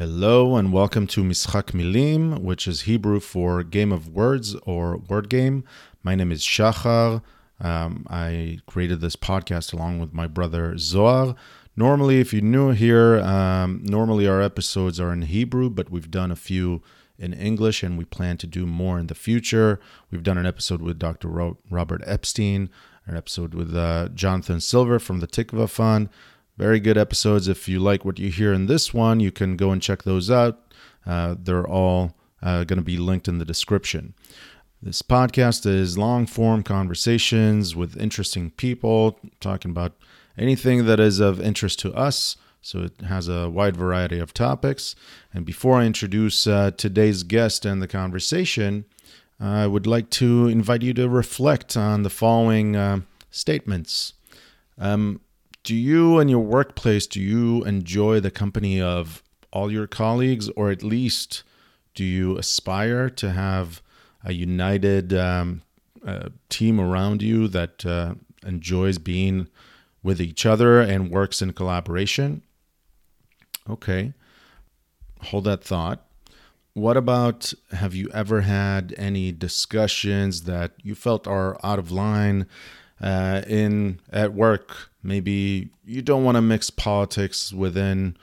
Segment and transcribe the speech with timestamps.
[0.00, 5.28] Hello and welcome to Mischak Milim, which is Hebrew for game of words or word
[5.28, 5.62] game.
[6.02, 7.20] My name is Shachar.
[7.60, 11.34] Um, I created this podcast along with my brother Zohar.
[11.76, 16.30] Normally, if you're new here, um, normally our episodes are in Hebrew, but we've done
[16.30, 16.80] a few
[17.18, 19.80] in English and we plan to do more in the future.
[20.10, 21.28] We've done an episode with Dr.
[21.68, 22.70] Robert Epstein,
[23.04, 26.08] an episode with uh, Jonathan Silver from the Tikva Fund.
[26.60, 27.48] Very good episodes.
[27.48, 30.30] If you like what you hear in this one, you can go and check those
[30.30, 30.60] out.
[31.06, 34.12] Uh, they're all uh, going to be linked in the description.
[34.82, 39.94] This podcast is long form conversations with interesting people talking about
[40.36, 42.36] anything that is of interest to us.
[42.60, 44.94] So it has a wide variety of topics.
[45.32, 48.84] And before I introduce uh, today's guest and the conversation,
[49.40, 53.00] I would like to invite you to reflect on the following uh,
[53.30, 54.12] statements.
[54.76, 55.22] Um,
[55.62, 60.70] do you and your workplace do you enjoy the company of all your colleagues or
[60.70, 61.42] at least
[61.94, 63.82] do you aspire to have
[64.24, 65.62] a united um,
[66.06, 68.14] uh, team around you that uh,
[68.46, 69.48] enjoys being
[70.02, 72.42] with each other and works in collaboration?
[73.68, 74.12] Okay.
[75.24, 76.06] Hold that thought.
[76.72, 82.46] What about have you ever had any discussions that you felt are out of line
[83.00, 84.90] uh, in at work.
[85.02, 88.16] Maybe you don't want to mix politics within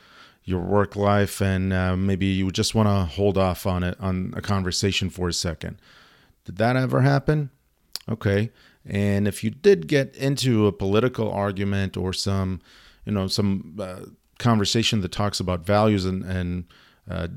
[0.43, 4.33] your work life, and uh, maybe you just want to hold off on it on
[4.35, 5.77] a conversation for a second.
[6.45, 7.49] Did that ever happen?
[8.07, 8.51] Okay.
[8.85, 12.61] And if you did get into a political argument or some,
[13.05, 14.05] you know, some uh,
[14.39, 16.63] conversation that talks about values and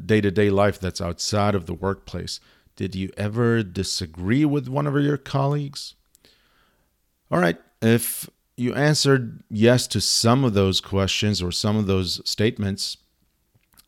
[0.06, 2.38] day to day life that's outside of the workplace,
[2.76, 5.96] did you ever disagree with one of your colleagues?
[7.30, 7.58] All right.
[7.80, 12.98] If you answered yes to some of those questions or some of those statements,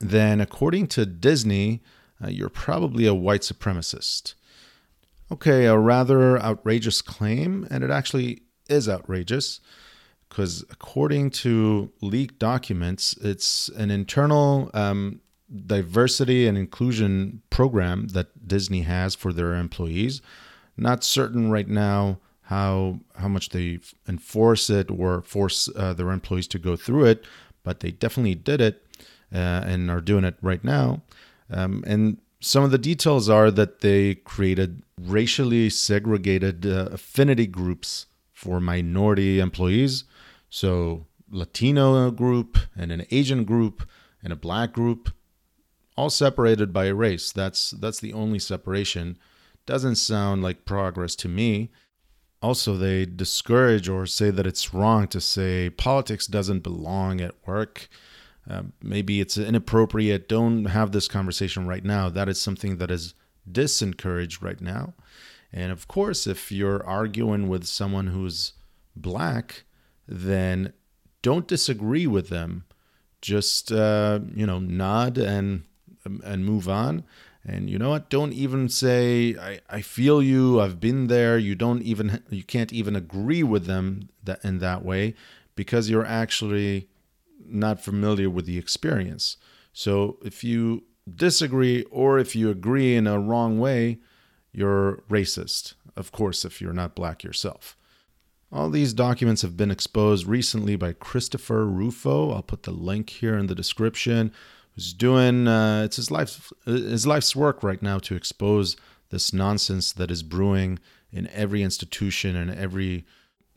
[0.00, 1.82] then according to Disney,
[2.22, 4.34] uh, you're probably a white supremacist.
[5.30, 9.60] Okay, a rather outrageous claim, and it actually is outrageous
[10.28, 15.20] because according to leaked documents, it's an internal um,
[15.66, 20.22] diversity and inclusion program that Disney has for their employees.
[20.76, 26.48] Not certain right now how how much they enforce it or force uh, their employees
[26.48, 27.24] to go through it,
[27.62, 28.86] but they definitely did it
[29.32, 31.02] uh, and are doing it right now.
[31.50, 38.06] Um, and some of the details are that they created racially segregated uh, affinity groups
[38.32, 40.04] for minority employees.
[40.50, 43.88] So Latino group and an Asian group
[44.22, 45.10] and a black group,
[45.96, 47.30] all separated by race.
[47.32, 49.18] That's that's the only separation.
[49.64, 51.70] Doesn't sound like progress to me
[52.42, 57.88] also they discourage or say that it's wrong to say politics doesn't belong at work.
[58.50, 60.28] Uh, maybe it's inappropriate.
[60.28, 62.08] Don't have this conversation right now.
[62.08, 63.14] That is something that is
[63.50, 64.94] disencouraged right now.
[65.52, 68.54] And of course if you're arguing with someone who's
[68.96, 69.64] black
[70.08, 70.72] then
[71.22, 72.64] don't disagree with them.
[73.20, 75.62] Just uh, you know nod and
[76.04, 77.04] and move on
[77.44, 78.08] and you know what?
[78.08, 80.60] Don't even say I, I feel you.
[80.60, 81.38] I've been there.
[81.38, 85.14] You don't even you can't even agree with them that in that way
[85.56, 86.88] because you're actually
[87.44, 89.36] not familiar with the experience.
[89.72, 93.98] So if you disagree or if you agree in a wrong way,
[94.52, 95.74] you're racist.
[95.96, 97.76] Of course, if you're not black yourself.
[98.52, 102.32] All these documents have been exposed recently by Christopher Rufo.
[102.32, 104.30] I'll put the link here in the description
[104.74, 108.76] who's doing uh, it's his life his life's work right now to expose
[109.10, 110.78] this nonsense that is brewing
[111.12, 113.04] in every institution and every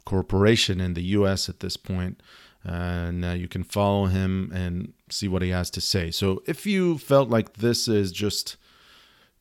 [0.06, 1.50] corporation in the U.S.
[1.50, 2.22] at this point.
[2.64, 6.12] And uh, you can follow him and see what he has to say.
[6.12, 8.58] So if you felt like this is just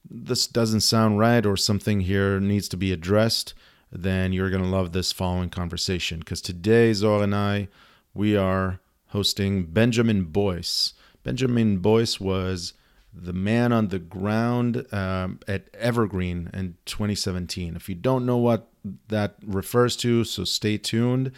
[0.09, 3.55] this doesn't sound right or something here needs to be addressed,
[3.91, 7.69] then you're going to love this following conversation because today Zohar and I
[8.13, 10.93] we are hosting Benjamin Boyce.
[11.25, 12.75] Benjamin Boyce was
[13.13, 17.75] the man on the ground um, at Evergreen in 2017.
[17.77, 18.69] If you don't know what
[19.09, 21.33] that refers to, so stay tuned.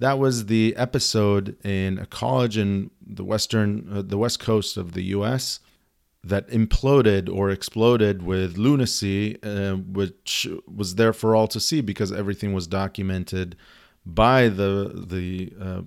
[0.00, 4.92] That was the episode in a college in the western, uh, the west coast of
[4.92, 5.60] the U.S.
[6.24, 12.12] that imploded or exploded with lunacy, uh, which was there for all to see because
[12.12, 13.56] everything was documented
[14.06, 15.82] by the the uh,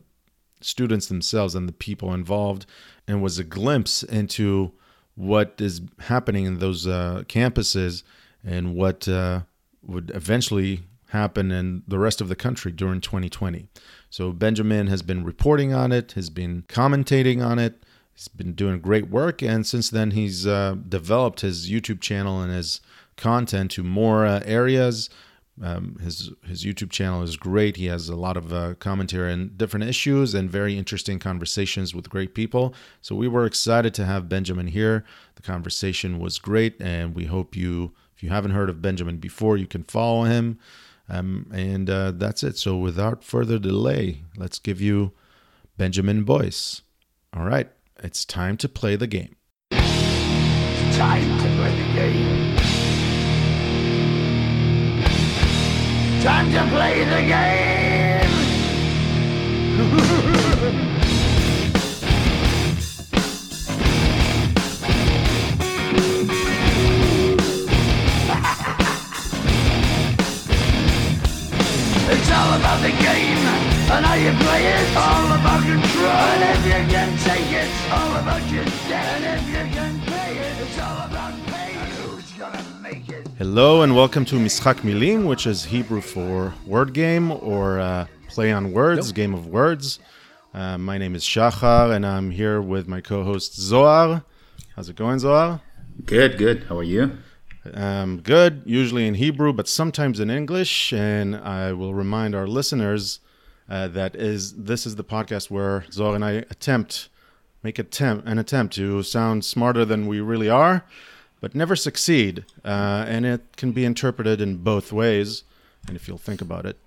[0.62, 2.66] students themselves and the people involved
[3.12, 4.72] and was a glimpse into
[5.16, 8.04] what is happening in those uh, campuses
[8.44, 9.42] and what uh,
[9.84, 13.68] would eventually happen in the rest of the country during 2020.
[14.10, 18.80] So Benjamin has been reporting on it, has been commentating on it, he's been doing
[18.80, 22.80] great work, and since then he's uh, developed his YouTube channel and his
[23.18, 25.10] content to more uh, areas.
[25.62, 27.76] Um, his his YouTube channel is great.
[27.76, 32.10] He has a lot of uh, commentary on different issues and very interesting conversations with
[32.10, 32.74] great people.
[33.02, 35.04] So we were excited to have Benjamin here.
[35.36, 39.58] The conversation was great, and we hope you, if you haven't heard of Benjamin before,
[39.58, 40.58] you can follow him.
[41.10, 42.58] Um, and uh, that's it.
[42.58, 45.12] So without further delay, let's give you
[45.78, 46.82] Benjamin Boyce.
[47.34, 47.70] All right,
[48.02, 49.36] it's time to play the game.
[49.72, 52.41] It's time to play the game.
[56.22, 58.30] Time to play the game.
[72.12, 73.42] it's all about the game
[73.90, 74.96] and how you play it.
[74.96, 76.06] All about control.
[76.06, 79.24] And if you can take it, all about your debt.
[79.24, 81.74] And if you can pay it, it's all about pay.
[81.74, 83.31] And who's gonna make it?
[83.42, 88.52] Hello and welcome to Mischak Milim, which is Hebrew for word game or uh, play
[88.52, 89.98] on words, game of words.
[90.54, 94.24] Uh, my name is Shachar and I'm here with my co-host Zohar.
[94.76, 95.60] How's it going, Zohar?
[96.06, 96.66] Good, good.
[96.66, 97.18] How are you?
[97.74, 100.94] Um, good, usually in Hebrew, but sometimes in English.
[100.94, 103.22] And I will remind our listeners
[103.68, 107.10] uh, that is this is the podcast where Zohar and I attempt
[107.64, 110.86] make attempt an attempt to sound smarter than we really are,
[111.42, 112.46] but never succeed.
[112.64, 115.44] Uh, and it can be interpreted in both ways.
[115.88, 116.78] And if you'll think about it,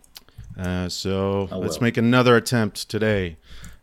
[0.59, 3.37] uh, so let's make another attempt today.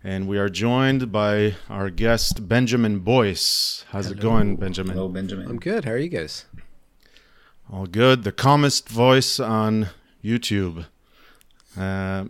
[0.03, 3.85] And we are joined by our guest Benjamin Boyce.
[3.89, 4.95] How's it going, Benjamin?
[4.95, 5.47] Hello, Benjamin.
[5.47, 5.85] I'm good.
[5.85, 6.45] How are you guys?
[7.71, 8.23] All good.
[8.23, 9.89] The calmest voice on
[10.23, 10.85] YouTube.
[11.77, 12.25] Uh,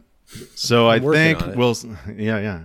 [0.56, 1.76] so I I'm working think we'll,
[2.18, 2.60] yeah, yeah.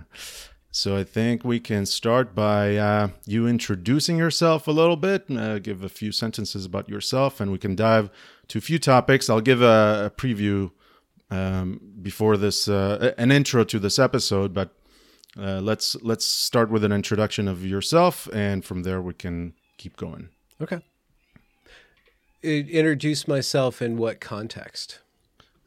[0.77, 5.57] So I think we can start by uh, you introducing yourself a little bit, uh,
[5.57, 8.11] give a few sentences about yourself, and we can dive
[8.49, 9.27] to a few topics.
[9.27, 10.69] I'll give a, a preview
[11.31, 14.75] um, before this, uh, an intro to this episode, but
[15.35, 19.97] uh, let's let's start with an introduction of yourself, and from there we can keep
[19.97, 20.29] going.
[20.61, 20.81] Okay.
[22.43, 24.99] Introduce myself in what context?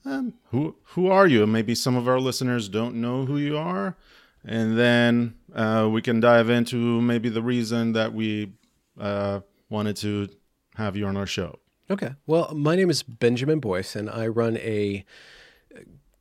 [0.05, 1.47] um, who who are you?
[1.47, 3.97] Maybe some of our listeners don't know who you are,
[4.45, 8.53] and then uh, we can dive into maybe the reason that we
[8.99, 10.29] uh, wanted to
[10.77, 11.59] have you on our show.
[11.91, 12.15] Okay.
[12.27, 15.05] Well, my name is Benjamin Boyce, and I run a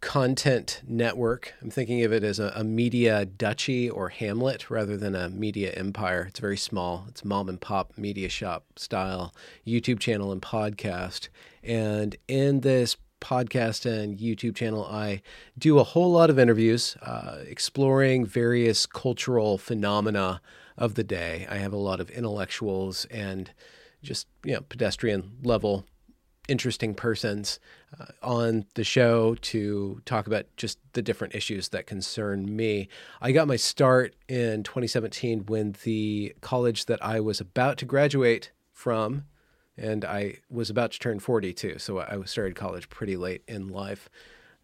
[0.01, 1.53] content network.
[1.61, 5.71] I'm thinking of it as a, a media duchy or hamlet rather than a media
[5.71, 6.25] empire.
[6.29, 7.05] It's very small.
[7.09, 9.33] It's mom and pop media shop style
[9.67, 11.27] YouTube channel and podcast.
[11.63, 15.21] And in this podcast and YouTube channel, I
[15.57, 20.41] do a whole lot of interviews uh, exploring various cultural phenomena
[20.77, 21.45] of the day.
[21.49, 23.51] I have a lot of intellectuals and
[24.01, 25.85] just you know pedestrian level
[26.49, 27.59] interesting persons
[27.99, 32.89] uh, on the show to talk about just the different issues that concern me.
[33.21, 38.51] I got my start in 2017 when the college that I was about to graduate
[38.73, 39.25] from,
[39.79, 43.67] and I was about to turn 40 too, so I started college pretty late in
[43.69, 44.09] life.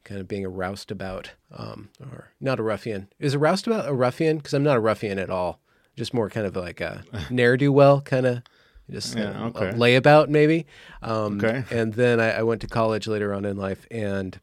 [0.04, 3.08] Kind of being a roustabout, um, or not a ruffian.
[3.20, 4.38] Is a roustabout a ruffian?
[4.38, 5.60] Because I'm not a ruffian at all.
[5.98, 8.44] Just more kind of like a ne'er do well kind of
[8.92, 9.72] just Yeah, okay.
[9.72, 10.68] layabout maybe.
[11.02, 11.64] Um, Okay.
[11.72, 14.40] And then I, I went to college later on in life, and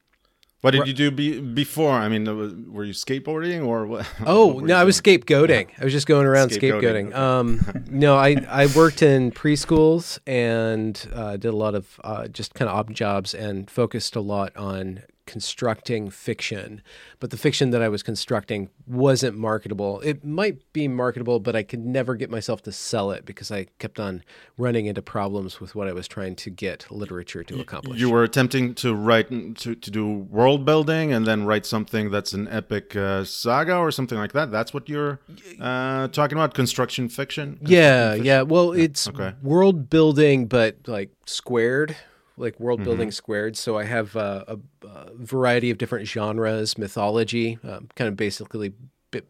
[0.62, 1.90] What did you do be, before?
[1.90, 2.24] I mean,
[2.72, 4.08] were you skateboarding or what?
[4.26, 5.70] oh what no, I was scapegoating.
[5.80, 7.14] I was just going around Scapegoating, scapegoating.
[7.16, 12.54] Um, no, I I worked in preschools and uh, did a lot of uh, just
[12.54, 16.82] kind of odd jobs and focused a lot on constructing fiction.
[17.18, 19.98] But the fiction that I was constructing wasn't marketable.
[20.00, 23.68] It might be marketable, but I could never get myself to sell it because I
[23.78, 24.22] kept on
[24.58, 27.98] running into problems with what I was trying to get literature to accomplish.
[27.98, 32.34] You were attempting to write to, to do world building and then write something that's
[32.34, 34.50] an epic uh, saga or something like that.
[34.50, 35.18] That's what you're
[35.58, 37.58] uh, talking about, construction fiction.
[37.62, 38.42] Yeah, Construction yeah.
[38.42, 39.32] Well, it's okay.
[39.42, 41.96] world building, but like squared,
[42.42, 42.84] like world Mm-hmm.
[42.84, 43.56] building squared.
[43.56, 48.74] So I have uh, a, a variety of different genres, mythology, um, kind of basically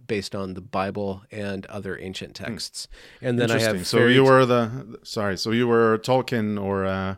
[0.07, 2.89] based on the Bible and other ancient texts.
[3.21, 3.65] And then I Hmm.
[3.67, 5.37] Have so you were the sorry.
[5.39, 7.17] So you were Tolkien or uh,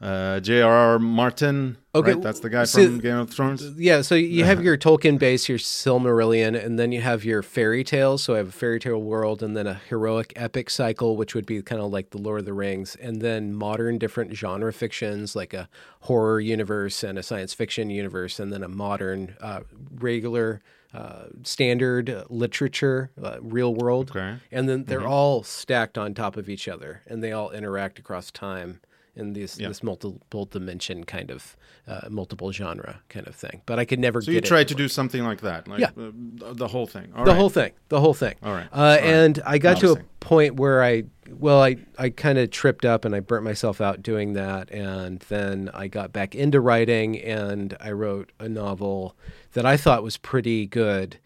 [0.00, 0.98] uh, J.R.R.
[0.98, 1.76] Martin.
[1.94, 2.22] Okay, right?
[2.22, 3.62] that's the guy so- from Game of Thrones.
[3.76, 7.84] Yeah, so you have your Tolkien base, your Silmarillion, and then you have your fairy
[7.84, 8.22] tales.
[8.22, 11.46] So I have a fairy tale world, and then a heroic epic cycle, which would
[11.46, 15.34] be kind of like the Lord of the Rings, and then modern different genre fictions
[15.36, 15.68] like a
[16.02, 19.60] horror universe and a science fiction universe, and then a modern uh,
[19.96, 20.62] regular
[20.94, 24.36] uh, standard literature, uh, real world, Okay.
[24.50, 28.30] and then they're all stacked on top of each other, and they all interact across
[28.30, 28.80] time
[29.16, 29.68] in this Yeah.
[29.68, 33.62] this multiple dimension kind of uh, multiple genre kind of thing.
[33.66, 35.90] But I could never So you tried to do something like that, like Yeah.
[35.98, 37.12] uh, the whole thing.
[37.16, 37.36] All the right.
[37.38, 38.34] whole thing, the whole thing.
[38.42, 38.68] All right.
[38.72, 39.02] Uh, All right.
[39.02, 43.04] and I got to a point where I, well, I, I kind of tripped up
[43.04, 44.70] and I burnt myself out doing that.
[44.70, 49.16] And then I got back into writing and I wrote a novel
[49.54, 51.18] that I thought was pretty good.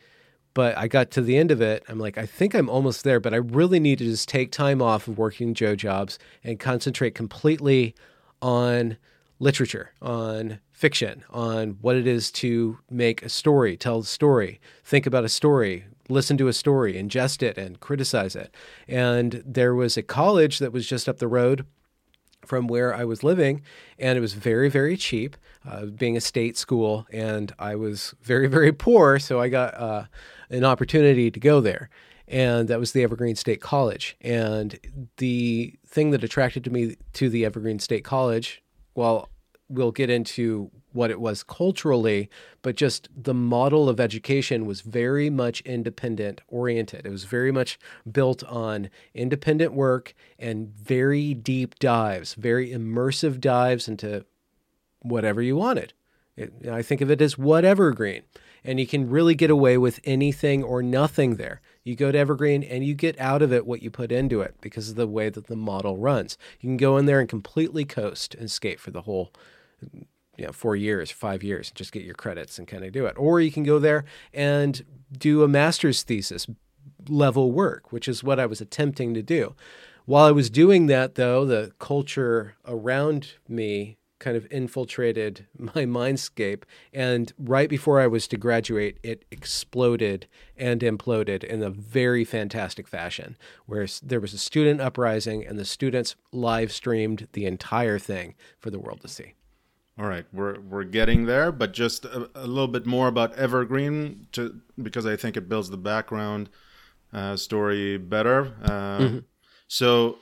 [0.54, 1.84] But I got to the end of it.
[1.88, 4.80] I'm like, I think I'm almost there, but I really need to just take time
[4.80, 7.94] off of working Joe jobs and concentrate completely
[8.40, 8.96] on
[9.40, 15.06] literature, on fiction, on what it is to make a story, tell a story, think
[15.06, 18.54] about a story, listen to a story, ingest it, and criticize it.
[18.86, 21.66] And there was a college that was just up the road
[22.46, 23.62] from where I was living,
[23.98, 28.46] and it was very, very cheap, uh, being a state school, and I was very,
[28.46, 30.04] very poor, so I got uh,
[30.50, 31.88] an opportunity to go there,
[32.26, 34.16] and that was the Evergreen State College.
[34.20, 34.78] And
[35.18, 38.62] the thing that attracted to me to the Evergreen State College,
[38.94, 39.28] well,
[39.68, 42.30] we'll get into what it was culturally,
[42.62, 47.04] but just the model of education was very much independent oriented.
[47.04, 47.78] It was very much
[48.10, 54.24] built on independent work and very deep dives, very immersive dives into
[55.02, 55.92] whatever you wanted.
[56.36, 58.22] It, I think of it as what Evergreen.
[58.64, 61.60] And you can really get away with anything or nothing there.
[61.82, 64.54] You go to Evergreen and you get out of it what you put into it
[64.60, 66.38] because of the way that the model runs.
[66.60, 69.32] You can go in there and completely coast and skate for the whole
[70.36, 73.14] you know, four years, five years, just get your credits and kind of do it.
[73.16, 74.84] Or you can go there and
[75.16, 76.46] do a master's thesis
[77.08, 79.54] level work, which is what I was attempting to do.
[80.06, 86.62] While I was doing that, though, the culture around me kind of infiltrated my mindscape.
[86.92, 90.26] And right before I was to graduate, it exploded
[90.56, 95.64] and imploded in a very fantastic fashion, where there was a student uprising and the
[95.64, 99.34] students live streamed the entire thing for the world to see.
[99.98, 104.26] All right, we're we're getting there, but just a, a little bit more about Evergreen,
[104.32, 106.48] to because I think it builds the background
[107.12, 108.54] uh, story better.
[108.64, 109.20] Uh,
[109.68, 110.18] So,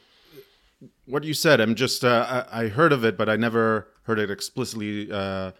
[1.06, 4.18] what you said, I'm just uh, I, I heard of it, but I never heard
[4.18, 5.52] it explicitly uh,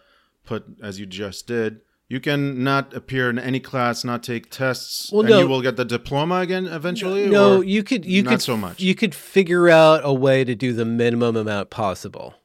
[0.45, 1.81] put as you just did.
[2.09, 5.39] You can not appear in any class, not take tests, Well, and no.
[5.39, 7.27] you will get the diploma again eventually.
[7.29, 8.79] No, you could you not could so much.
[8.81, 12.35] you could figure out a way to do the minimum amount possible.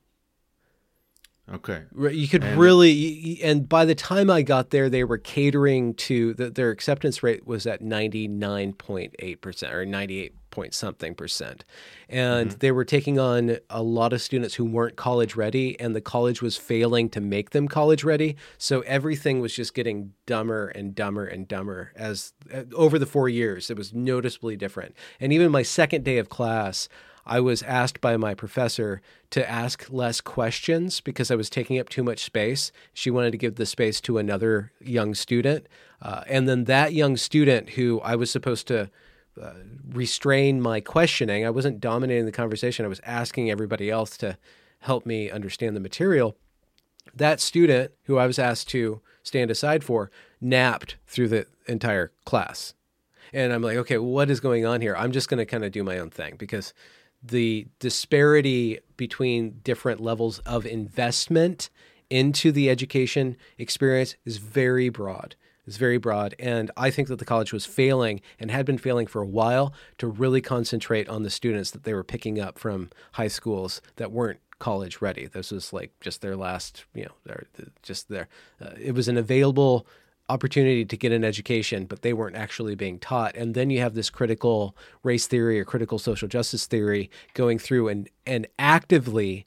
[1.55, 1.83] Okay.
[1.97, 6.35] You could And- really, and by the time I got there, they were catering to
[6.35, 10.73] the, their acceptance rate was at ninety nine point eight percent or ninety eight point
[10.75, 11.65] something percent,
[12.09, 16.01] and they were taking on a lot of students who weren't college ready, and the
[16.01, 18.35] college was failing to make them college ready.
[18.57, 23.29] So everything was just getting dumber and dumber and dumber as uh, over the four
[23.29, 23.71] years.
[23.71, 26.89] It was noticeably different, and even my second day of class.
[27.29, 31.89] I was asked by my professor to ask less questions because I was taking up
[31.89, 32.73] too much space.
[32.95, 35.69] She wanted to give the space to another young student.
[36.01, 38.91] Uh, and then that young student who I was supposed to
[39.41, 39.53] uh,
[39.91, 44.39] restrain my questioning, I wasn't dominating the conversation, I was asking everybody else to
[44.81, 46.37] help me understand the material.
[47.15, 52.75] That student who I was asked to stand aside for napped through the entire class.
[53.33, 54.97] And I'm like, okay, what is going on here?
[54.97, 56.73] I'm just going to kind of do my own thing because
[57.23, 61.71] the disparity between different levels of investment
[62.11, 65.35] into the education experience is very broad.
[65.67, 66.35] It's very broad.
[66.39, 69.75] And I think that the college was failing and had been failing for a while
[69.99, 74.11] to really concentrate on the students that they were picking up from high schools that
[74.11, 75.27] weren't college ready.
[75.27, 77.47] This was like just their last, you know, their,
[77.83, 78.29] just their,
[78.63, 79.87] uh, it was an available
[80.29, 83.37] opportunity to get an education, but they weren't actually being taught.
[83.37, 87.89] And then you have this critical race theory or critical social justice theory going through
[87.89, 89.47] and, and actively,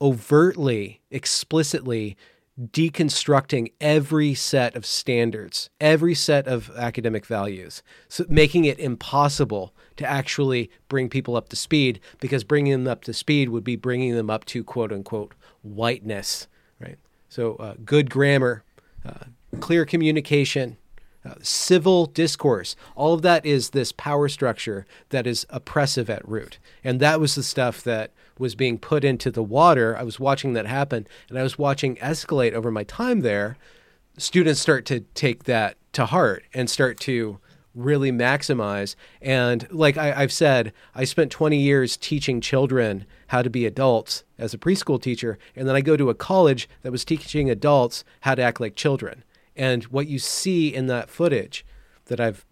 [0.00, 2.16] overtly, explicitly
[2.60, 10.04] deconstructing every set of standards, every set of academic values, so making it impossible to
[10.04, 14.14] actually bring people up to speed because bringing them up to speed would be bringing
[14.16, 16.48] them up to quote unquote whiteness,
[16.80, 16.98] right?
[17.28, 18.64] So uh, good grammar,
[19.06, 19.26] uh,
[19.60, 20.76] clear communication,
[21.24, 22.76] uh, civil discourse.
[22.94, 26.58] All of that is this power structure that is oppressive at root.
[26.84, 29.96] And that was the stuff that was being put into the water.
[29.96, 33.56] I was watching that happen and I was watching escalate over my time there.
[34.16, 37.38] Students start to take that to heart and start to
[37.74, 38.96] really maximize.
[39.22, 44.24] And like I, I've said, I spent 20 years teaching children how to be adults
[44.36, 45.38] as a preschool teacher.
[45.54, 48.74] And then I go to a college that was teaching adults how to act like
[48.74, 49.22] children.
[49.58, 51.66] And what you see in that footage
[52.06, 52.46] that I've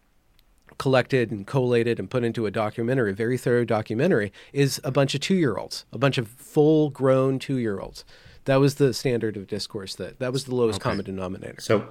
[0.79, 5.15] collected and collated and put into a documentary, a very thorough documentary, is a bunch
[5.15, 8.05] of two year olds, a bunch of full grown two year olds.
[8.45, 9.95] That was the standard of discourse.
[9.95, 11.61] That that was the lowest common denominator.
[11.61, 11.89] So,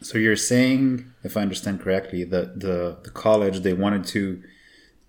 [0.00, 4.42] so you're saying, if I understand correctly, that the the college they wanted to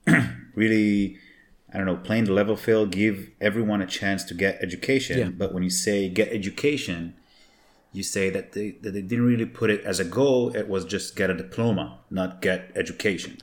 [0.55, 1.17] really,
[1.73, 5.17] I don't know, playing the level field, give everyone a chance to get education.
[5.17, 5.29] Yeah.
[5.29, 7.15] But when you say get education,
[7.95, 10.55] you say that they that they didn't really put it as a goal.
[10.55, 13.37] It was just get a diploma, not get education.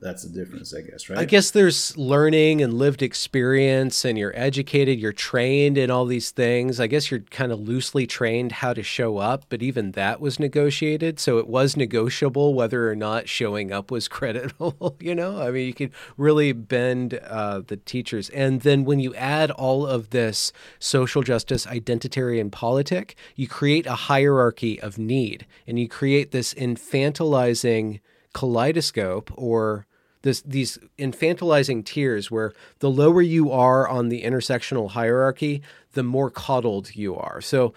[0.00, 1.18] That's the difference, I guess, right?
[1.18, 6.30] I guess there's learning and lived experience, and you're educated, you're trained in all these
[6.30, 6.78] things.
[6.78, 10.38] I guess you're kind of loosely trained how to show up, but even that was
[10.38, 11.18] negotiated.
[11.18, 14.96] So it was negotiable whether or not showing up was creditable.
[15.00, 18.28] you know, I mean, you could really bend uh, the teachers.
[18.30, 23.96] And then when you add all of this social justice, identitarian politic, you create a
[23.96, 27.98] hierarchy of need and you create this infantilizing
[28.32, 29.87] kaleidoscope or
[30.22, 36.30] this these infantilizing tiers where the lower you are on the intersectional hierarchy the more
[36.30, 37.40] coddled you are.
[37.40, 37.72] So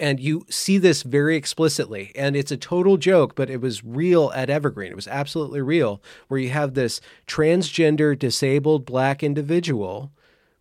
[0.00, 2.12] and you see this very explicitly.
[2.14, 4.92] And it's a total joke but it was real at evergreen.
[4.92, 10.12] It was absolutely real where you have this transgender disabled black individual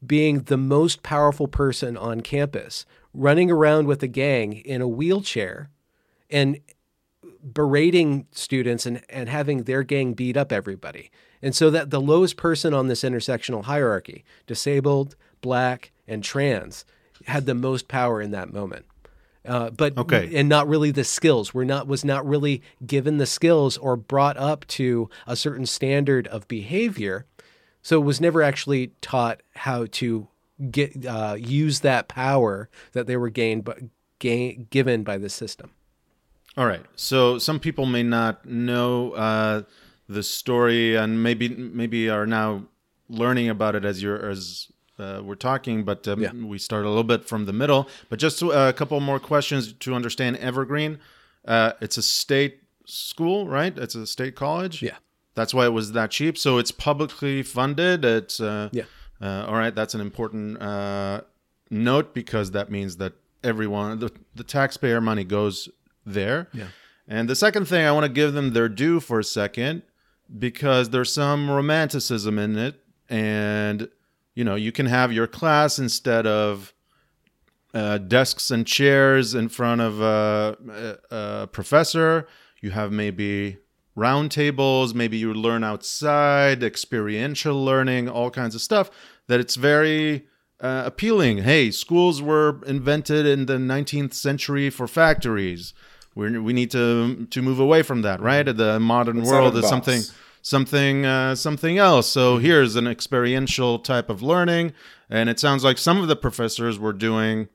[0.05, 5.69] being the most powerful person on campus running around with a gang in a wheelchair
[6.29, 6.59] and
[7.53, 11.11] berating students and, and having their gang beat up everybody.
[11.41, 16.85] And so that the lowest person on this intersectional hierarchy, disabled, black, and trans,
[17.25, 18.85] had the most power in that moment.
[19.43, 20.31] Uh, but Okay.
[20.35, 21.51] and not really the skills.
[21.53, 26.27] We're not was not really given the skills or brought up to a certain standard
[26.27, 27.25] of behavior.
[27.81, 30.27] So it was never actually taught how to
[30.69, 33.79] get uh, use that power that they were gained but
[34.19, 35.71] gain, given by the system.
[36.57, 36.85] All right.
[36.95, 39.63] So some people may not know uh,
[40.09, 42.63] the story, and maybe maybe are now
[43.09, 44.67] learning about it as you're as
[44.99, 45.83] uh, we're talking.
[45.83, 46.31] But um, Yeah.
[46.33, 47.87] we start a little bit from the middle.
[48.09, 50.99] But just uh, a couple more questions to understand Evergreen.
[51.45, 53.75] Uh, it's a state school, right?
[53.77, 54.81] It's a state college.
[54.81, 54.97] Yeah.
[55.33, 56.37] That's why it was that cheap.
[56.37, 58.03] So it's publicly funded.
[58.03, 58.83] It's uh, Yeah.
[59.21, 61.21] Uh, all right, that's an important uh,
[61.69, 65.69] note because that means that everyone, the, the taxpayer money goes
[66.05, 66.47] there.
[66.53, 66.67] Yeah.
[67.07, 69.83] And the second thing, I want to give them their due for a second
[70.37, 72.83] because there's some romanticism in it.
[73.09, 73.89] And,
[74.33, 76.73] you know, you can have your class instead of
[77.73, 80.57] uh, desks and chairs in front of a,
[81.11, 82.27] a, a professor.
[82.61, 83.57] You have maybe
[83.95, 88.89] round tables, maybe you learn outside, experiential learning, all kinds of stuff
[89.27, 90.27] that it's very
[90.59, 91.39] uh, appealing.
[91.39, 95.73] Hey, schools were invented in the 19th century for factories.
[96.15, 98.43] We're, we need to to move away from that, right?
[98.43, 99.69] The modern It's world is box.
[99.69, 100.01] something
[100.41, 102.07] something uh, something else.
[102.07, 104.73] So here's an experiential type of learning,
[105.09, 107.47] and it sounds like some of the professors were doing,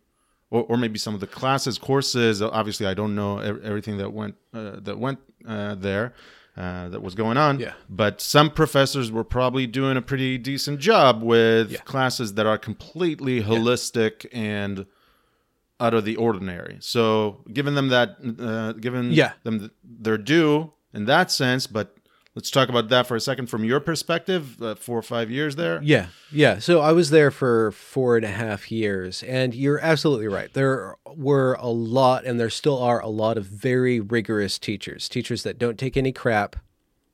[0.51, 2.41] or, or maybe some of the classes, courses.
[2.41, 6.15] Obviously, I don't know everything that went uh, that went uh, there.
[6.59, 7.75] Uh, that was going on, Yeah.
[7.91, 11.81] but some professors were probably doing a pretty decent job with Yeah.
[11.81, 14.87] classes that are completely holistic and
[15.81, 16.79] out of the ordinary.
[16.81, 19.33] So, giving them that, uh, giving Yeah.
[19.45, 21.67] them th- their due in that sense.
[21.67, 21.95] But
[22.35, 24.61] let's talk about that for a second from your perspective.
[24.63, 25.81] Uh, four or five years there.
[25.83, 26.59] Yeah, yeah.
[26.61, 30.53] So I was there for four and a half years, and you're absolutely right.
[30.53, 35.43] There were a lot, and there still are a lot of very rigorous teachers, teachers
[35.43, 36.57] that don't take any crap,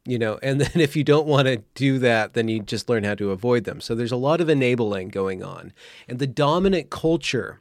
[0.05, 0.38] you know.
[0.42, 3.31] And then if you don't want to do that, then you just learn how to
[3.33, 3.81] avoid them.
[3.81, 5.72] So there's a lot of enabling going on,
[6.09, 7.61] and the dominant culture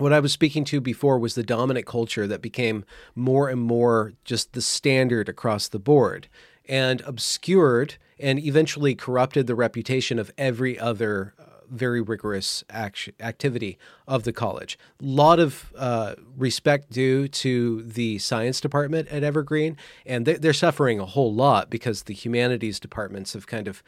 [0.00, 2.84] what I was speaking to before was the dominant culture that became
[3.14, 6.28] more and more just the standard across the board
[6.68, 13.78] and obscured and eventually corrupted the reputation of every other uh, very rigorous act- activity
[14.06, 14.78] of the college.
[15.00, 20.52] A lot of uh, respect due to the science department at Evergreen, and they- they're
[20.52, 23.82] suffering a whole lot because the humanities departments have kind of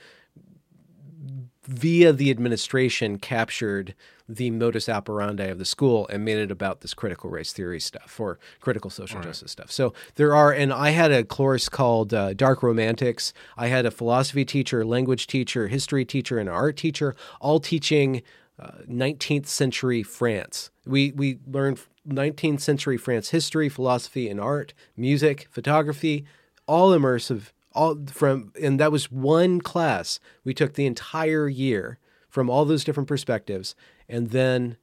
[1.65, 3.95] via the administration captured
[4.37, 8.19] the modus operandi of the school and made it about this critical race theory stuff
[8.19, 9.71] or critical social justice stuff.
[9.71, 13.33] So there are, and I had a course called uh, Dark Romantics.
[13.57, 18.23] I had a philosophy teacher, language teacher, history teacher, and an art teacher, all teaching
[18.59, 20.71] uh, 19th century France.
[20.87, 26.25] We we learned 19th century France history, philosophy, and art, music, photography,
[26.67, 32.51] all immersive all from and that was one class we took the entire year from
[32.51, 33.75] all those different perspectives
[34.11, 34.77] and then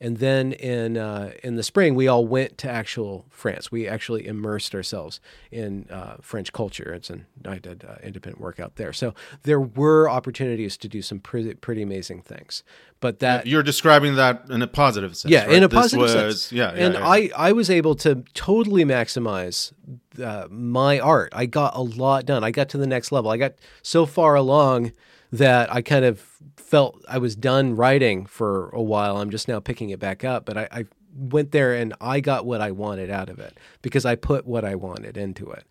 [0.00, 3.72] And then in uh, in the spring, we all went to actual France.
[3.72, 6.94] We actually immersed ourselves in uh, French culture.
[6.94, 8.92] It's an, I did uh, independent work out there.
[8.92, 9.12] So
[9.42, 12.62] there were opportunities to do some pretty, pretty amazing things.
[13.00, 15.32] But that You're describing that in a positive sense.
[15.32, 15.56] yeah, right?
[15.56, 16.52] in a This positive was- sense.
[16.52, 17.14] Yeah, yeah, and yeah.
[17.16, 19.72] I I was able to totally maximize
[20.22, 21.30] uh, my art.
[21.42, 22.44] I got a lot done.
[22.48, 23.32] I got to the next level.
[23.34, 24.92] I got so far along
[25.32, 26.20] that I kind of
[26.56, 29.16] felt I was done writing for a while.
[29.18, 32.46] I'm just now picking it back up, but I, I went there and I got
[32.46, 35.64] what I wanted out of it because I put what I wanted into it.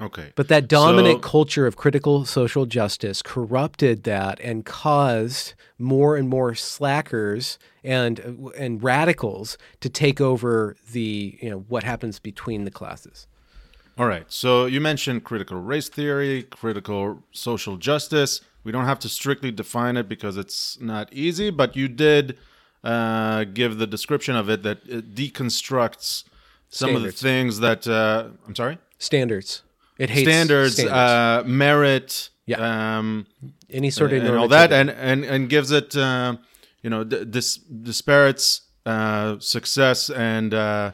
[0.00, 0.32] okay.
[0.36, 6.28] But that dominant So- culture of critical social justice corrupted that and caused more and
[6.28, 12.70] more slackers and and radicals to take over the you know what happens between the
[12.70, 13.26] classes.
[13.98, 14.26] All right.
[14.28, 18.40] So you mentioned critical race theory, critical social justice.
[18.64, 22.38] We don't have to strictly define it because it's not easy, but you did
[22.84, 26.24] uh, give the description of it that it deconstructs
[26.70, 28.78] some of the things that uh, I'm sorry.
[28.98, 29.62] Standards.
[29.98, 30.96] It hates Standards, standards.
[30.96, 32.98] Uh, merit, Yeah.
[32.98, 33.26] um,
[33.70, 36.36] any sort of and all that, and and and gives it, uh,
[36.82, 40.92] you know, dis- disparates uh, success and, uh,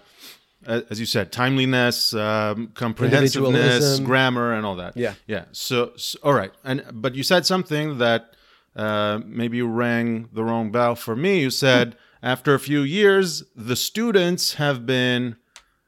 [0.66, 4.96] as you said, timeliness, um, comprehensiveness, grammar, and all that.
[4.96, 5.14] Yeah.
[5.26, 5.44] yeah.
[5.52, 8.34] So, so all right, and but you said something that
[8.76, 11.40] uh, maybe you rang the wrong bell for me.
[11.40, 15.36] You said after a few years, the students have been,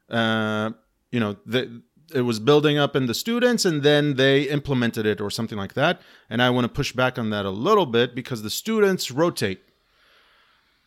[0.09, 0.71] uh,
[1.11, 1.81] you know, the,
[2.13, 5.73] it was building up in the students and then they implemented it or something like
[5.73, 5.99] that.
[6.29, 9.61] And I want to push back on that a little bit because the students rotate.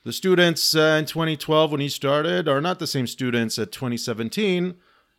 [0.05, 4.75] The students uh, in 2012 when he started are not the same students at 2017,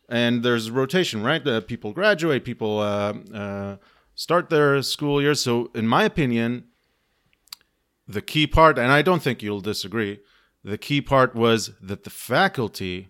[0.08, 1.46] and there's rotation, right?
[1.46, 3.76] Uh, people graduate, people uh, uh,
[4.14, 5.40] start their school years.
[5.40, 6.64] So, in my opinion,
[8.08, 10.18] the key part, and I don't think you'll disagree,
[10.64, 13.08] the key part was that the faculty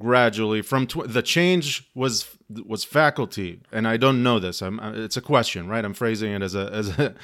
[0.00, 4.92] gradually from tw- the change was was faculty and i don't know this i'm I-
[4.92, 7.14] it's a question right i'm phrasing it as a as a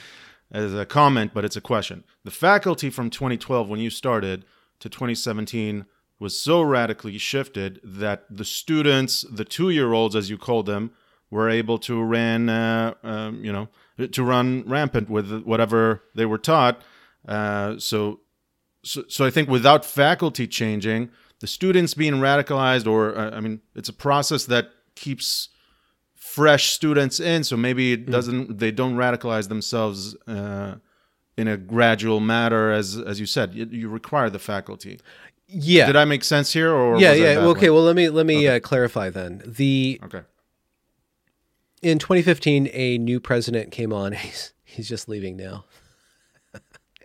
[0.50, 2.04] as a comment but it's a question.
[2.24, 4.44] The faculty from 2012 when you started
[4.80, 5.86] to 2017
[6.18, 10.90] was so radically shifted that the students the 2 year olds as you called them
[11.30, 13.68] were able to run uh, um, you know
[14.12, 16.80] to run rampant with whatever they were taught.
[17.28, 18.20] Uh, so
[18.82, 21.10] so, so I think without faculty changing,
[21.40, 25.49] the students being radicalized, or uh, I mean, it's a process that keeps
[26.20, 27.42] fresh students in.
[27.42, 30.76] So maybe it doesn't, they don't radicalize themselves uh,
[31.36, 33.54] in a gradual matter as as you said.
[33.54, 35.00] You, you require the faculty.
[35.48, 35.86] yeah.
[35.86, 37.38] Did I make sense here, or yeah, yeah.
[37.38, 39.42] Okay, well let me let me uh, clarify then.
[39.46, 40.22] The okay.
[41.82, 44.12] in 2015 a new president came on.
[44.24, 45.64] He's he's just leaving now.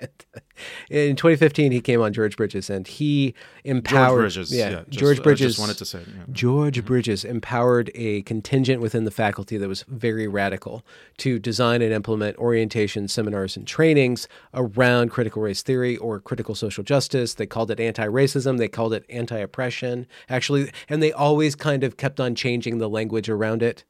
[0.89, 4.55] in 2015 he came on George Bridges and he empowered George Bridges.
[4.55, 5.99] yeah, just- George I Bridges just wanted to say.
[5.99, 6.23] Yeah.
[6.31, 6.87] George mm-hmm.
[6.87, 10.83] Bridges empowered a contingent within the faculty that was very radical
[11.17, 16.83] to design and implement orientation seminars and trainings around critical race theory or critical social
[16.83, 17.33] justice.
[17.33, 21.83] They called it anti racism, they called it anti oppression, actually, and they always kind
[21.83, 23.83] of kept on changing the language around it.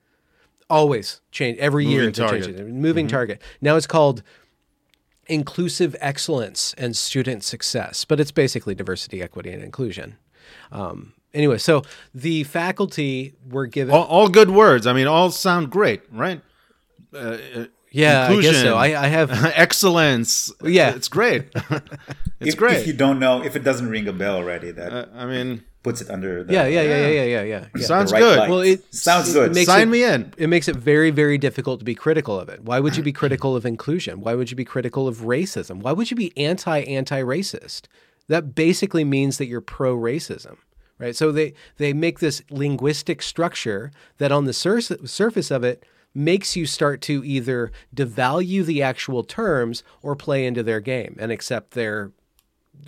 [0.70, 2.68] Always change every year Moving to change target.
[2.68, 3.42] Moving target.
[3.62, 4.24] Now it's called
[5.28, 10.18] inclusive excellence and student success, but it's basically diversity, equity, and inclusion.
[10.72, 11.84] Um, anyway, so
[12.14, 13.94] the faculty were given.
[13.94, 14.88] All, all good words.
[14.88, 16.42] I mean, all sound great, right?
[17.14, 17.38] Uh,
[17.92, 18.76] yeah, I guess so.
[18.76, 19.32] I, I have.
[19.56, 20.52] excellence.
[20.62, 20.96] Yeah.
[20.96, 21.48] it's great.
[22.40, 22.78] it's if, great.
[22.78, 25.64] If you don't know, if it doesn't ring a bell already, that Uh, I mean,
[25.86, 27.66] puts it under the Yeah, yeah, yeah, yeah, yeah, yeah, yeah.
[27.76, 27.86] yeah.
[27.86, 28.40] sounds right good.
[28.40, 28.50] light.
[28.50, 29.54] Well, it Sounds good.
[29.54, 30.34] makes Sign it- me in.
[30.38, 32.64] It makes it very, very difficult to be critical of it.
[32.64, 34.20] Why would you be critical of inclusion?
[34.22, 35.82] Why would you be critical of racism?
[35.82, 37.84] Why would you be anti anti racist?
[38.28, 40.58] That basically means that you're pro racism,
[40.98, 41.16] right?
[41.16, 46.56] So they they make this linguistic structure that on the sur- surface of it makes
[46.56, 51.72] you start to either devalue the actual terms or play into their game and accept
[51.72, 52.12] their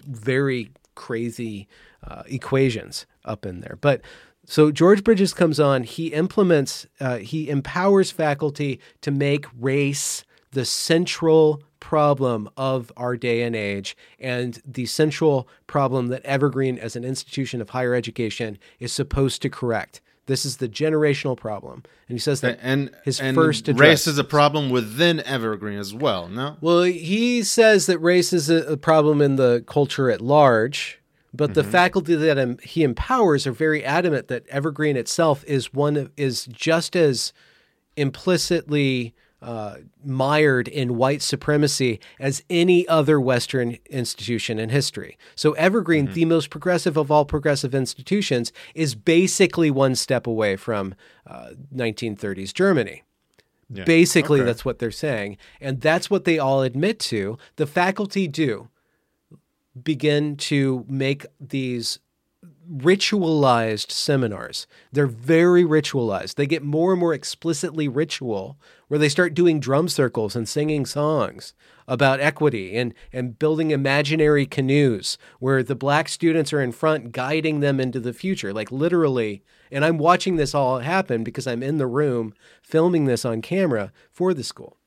[0.07, 1.67] very crazy
[2.07, 3.77] uh, equations up in there.
[3.79, 4.01] But
[4.45, 5.83] so George Bridges comes on.
[5.83, 13.43] He implements, uh, he empowers faculty to make race the central problem of our day
[13.43, 18.91] and age, and the central problem that Evergreen, as an institution of higher education, is
[18.91, 20.01] supposed to correct.
[20.25, 23.87] This is the generational problem, and he says that and his and first address.
[23.87, 26.27] race is a problem within Evergreen as well.
[26.27, 30.99] No, Well, he says that race is a, a problem in the culture at large,
[31.37, 36.11] but the faculty that he empowers are very adamant that Evergreen itself is one of,
[36.17, 37.31] is just as
[37.95, 45.17] implicitly uh, mired in white supremacy as any other Western institution in history.
[45.35, 50.95] So, Evergreen, the most progressive of all progressive institutions, is basically one step away from
[51.27, 53.03] uh, 1930s Germany.
[53.71, 54.45] Basically, Okay.
[54.45, 55.37] that's what they're saying.
[55.59, 57.37] And that's what they all admit to.
[57.57, 58.69] The faculty do
[59.83, 61.99] begin to make these
[62.69, 64.67] ritualized seminars.
[64.91, 66.35] They're very ritualized.
[66.35, 70.85] They get more and more explicitly ritual, where they start doing drum circles and singing
[70.85, 71.53] songs
[71.87, 77.61] about equity and, and building imaginary canoes where the black students are in front guiding
[77.61, 79.43] them into the future, like literally.
[79.71, 83.93] And I'm watching this all happen because I'm in the room filming this on camera
[84.11, 84.77] for the school.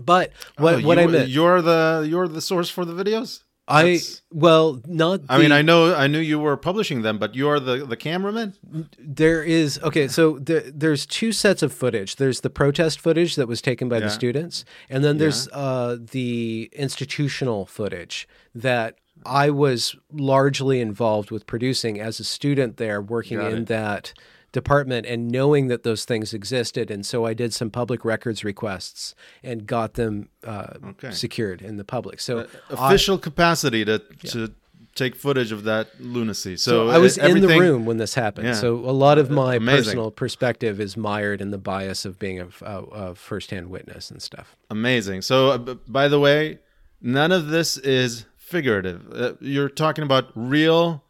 [0.00, 3.43] But what, Oh, what I meant, You're the you're the source for the videos.
[3.66, 5.20] I That's- well, not.
[5.28, 8.54] I mean, I know I knew you were publishing them, but you're the the cameraman.
[8.98, 12.16] There is okay, so there, there's two sets of footage.
[12.16, 14.04] There's the protest footage that was taken by Yeah.
[14.04, 21.46] the students, and then there's uh, the institutional footage that I was largely involved with
[21.46, 24.12] producing as a student there, working in that
[24.54, 26.90] department and knowing that those things existed.
[26.90, 31.10] And so I did some public records requests and got them uh, Okay.
[31.10, 32.20] secured in the public.
[32.20, 34.54] So I- Official capacity to to
[34.94, 36.56] take footage of that lunacy.
[36.56, 38.46] So, So I was uh, in the room when this happened.
[38.46, 38.54] Yeah.
[38.54, 39.84] So a lot of my Amazing.
[39.84, 44.22] personal perspective is mired in the bias of being a, a, a firsthand witness and
[44.22, 44.54] stuff.
[44.70, 45.22] Amazing.
[45.22, 46.60] So, uh, by the way,
[47.00, 49.00] none of this is figurative.
[49.12, 51.02] Uh, you're talking about real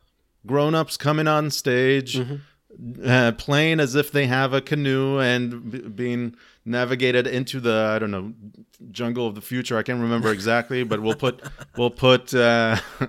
[0.47, 2.19] grown-ups coming on stage,
[3.05, 6.35] uh, playing as if they have a canoe and b- being
[6.65, 8.33] navigated into the I don't know
[8.91, 9.77] jungle of the future.
[9.79, 11.43] I can't remember exactly, but we'll put
[11.77, 12.35] we'll put.
[12.35, 12.77] Uh,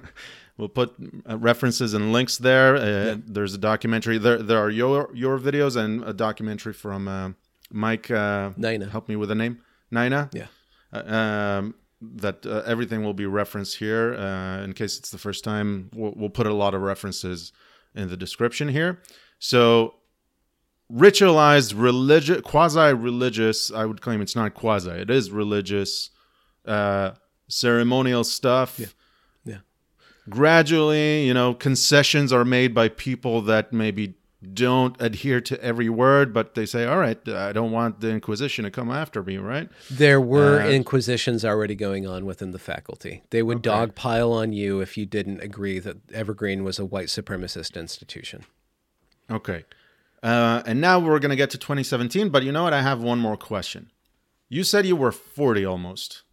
[0.58, 0.96] We'll put
[1.30, 2.78] uh, references and links there.
[2.78, 4.18] Uh, There's a documentary.
[4.18, 7.32] There, there are your your videos and a documentary from uh,
[7.74, 8.10] Mike.
[8.10, 8.86] Uh, Nina.
[8.86, 9.60] Help me with the name.
[9.92, 10.48] Nina Yeah.
[10.94, 11.14] uh,
[11.60, 14.16] um, that uh, everything will be referenced here.
[14.16, 17.52] Uh, in case it's the first time, we'll, we'll put a lot of references
[17.94, 19.02] in the description here.
[19.40, 19.96] So,
[20.92, 23.72] ritualized religious, quasi-religious.
[23.72, 24.92] I would claim it's not quasi.
[24.92, 26.12] It is religious,
[26.66, 27.12] uh,
[27.48, 28.80] ceremonial stuff.
[28.80, 28.88] Yeah.
[29.46, 29.58] yeah
[30.30, 34.16] Gradually, you know, concessions are made by people that maybe
[34.54, 38.64] don't adhere to every word, but they say, "All right, I don't want the Inquisition
[38.66, 39.70] to come after me." Right?
[39.90, 43.24] There were Uh, inquisitions already going on within the faculty.
[43.32, 47.76] They would dogpile on you if you didn't agree that Evergreen was a white supremacist
[47.80, 48.44] institution.
[49.30, 49.66] Okay.
[50.24, 52.74] Uh, and now we're going to get to 2017, but you know what?
[52.74, 53.92] I have one more question.
[54.50, 56.24] You said you were 40 almost.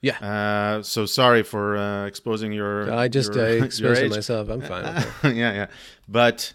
[0.00, 0.18] Yeah.
[0.18, 2.92] Uh, so sorry for uh, exposing your.
[2.92, 4.48] I just your, uh, exposed myself.
[4.48, 4.84] I'm fine
[5.36, 5.66] yeah, yeah.
[6.08, 6.52] But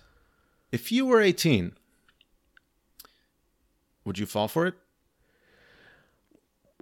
[0.71, 1.73] if you were 18,
[4.05, 4.75] would you fall for it?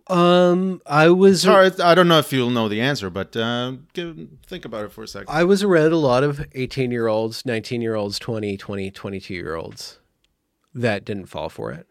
[0.09, 4.17] Um, I was Sorry, I don't know if you'll know the answer, but uh, give,
[4.47, 5.27] think about it for a second.
[5.29, 9.33] I was around a lot of 18 year olds, 19 year olds, 20, 20, 22
[9.33, 9.99] year olds
[10.73, 11.87] that didn't fall for it.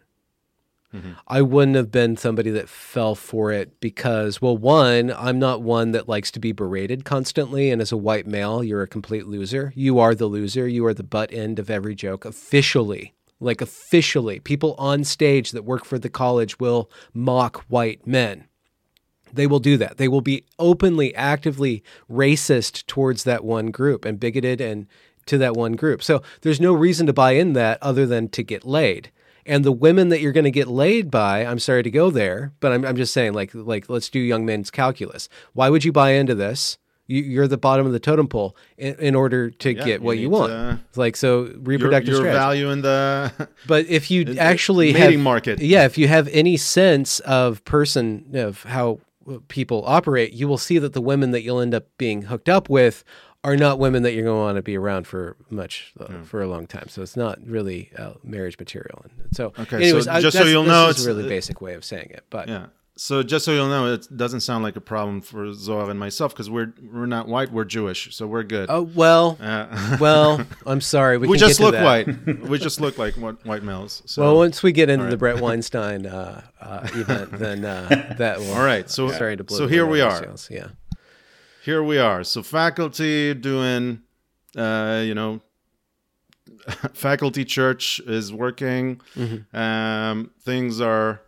[1.26, 5.92] I wouldn't have been somebody that fell for it because, well, one, I'm not one
[5.92, 7.70] that likes to be berated constantly.
[7.70, 9.72] And as a white male, you're a complete loser.
[9.76, 10.66] You are the loser.
[10.66, 13.12] You are the butt end of every joke officially.
[13.40, 18.48] Like officially, people on stage that work for the college will mock white men
[19.32, 19.96] they will do that.
[19.96, 24.86] They will be openly, actively racist towards that one group and bigoted and
[25.26, 26.02] to that one group.
[26.02, 29.10] So there's no reason to buy in that other than to get laid.
[29.46, 32.52] And the women that you're going to get laid by, I'm sorry to go there,
[32.60, 35.28] but I'm, I'm just saying, like, like let's do young men's calculus.
[35.54, 36.76] Why would you buy into this?
[37.08, 40.18] You, you're the bottom of the totem pole in, in order to Yeah, get what
[40.18, 40.50] you want.
[40.52, 42.38] to- like so, reproductive your strategy.
[42.38, 43.48] value in the.
[43.66, 45.58] But if you actually have, market.
[45.60, 49.00] yeah, if you have any sense of person of how
[49.48, 52.68] people operate, you will see that the women that you'll end up being hooked up
[52.70, 53.04] with
[53.44, 56.42] are not women that you're going to want to be around for much uh, for
[56.42, 56.88] a long time.
[56.88, 59.02] So it's not really uh, marriage material.
[59.04, 61.24] And so, Okay, so anyways, I- just so you'll this know, is it's- a really
[61.24, 62.24] uh, basic way of saying it.
[62.30, 62.66] But Yeah.
[63.00, 66.32] So just so you'll know, it doesn't sound like a problem for Zohar and myself
[66.34, 68.66] because we're we're not white, we're Jewish, so we're good.
[68.68, 71.16] oh well, Uh, well, I'm sorry.
[71.16, 72.08] We, we just look white.
[72.40, 74.02] we just look like white, white males.
[74.06, 74.22] So.
[74.22, 75.16] Well, once we get into All the.
[75.16, 78.52] Bret Weinstein uh, uh, event, then uh, that will.
[78.54, 80.18] All right, so- starting to blow so here we are.
[80.20, 80.68] sales, Yeah.
[81.62, 82.24] here we are.
[82.24, 84.02] So faculty doing,
[84.56, 85.40] uh, you know,
[86.94, 89.00] faculty church is working.
[89.14, 89.56] Mm-hmm.
[89.56, 91.20] Um, things are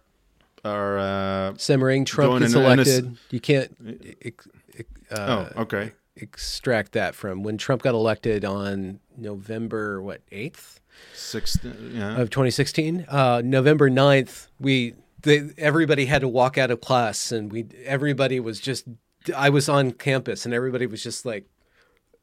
[0.65, 0.99] are.
[0.99, 2.05] Uh, simmering.
[2.05, 3.17] Trump gets in- in a elected.
[3.31, 3.77] you can't
[4.23, 4.49] ex-
[5.11, 5.93] uh, oh, okay.
[6.17, 10.81] extract that from when Trump got elected on November what eighth
[11.15, 11.59] Six.
[11.65, 12.21] Yeah.
[12.21, 13.07] of 2016.
[13.09, 18.41] Uh, November 9th, we they, everybody had to walk out of class, and we everybody
[18.41, 18.85] was just.
[19.37, 21.45] I was on campus, and everybody was just like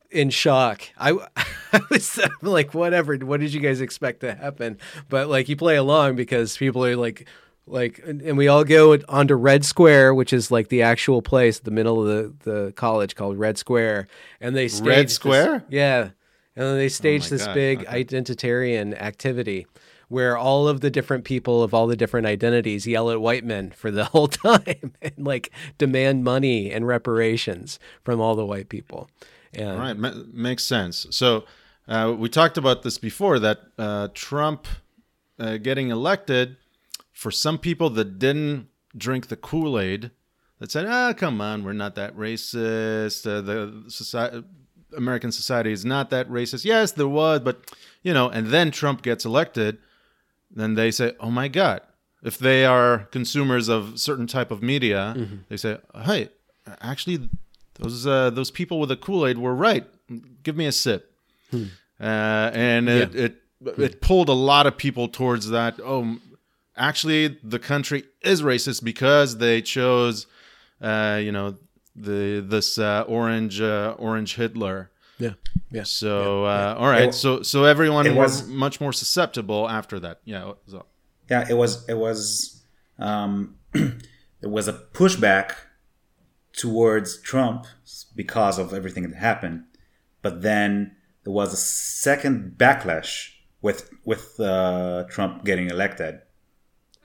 [0.10, 0.82] in shock.
[0.98, 1.12] I,
[1.74, 3.16] I was like, whatever.
[3.18, 4.78] What did you guys expect to happen?
[5.10, 7.28] But like, you play along because people are like,
[7.68, 11.60] like, and, and we all go onto Red Square, which is like the actual place,
[11.60, 14.08] the middle of the, the college called Red Square,
[14.40, 15.64] and they stage Red Square?
[15.66, 16.10] Oh yeah,
[16.56, 18.04] and then they stage my this God, big okay.
[18.04, 19.68] identitarian activity.
[20.10, 23.72] Where all of the different people of all the different identities yell at white men
[23.72, 29.10] for the whole time and like demand money and reparations from all the white people.
[29.54, 31.08] And All right, ma- makes sense.
[31.10, 31.44] So
[31.90, 34.66] uh, we talked about this before that uh, Trump
[35.40, 36.56] uh, getting elected
[37.24, 40.12] for some people that didn't drink the Kool Aid
[40.60, 43.26] that said, "Ah, come on, we're not that racist.
[43.26, 44.44] Uh, the society,
[44.96, 47.56] American society is not that racist." Yes, there was, but
[48.04, 48.30] you know.
[48.30, 49.78] And then Trump gets elected,
[50.60, 51.82] then they say, "Oh my God."
[52.24, 55.02] If they are consumers of certain type of media,
[55.50, 55.78] they say,
[56.10, 56.30] "Hey,
[56.82, 57.30] actually,
[57.80, 59.86] those uh, those people with the Kool Aid were right.
[60.44, 61.02] Give me a sip."
[62.00, 63.22] Uh, and it, Yeah.
[63.26, 63.34] it
[63.88, 65.80] it pulled a lot of people towards that.
[65.84, 66.18] Oh,
[66.78, 70.28] actually, the country is racist because they chose,
[70.82, 71.56] uh, you know,
[71.96, 74.92] the this uh, orange uh, orange Hitler.
[75.20, 75.34] yeah,
[75.72, 75.84] yeah.
[75.84, 80.22] So uh, all right, It- so so everyone was was- much more susceptible after that.
[80.26, 80.54] Yeah.
[80.68, 80.86] So.
[81.30, 82.18] yeah it was it was
[83.00, 85.52] um it was a pushback
[86.54, 87.66] towards trump
[88.16, 89.64] because of everything that happened
[90.22, 93.30] but then there was a second backlash
[93.62, 96.20] with with uh, trump getting elected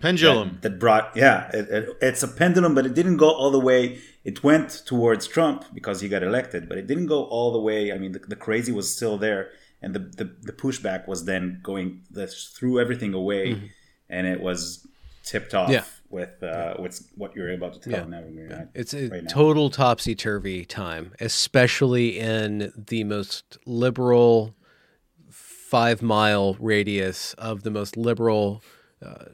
[0.03, 0.49] Pendulum.
[0.49, 3.65] that, that brought yeah it, it, it's a pendulum but it didn't go all the
[3.71, 3.81] way
[4.25, 7.93] it went towards trump because he got elected but it didn't go all the way
[7.95, 9.43] i mean the, the crazy was still there
[9.85, 13.71] and the, the, the pushback was then going this threw everything away
[14.11, 14.63] and it was
[15.25, 15.85] tipped off Yeah.
[16.11, 18.05] with uh, with what you're about to tell Yeah.
[18.15, 18.23] now
[18.57, 24.55] right, It's a right total topsy turvy time, especially in the most liberal
[25.31, 28.63] five mile radius of the most liberal
[29.05, 29.27] uh,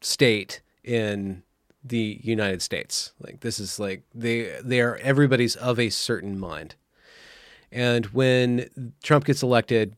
[0.00, 1.42] state in
[1.84, 3.12] the United States.
[3.20, 6.74] Like this is like they they are everybody's of a certain mind,
[7.70, 9.96] and when Trump gets elected,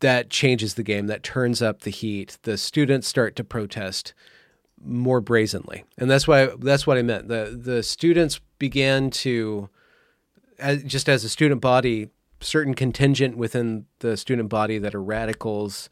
[0.00, 1.06] that changes the game.
[1.06, 2.38] That turns up the heat.
[2.42, 4.14] The students start to protest
[4.82, 7.28] more brazenly, and that's why that's what I meant.
[7.28, 9.68] the The students began to,
[10.58, 12.08] as, just as a student body,
[12.40, 15.88] certain contingent within the student body that are radicals,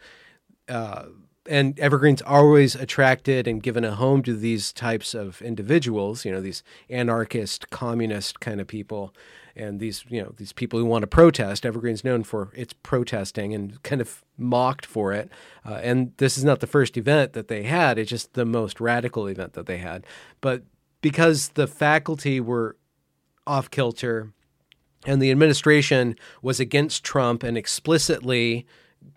[0.68, 1.04] uh,
[1.46, 6.24] and Evergreen's always attracted and given a home to these types of individuals.
[6.24, 9.14] You know, these anarchist, communist kind of people,
[9.54, 11.66] and these you know these people who want to protest.
[11.66, 15.30] Evergreen's known for its protesting and kind of mocked for it.
[15.64, 18.80] Uh, and this is not the first event that they had; it's just the most
[18.80, 20.06] radical event that they had.
[20.40, 20.62] But
[21.00, 22.76] because the faculty were
[23.46, 24.32] off kilter
[25.06, 28.66] and the administration was against Trump and explicitly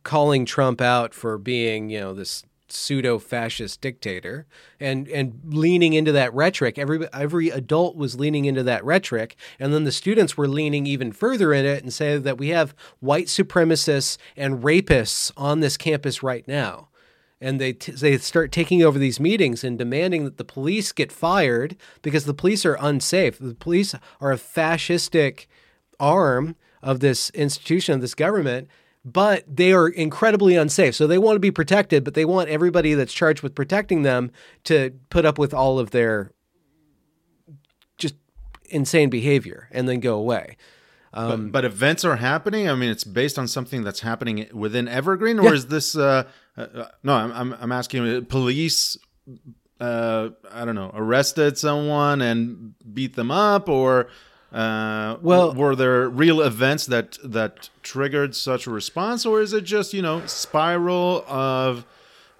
[0.03, 4.45] calling Trump out for being, you know, this pseudo fascist dictator
[4.77, 9.73] and and leaning into that rhetoric every every adult was leaning into that rhetoric and
[9.73, 13.27] then the students were leaning even further in it and say that we have white
[13.27, 16.89] supremacists and rapists on this campus right now
[17.39, 21.11] and they t- they start taking over these meetings and demanding that the police get
[21.11, 23.37] fired because the police are unsafe.
[23.37, 25.45] The police are a fascistic
[25.99, 28.67] arm of this institution of this government,
[29.13, 30.93] but they are incredibly unsafe.
[30.95, 34.31] So they want to be protected, but they want everybody that's charged with protecting them
[34.65, 36.31] to put up with all of their
[37.97, 38.15] just
[38.69, 40.57] insane behavior and then go away.
[41.13, 42.69] but, but events are happening.
[42.69, 45.53] I mean, it's based on something that's happening within Evergreen, or Yeah.
[45.53, 45.95] is this?
[45.95, 46.23] Uh,
[46.57, 48.07] uh, uh, no, I'm, I'm I'm asking.
[48.07, 48.97] uh, Police,
[49.79, 54.09] uh, I don't know, arrested someone and beat them up, or
[54.53, 59.63] uh, Well- were there real events that that triggered such a response, or is it
[59.65, 61.85] just you know spiral of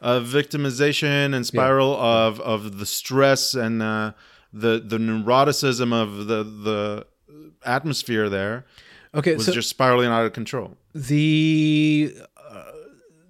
[0.02, 4.12] of victimization and spiral of of the stress and uh,
[4.54, 7.06] the the neuroticism of the the
[7.66, 8.66] atmosphere there
[9.16, 10.78] Okay, was so just spiraling out of control.
[10.94, 12.64] the uh,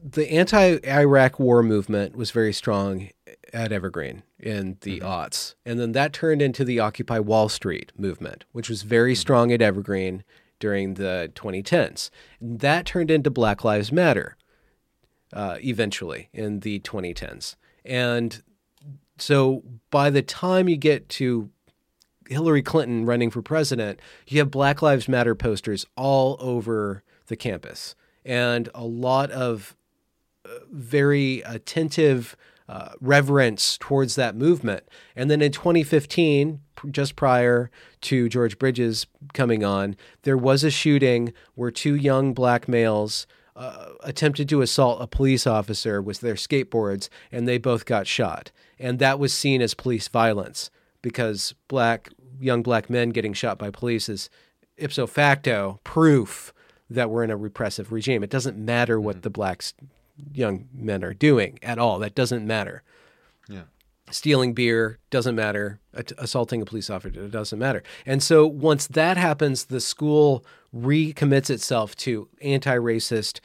[0.04, 3.10] the anti-Iraq war movement was very strong
[3.58, 8.46] at Evergreen in the aughts, and then that turned into the Occupy Wall Street movement,
[8.52, 10.24] which was very strong at Evergreen
[10.60, 12.12] during the 2010s.
[12.40, 14.38] That turned into Black Lives Matter
[15.34, 18.44] uh, eventually in the 2010s, and
[19.18, 21.50] so by the time you get to
[22.30, 27.96] Hillary Clinton running for president, you have Black Lives Matter posters all over the campus
[28.24, 29.76] and a lot of
[30.46, 32.36] uh, very attentive
[32.70, 34.84] uh, reverence towards that movement.
[35.16, 36.62] And then in 2015,
[36.92, 42.68] just prior to George Bridges coming on, there was a shooting where two young black
[42.68, 48.06] males uh, attempted to assault a police officer with their skateboards, and they both got
[48.06, 48.52] shot.
[48.78, 50.70] And that was seen as police violence
[51.02, 52.10] because black
[52.40, 54.30] young black men getting shot by police is
[54.78, 56.54] ipso facto proof
[56.90, 58.24] that we're in a repressive regime.
[58.24, 59.74] It doesn't matter what the blacks
[60.34, 62.00] young men are doing at all.
[62.00, 62.84] That doesn't matter.
[63.48, 63.64] Yeah.
[64.10, 65.80] Stealing beer doesn't matter.
[66.18, 67.84] Assaulting a police officer it doesn't matter.
[68.06, 70.46] And so once that happens, the school
[70.76, 73.40] recommits itself to anti-racist,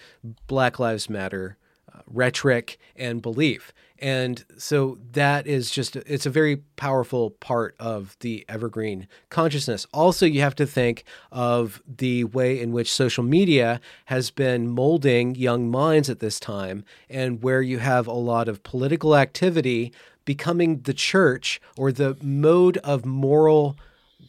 [0.46, 1.56] Black Lives Matter
[1.92, 3.72] uh, rhetoric and belief.
[4.02, 9.86] And so that is just it's a very powerful part of the evergreen consciousness.
[9.94, 15.36] Also, you have to think of the way in which social media has been molding
[15.36, 19.92] young minds at this time and where you have a lot of political activity
[20.24, 23.76] becoming the church or the mode of moral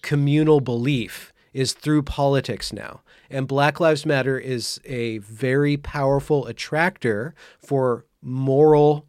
[0.03, 3.01] communal belief is through politics now.
[3.27, 9.07] And Black Lives Matter is a very powerful attractor for moral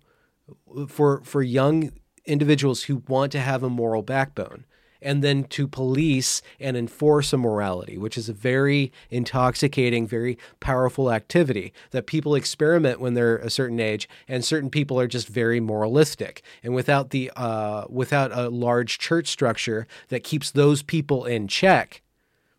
[0.88, 1.92] for for young
[2.24, 4.64] individuals who want to have a moral backbone
[5.04, 11.12] and then to police and enforce a morality which is a very intoxicating very powerful
[11.12, 15.60] activity that people experiment when they're a certain age and certain people are just very
[15.60, 16.42] moralistic.
[16.62, 22.02] And without the uh, without a large church structure that keeps those people in check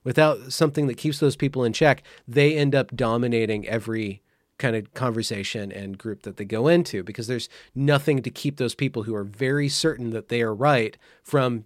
[0.04, 4.22] without something that keeps those people in check they end up dominating every
[4.58, 8.76] kind of conversation and group that they go into because there's nothing to keep those
[8.76, 11.66] people who are very certain that they are right from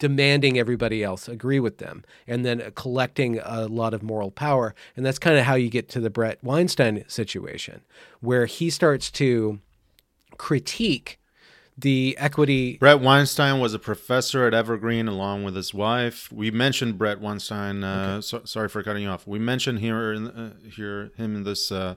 [0.00, 4.74] demanding everybody else agree with them and then uh, collecting a lot of moral power.
[4.96, 7.82] And that's kind of how you get to the Bret Weinstein situation
[8.20, 9.60] where he starts to
[10.38, 11.19] critique
[11.80, 16.30] the equity Bret Weinstein was a professor at Evergreen along with his wife.
[16.32, 17.84] We mentioned Bret Weinstein.
[17.84, 19.26] Uh, so, sorry for cutting you off.
[19.26, 21.94] We mentioned here in, uh, here him in this uh,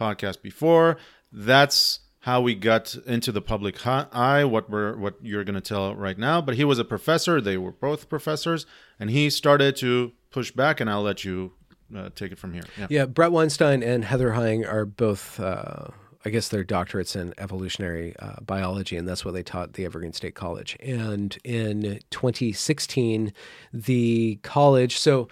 [0.00, 0.96] podcast before.
[1.32, 4.44] That's how we got into the public eye.
[4.44, 6.40] What we're what you're going to tell right now.
[6.40, 7.40] But he was a professor.
[7.40, 8.66] They were both professors,
[9.00, 10.80] and he started to push back.
[10.80, 11.52] And I'll let you
[11.96, 12.64] uh, take it from here.
[12.78, 12.86] Yeah.
[12.90, 15.88] Yeah, Bret Weinstein and Heather Heying are both, uh,
[16.24, 20.12] I guess, they're doctorates in evolutionary uh, biology, and that's what they taught the Evergreen
[20.12, 20.76] State College.
[20.80, 23.32] And in 2016,
[23.72, 25.28] the college, so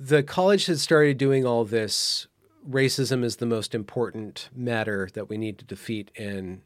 [0.00, 2.26] the college had started doing all this.
[2.68, 6.62] Racism is the most important matter that we need to defeat in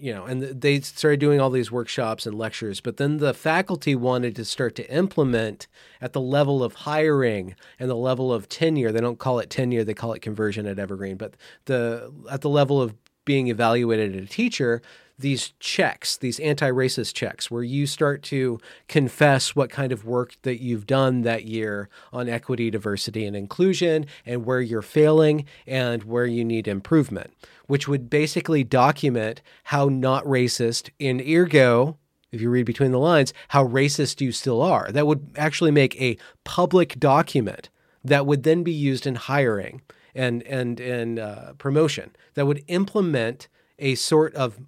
[0.00, 3.94] you know, and they started doing all these workshops and lectures, but then the faculty
[3.94, 5.66] wanted to start to implement
[6.00, 8.92] at the level of hiring and the level of tenure.
[8.92, 11.16] They don't call it tenure; they call it conversion at Evergreen.
[11.16, 11.34] But
[11.66, 12.94] the at the level of
[13.24, 14.80] being evaluated as a teacher,
[15.18, 20.62] these checks, these anti-racist checks, where you start to confess what kind of work that
[20.62, 26.24] you've done that year on equity, diversity, and inclusion, and where you're failing and where
[26.24, 27.34] you need improvement,
[27.68, 31.96] which would basically document how not racist in ergo.
[32.32, 34.90] If you read between the lines, how racist you still are.
[34.90, 37.70] That would actually make a public document
[38.04, 39.82] that would then be used in hiring
[40.14, 42.10] and and and uh, promotion.
[42.34, 43.48] That would implement
[43.78, 44.58] a sort of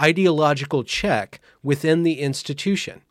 [0.00, 3.02] ideological check within the institution,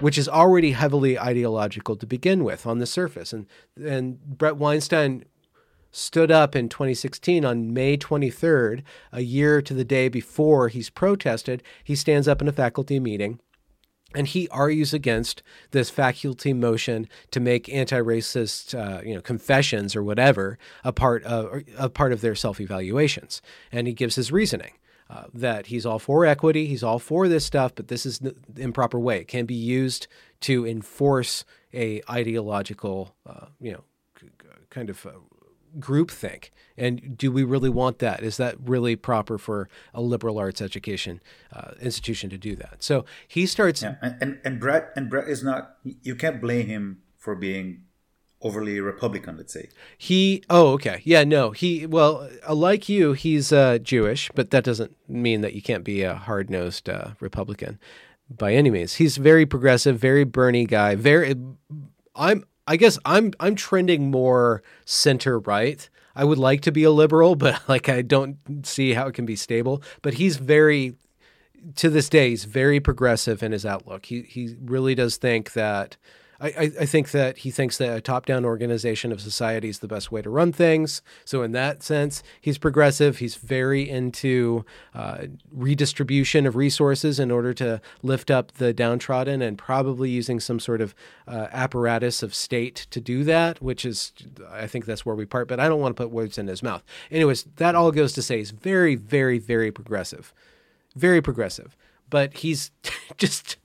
[0.00, 3.32] which is already heavily ideological to begin with on the surface.
[3.32, 5.24] And and Bret Weinstein
[5.92, 8.82] stood up in 2016 on May 23rd,
[9.12, 11.62] a year to the day before he's protested.
[11.84, 13.38] He stands up in a faculty meeting.
[14.14, 20.02] And he argues against this faculty motion to make anti-racist, uh, you know, confessions or
[20.02, 23.40] whatever a part of a part of their self-evaluations.
[23.70, 24.72] And he gives his reasoning
[25.08, 28.34] uh, that he's all for equity, he's all for this stuff, but this is the
[28.56, 29.20] improper way.
[29.20, 30.06] It can be used
[30.40, 33.84] to enforce a ideological, uh, you know,
[34.70, 35.10] kind of uh,
[35.78, 36.50] groupthink.
[36.76, 38.22] And do we really want that?
[38.22, 41.20] Is that really proper for a liberal arts education
[41.52, 42.82] uh, institution to do that?
[42.82, 43.82] So he starts.
[43.82, 45.76] Yeah, and, and and Bret and Bret is not.
[45.84, 47.84] You can't blame him for being
[48.40, 49.36] overly Republican.
[49.36, 49.68] Let's say.
[49.96, 50.42] He.
[50.50, 51.00] Oh, okay.
[51.04, 51.24] Yeah.
[51.24, 51.50] No.
[51.50, 51.86] He.
[51.86, 56.02] Well, uh, like you, he's uh, Jewish, but that doesn't mean that you can't be
[56.02, 57.78] a hard nosed uh, Republican
[58.30, 58.94] by any means.
[58.94, 60.94] He's very progressive, very Bernie guy.
[60.94, 61.34] Very.
[62.14, 62.44] I'm.
[62.66, 63.32] I guess I'm.
[63.40, 65.88] I'm trending more center right.
[66.14, 69.26] I would like to be a liberal, but like I don't see how it can
[69.26, 69.82] be stable.
[70.02, 70.94] But he's very
[71.76, 74.06] to this day, he's very progressive in his outlook.
[74.06, 75.96] He he really does think that
[76.42, 80.10] I, I, think that he thinks that a top-down organization of society is the best
[80.10, 81.00] way to run things.
[81.24, 83.18] So in that sense, he's progressive.
[83.18, 89.56] He's very into uh, redistribution of resources in order to lift up the downtrodden, and
[89.56, 90.96] probably using some sort of
[91.28, 93.62] uh, apparatus of state to do that.
[93.62, 94.12] Which is,
[94.50, 95.46] I think that's where we part.
[95.46, 96.82] But I don't want to put words in his mouth.
[97.12, 100.34] Anyways, that all goes to say he's very, very, very progressive,
[100.96, 101.76] very progressive.
[102.10, 102.72] But he's
[103.16, 103.58] just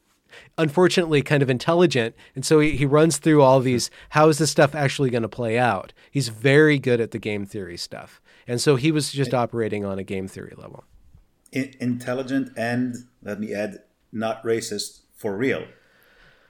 [0.58, 4.52] unfortunately kind of intelligent and so he, he runs through all these how is this
[4.52, 8.62] stuff actually going to play out he's very good at the game theory stuff and
[8.62, 10.84] so he was just operating on a game theory level
[11.56, 13.80] I- intelligent and let me add,
[14.12, 15.66] not racist for real.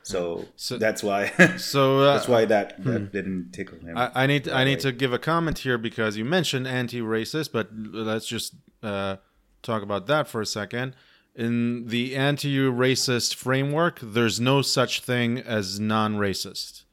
[0.04, 1.32] So, So- that's why.
[1.58, 3.98] So uh, that's why that, that didn't tickle him.
[3.98, 4.82] I, I need I need way.
[4.82, 9.18] to give a comment here because you mentioned anti-racist, but let's just uh,
[9.64, 10.96] talk about that for a second.
[11.38, 16.84] In the anti-racist framework, there's no such thing as non-racist.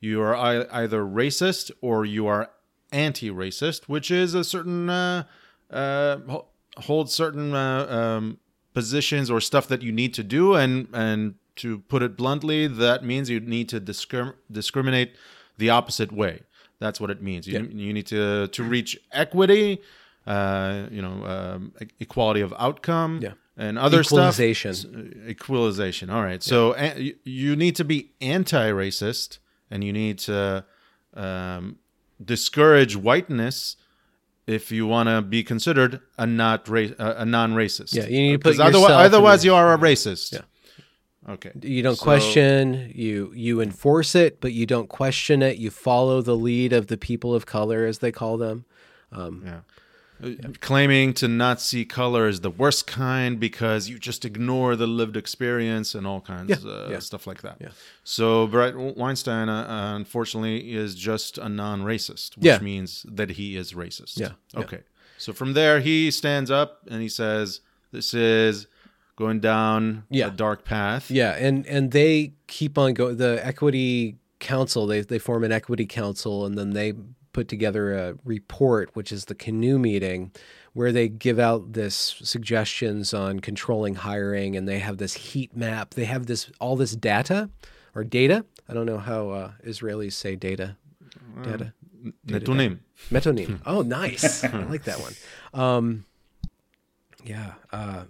[0.00, 2.50] You are ei- either racist or you are
[2.90, 5.22] anti-racist, which is a certain uh,
[5.70, 6.46] uh, ho-
[6.78, 8.38] holds certain uh, um,
[8.74, 13.04] positions or stuff that you need to do, and and to put it bluntly, that
[13.04, 15.10] means you need to discrim- discriminate
[15.58, 16.40] the opposite way.
[16.80, 17.46] That's what it means.
[17.46, 19.80] You, you need to to reach equity,
[20.26, 23.34] uh, you know, um, equality of outcome, Yeah.
[23.56, 24.74] And other Equalization.
[24.74, 24.92] stuff.
[24.94, 26.10] S- Equalization.
[26.10, 26.42] All right.
[26.42, 29.38] So a- you- need to be anti-racist,
[29.70, 30.64] and you need to
[31.14, 31.76] um,
[32.24, 33.76] discourage whiteness
[34.46, 37.94] if you want to be considered a not ra- a non-racist.
[37.94, 40.32] Yeah, you need to put Because otherwise, yourself otherwise you are a racist.
[40.32, 40.40] Yeah.
[41.28, 41.52] Okay.
[41.62, 46.20] you don't So- question you you enforce it but you don't question it you follow
[46.20, 48.64] the lead of the people of color as they call them
[49.14, 49.60] Yeah.
[50.60, 55.16] Claiming to not see color is the worst kind because you just ignore the lived
[55.16, 56.98] experience and all kinds Yeah, of uh, yeah.
[57.00, 57.56] stuff like that.
[57.60, 57.68] Yeah.
[58.04, 62.58] So Bret Weinstein, uh, unfortunately, is just a non-racist, which Yeah.
[62.60, 64.18] means that he is racist.
[64.18, 64.60] Yeah, yeah.
[64.60, 64.80] Okay.
[65.18, 67.60] So from there, he stands up and he says,
[67.90, 68.66] "This is
[69.16, 70.28] going down Yeah.
[70.28, 73.16] a dark path." Yeah, and and they keep on going.
[73.18, 76.92] The equity council they they form an equity council, and then they
[77.32, 80.32] put together a report, which is the canoe meeting,
[80.72, 85.94] where they give out this suggestions on controlling hiring, and they have this heat map.
[85.94, 87.50] They have this all this data
[87.94, 88.44] or data.
[88.68, 90.76] I don't know how uh, Israelis say data.
[91.42, 91.72] Data.
[92.26, 92.80] Netunim.
[93.10, 93.60] Metonym.
[93.64, 94.44] Oh, nice.
[94.44, 95.14] I like that one.
[95.54, 96.04] Um,
[97.24, 97.54] yeah.
[97.72, 98.04] Uh,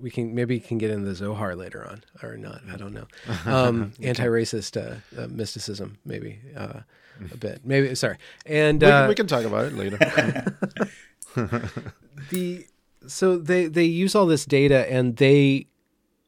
[0.00, 2.62] we can maybe can get into the Zohar later on or not.
[2.70, 3.06] I don't know.
[3.46, 6.80] Um, anti-racist uh, uh, mysticism, maybe uh,
[7.32, 7.60] a bit.
[7.64, 8.16] Maybe sorry.
[8.46, 9.98] And We, uh, can, we can talk about it later.
[12.30, 12.66] the
[13.06, 15.66] so they they use all this data and they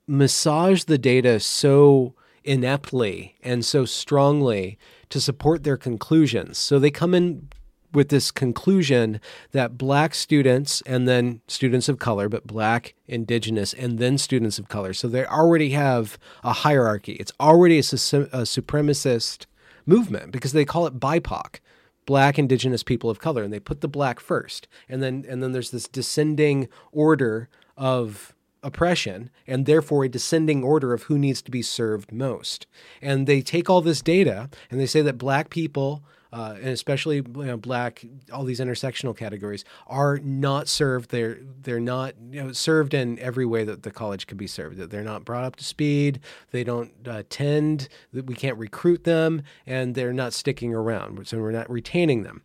[0.07, 2.15] massage the data so
[2.45, 4.79] ineptly and so strongly
[5.09, 6.59] to support their conclusions.
[6.59, 7.49] So they come in
[7.93, 9.21] with this conclusion
[9.53, 14.69] that black students and then students of color, but black, indigenous, and then students of
[14.69, 14.93] color.
[14.93, 17.13] So they already have a hierarchy.
[17.13, 19.47] It's already a, su- a supremacist
[19.87, 21.61] movement because they call it BIPOC.
[22.07, 24.69] Black indigenous people of color and they put the black first.
[24.91, 30.93] And then and then there's this descending order of oppression and therefore a descending order
[30.93, 32.67] of who needs to be served most.
[33.01, 36.03] And they take all this data and they say that black people
[36.35, 41.11] uh, and especially you know, black, all these intersectional categories are not served.
[41.11, 44.77] They're they're not you know, served in every way that the college can be served.
[44.79, 46.19] They're not brought up to speed.
[46.51, 47.89] They don't uh, tend.
[48.13, 51.29] That we can't recruit them, and they're not sticking around.
[51.29, 52.43] So we're not retaining them.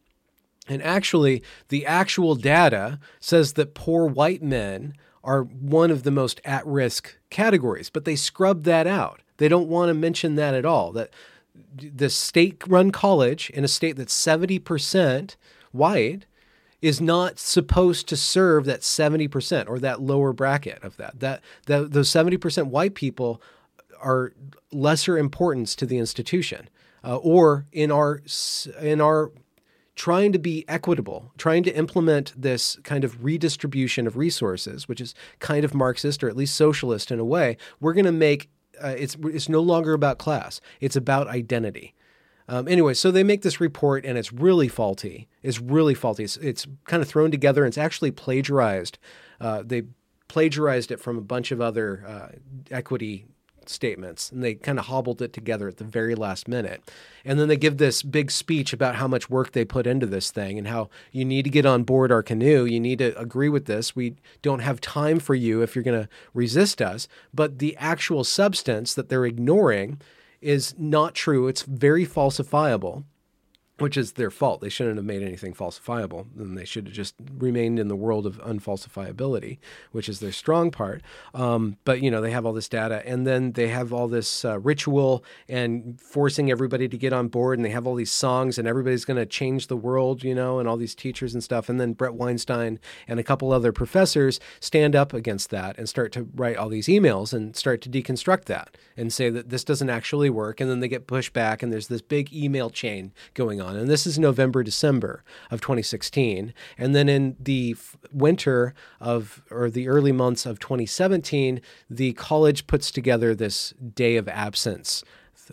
[0.67, 6.39] And actually, the actual data says that poor white men are one of the most
[6.45, 9.21] at risk categories, but they scrub that out.
[9.37, 10.91] They don't want to mention that at all.
[10.91, 11.09] That
[11.75, 15.35] the state run college in a state that's 70%
[15.71, 16.25] white
[16.81, 21.19] is not supposed to serve that 70% or that lower bracket of that.
[21.19, 23.41] That, that those 70% white people
[24.01, 24.33] are
[24.71, 26.69] lesser importance to the institution.
[27.03, 28.21] Uh, or in our
[28.81, 29.31] in our
[29.95, 35.13] trying to be equitable, trying to implement this kind of redistribution of resources, which is
[35.39, 38.49] kind of Marxist or at least socialist in a way, we're going to make
[38.83, 41.93] uh, it's it's no longer about class; it's about identity.
[42.49, 45.27] Um, anyway, so they make this report and it's really faulty.
[45.43, 46.23] It's really faulty.
[46.23, 48.97] It's, it's kind of thrown together and it's actually plagiarized.
[49.39, 49.83] Uh, they
[50.27, 52.27] plagiarized it from a bunch of other uh,
[52.71, 53.25] equity
[53.69, 56.81] statements and they kind of hobbled it together at the very last minute.
[57.23, 60.31] And then they give this big speech about how much work they put into this
[60.31, 62.65] thing and how you need to get on board our canoe.
[62.65, 63.95] You need to agree with this.
[63.95, 67.07] We don't have time for you if you're going to resist us.
[67.33, 70.01] But the actual substance that they're ignoring
[70.41, 71.47] is not true.
[71.47, 73.03] It's very falsifiable
[73.81, 74.61] which is their fault.
[74.61, 76.27] They shouldn't have made anything falsifiable.
[76.37, 79.57] And they should have just remained in the world of unfalsifiability,
[79.91, 81.01] which is their strong part.
[81.33, 84.45] Um, but, you know, they have all this data and then they have all this
[84.45, 87.57] uh, ritual and forcing everybody to get on board.
[87.57, 90.59] And they have all these songs and everybody's going to change the world, you know,
[90.59, 91.69] and all these teachers and stuff.
[91.69, 96.11] And then Bret Weinstein and a couple other professors stand up against that and start
[96.13, 99.89] to write all these emails and start to deconstruct that and say that this doesn't
[99.89, 100.59] actually work.
[100.59, 103.68] And then they get pushed back and there's this big email chain going on.
[103.75, 106.53] And this is November, December of 2016.
[106.77, 112.67] And then in the f- winter of, or the early months of 2017, the college
[112.67, 115.03] puts together this day of absence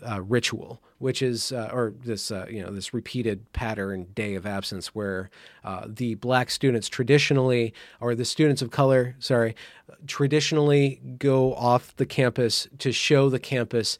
[0.07, 4.45] uh, ritual, which is, uh, or this, uh, you know, this repeated pattern day of
[4.45, 5.29] absence where
[5.63, 9.55] uh, the black students traditionally, or the students of color, sorry,
[10.05, 13.97] traditionally go off the campus to show the campus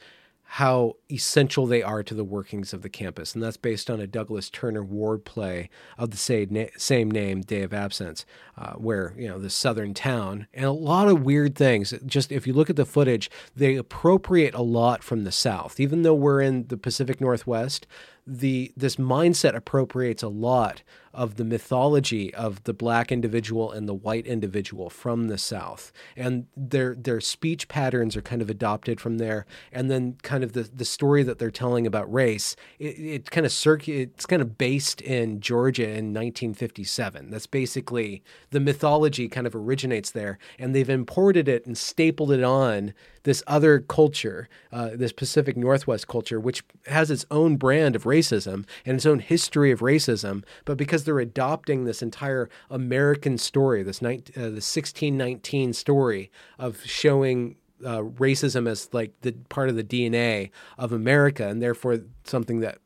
[0.52, 3.36] how essential they are to the workings of the campus.
[3.36, 7.64] And that's based on a Douglas Turner Ward play of the same, same name, Day
[7.64, 8.26] of Absence,
[8.58, 11.94] uh, where, you know, the southern town and a lot of weird things.
[12.06, 15.82] Just if you look at the footage, they appropriate a lot from the South.
[15.82, 17.86] Even though we're in the Pacific Northwest,
[18.26, 20.82] the this mindset appropriates a lot
[21.18, 26.46] of the mythology of the black individual and the white individual from the South, and
[26.56, 30.62] their their speech patterns are kind of adopted from there, and then kind of the
[30.64, 34.60] the story that they're telling about race, it, it kind of circ- it's kind of
[34.60, 37.32] based in Georgia in 1957.
[37.32, 42.44] That's basically the mythology kind of originates there, and they've imported it and stapled it
[42.44, 42.94] on
[43.28, 48.66] this other culture, uh, this Pacific Northwest culture, which has its own brand of racism
[48.86, 54.02] and its own history of racism, but because they're adopting this entire American story, this,
[54.02, 59.84] 19, uh, the 1619 story of showing uh, racism as like the part of the
[59.84, 62.78] DNA of America, and therefore something that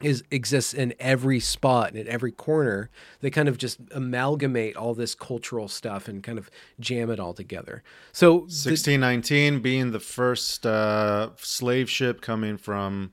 [0.00, 2.90] is exists in every spot and in every corner.
[3.20, 6.50] They kind of just amalgamate all this cultural stuff and kind of
[6.80, 7.82] jam it all together.
[8.12, 13.12] So 1619 being the first uh, slave ship coming from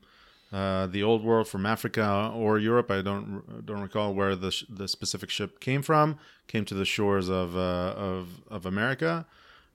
[0.52, 2.90] uh, the old world, from Africa or Europe.
[2.90, 6.18] I don't don't recall where the sh- the specific ship came from.
[6.48, 9.26] Came to the shores of uh, of of America.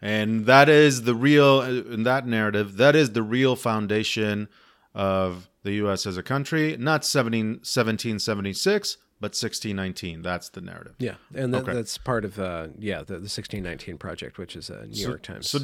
[0.01, 4.49] And that is the real, in that narrative, that is the real foundation
[4.93, 6.05] of the U.S.
[6.05, 10.21] as a country, not 17, 1776, but 1619.
[10.21, 10.95] That's the narrative.
[10.99, 11.73] Yeah, and that, Okay.
[11.73, 15.49] that's part of uh, yeah the, the 1619 project, which is a New York Times.
[15.49, 15.59] So,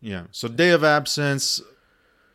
[0.00, 0.24] yeah.
[0.32, 1.62] So, Day of Absence,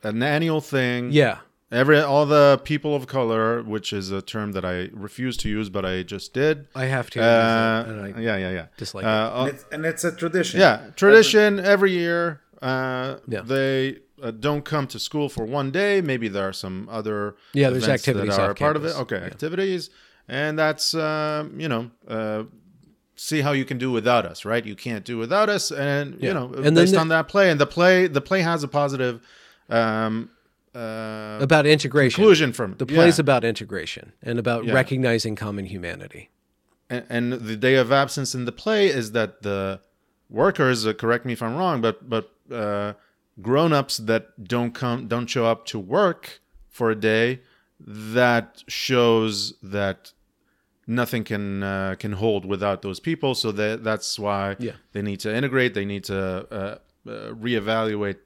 [0.02, 1.12] an annual thing.
[1.12, 1.40] yeah,
[1.74, 5.70] Every all the people of color, which is a term that I refuse to use,
[5.70, 6.68] but I just did.
[6.76, 7.22] I have to.
[7.22, 8.66] Uh, and I yeah, yeah, yeah.
[8.78, 9.12] dislike Uh, it.
[9.12, 10.60] uh, And it's, and it's a tradition.
[10.60, 12.42] yeah, tradition every year.
[12.62, 13.42] Uh, Yeah.
[13.42, 16.00] They uh, don't come to school for one day.
[16.02, 18.96] Maybe there are some other Yeah, there's activities that are off part of it.
[19.04, 19.26] Okay, Yeah.
[19.26, 19.90] activities,
[20.28, 21.90] and that's uh, you know.
[22.08, 22.44] Uh,
[23.16, 24.66] See how you can do without us, right?
[24.66, 26.28] You can't do without us, and Yeah.
[26.28, 28.64] you know, And then based the- on that play, and the play, the play has
[28.64, 29.16] a positive
[29.70, 30.30] um,
[30.76, 32.16] uh, about integration.
[32.16, 32.96] conclusion from The yeah.
[32.96, 34.74] play's about integration and about Yeah.
[34.74, 36.30] recognizing common humanity.
[36.90, 39.80] and, and the day of absence in the play is that the
[40.30, 42.94] workers uh, correct me if i'm wrong but but uh,
[43.42, 47.40] grown-ups that don't come don't show up to work for a day
[47.80, 50.12] that shows that
[50.88, 54.74] nothing can uh, can hold without those people so that that's why Yeah.
[54.94, 56.18] they need to integrate they need to
[56.52, 56.56] uh,
[57.10, 58.18] uh, reevaluate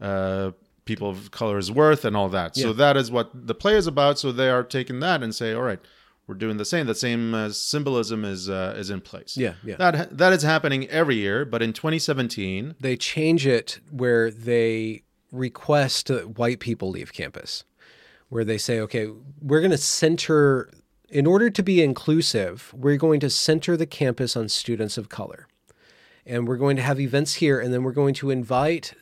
[0.00, 0.52] uh,
[0.84, 4.18] people of color's worth and all that so that is what the play is about
[4.18, 5.80] so they are taking that and say all right
[6.30, 6.86] we're doing the same.
[6.86, 9.36] The same uh, symbolism is uh, is in place.
[9.36, 9.74] Yeah, yeah.
[9.76, 15.02] That that is happening every year, but in 2017, They change it where they
[15.32, 17.64] request that white people leave campus,
[18.28, 19.08] where they say, okay,
[19.42, 20.70] we're going to center,
[21.08, 25.48] in order to be inclusive, we're going to center the campus on students of color.
[26.24, 28.94] And we're going to have events here, and then we're going to invite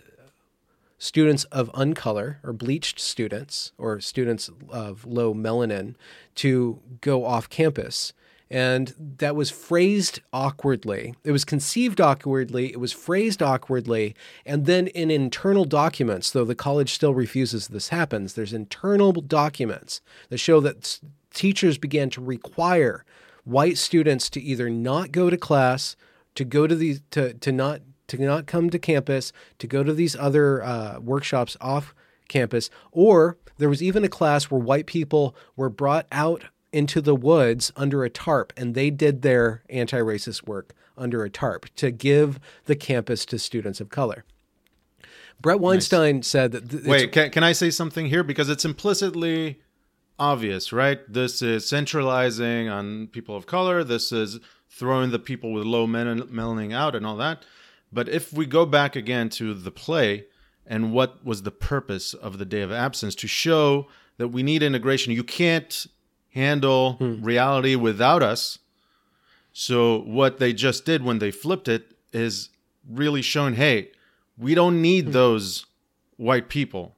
[0.98, 5.94] students of uncolor or bleached students or students of low melanin
[6.34, 8.12] to go off campus.
[8.50, 11.14] And that was phrased awkwardly.
[11.22, 12.72] It was conceived awkwardly.
[12.72, 14.16] It was phrased awkwardly.
[14.46, 20.00] And then in internal documents, though the college still refuses this happens, there's internal documents
[20.30, 20.98] that show that
[21.34, 23.04] teachers began to require
[23.44, 25.94] white students to either not go to class,
[26.34, 29.92] to go to the to, to not to not come to campus, to go to
[29.92, 31.94] these other uh, workshops off
[32.28, 37.14] campus, or there was even a class where white people were brought out into the
[37.14, 41.90] woods under a tarp and they did their anti racist work under a tarp to
[41.90, 44.24] give the campus to students of color.
[45.40, 46.68] Bret Weinstein said that.
[46.68, 48.24] th- Wait, can, can I say something here?
[48.24, 49.60] Because it's implicitly
[50.18, 51.00] obvious, right?
[51.08, 53.84] This is centralizing on people of color.
[53.84, 57.44] This is throwing the people with low mel- melanin out and all that.
[57.92, 60.26] But if we go back again to the play
[60.66, 63.86] and what was the purpose of the day of absence to show
[64.18, 65.86] that we need integration, you can't
[66.34, 68.58] handle reality without us.
[69.52, 72.50] So what they just did when they flipped it is
[72.88, 73.90] really showing, hey,
[74.36, 75.66] we don't need those
[76.16, 76.94] white people,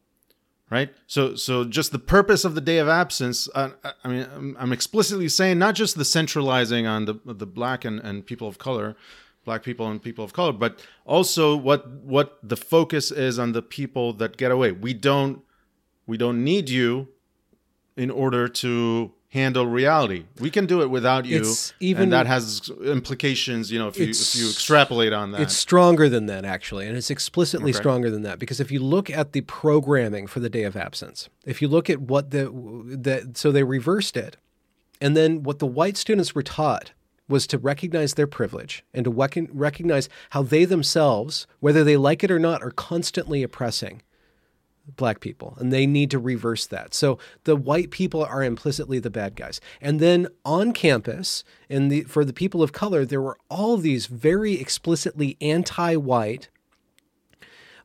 [0.70, 0.92] right?
[1.06, 3.48] So so just the purpose of the day of absence.
[3.54, 7.46] Uh, I- I mean, I'm, I'm explicitly saying not just the centralizing on the the
[7.46, 8.96] black and, and people of color,
[9.44, 13.62] black people and people of color, but also what what the focus is on the
[13.62, 14.72] people that get away.
[14.72, 15.42] We don't
[16.06, 17.08] we don't need you
[17.96, 20.24] in order to handle reality.
[20.40, 21.38] We can do it without you.
[21.38, 25.42] It's even- and that has implications, you know, if you if you extrapolate on that.
[25.42, 27.78] It's stronger than that, actually, and it's explicitly Okay.
[27.78, 31.28] stronger than that because if you look at the programming for the day of absence,
[31.46, 32.50] if you look at what the
[32.98, 34.36] that so they reversed it,
[35.00, 36.90] and then what the white students were taught
[37.30, 42.30] was to recognize their privilege and to recognize how they themselves, whether they like it
[42.30, 44.02] or not, are constantly oppressing
[44.96, 46.94] black people and they need to reverse that.
[46.94, 49.60] So the white people are implicitly the bad guys.
[49.80, 54.06] And then on campus in the for the people of color there were all these
[54.06, 56.48] very explicitly anti-white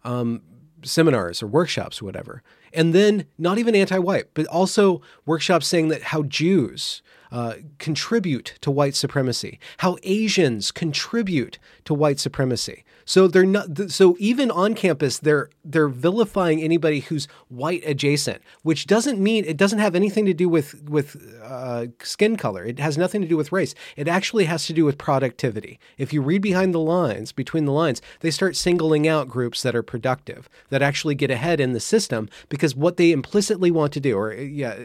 [0.04, 0.42] um,
[0.86, 2.42] seminars or workshops or whatever
[2.74, 8.72] and then not even anti-white but also workshops saying that how jews uh, contribute to
[8.72, 12.85] white supremacy, how Asians contribute to white supremacy.
[13.08, 13.92] So they're not.
[13.92, 19.58] So even on campus, they're they're vilifying anybody who's white adjacent, which doesn't mean it
[19.58, 22.66] doesn't have anything to do with with uh, skin color.
[22.66, 23.76] It has nothing to do with race.
[23.96, 25.80] It actually has to do with productivity.
[26.00, 29.76] If you read behind the lines, between the lines, they start singling out groups that
[29.76, 34.00] are productive, that actually get ahead in the system, because what they implicitly want to
[34.00, 34.84] do, or yeah,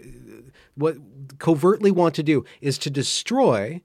[0.74, 0.96] what
[1.38, 3.80] covertly want to do is to destroy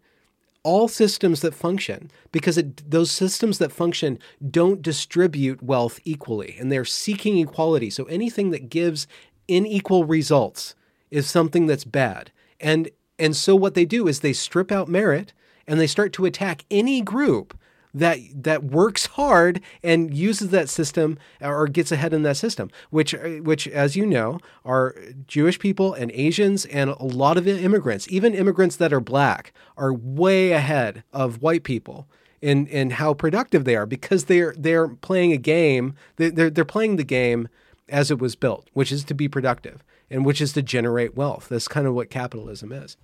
[0.65, 4.17] all systems that function because it, those systems that function
[4.49, 7.89] don't distribute wealth equally and they're seeking equality.
[7.91, 9.07] So anything that gives
[9.47, 10.73] unequal results
[11.11, 12.31] is something that's bad.
[12.59, 15.31] And and so what they do is they strip out merit
[15.67, 17.57] and they start to attack any group
[17.95, 23.13] that that works hard and uses that system or gets ahead in that system which
[23.41, 24.95] which as you know are
[25.27, 29.93] Jewish people and Asians and a lot of immigrants even immigrants that are black are
[29.93, 32.07] way ahead of white people
[32.41, 36.65] in in how productive they are because they're they're playing a game they- they're they're
[36.65, 37.47] playing the game
[37.87, 41.47] as it was built which is to be productive and which is to generate wealth.
[41.49, 42.95] That's kind of what capitalism is.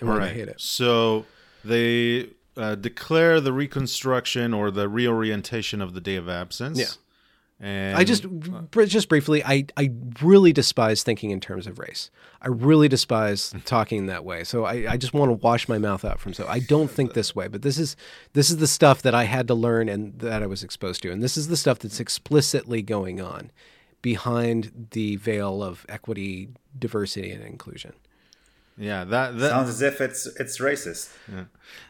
[0.00, 0.32] And All I right.
[0.32, 0.58] hate it?
[0.60, 1.26] So
[1.64, 6.78] they uh, declare the reconstruction or the reorientation of the day of absence.
[6.78, 6.86] Yeah.
[7.60, 8.26] And I just
[8.72, 12.10] just briefly, I I really despise thinking in terms of race.
[12.42, 14.44] I really despise talking that way.
[14.44, 17.14] So I, I just want to wash my mouth out from so I don't think
[17.14, 17.46] this way.
[17.46, 17.96] But this is
[18.32, 21.12] this is the stuff that I had to learn and that I was exposed to,
[21.12, 23.52] and this is the stuff that's explicitly going on
[24.02, 27.94] behind the veil of equity, diversity, and inclusion.
[28.76, 31.08] Yeah, that that Sounds as if it's it's racist.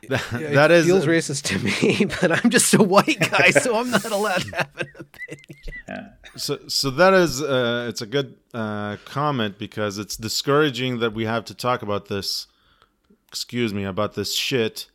[0.08, 3.76] that, It that is feels racist to me, but I'm just a white guy, so
[3.76, 6.10] I'm not allowed to have an opinion.
[6.36, 11.24] so so that is uh, it's a good uh, comment because it's discouraging that we
[11.24, 12.46] have to talk about this.
[13.28, 14.86] Excuse me about this shit.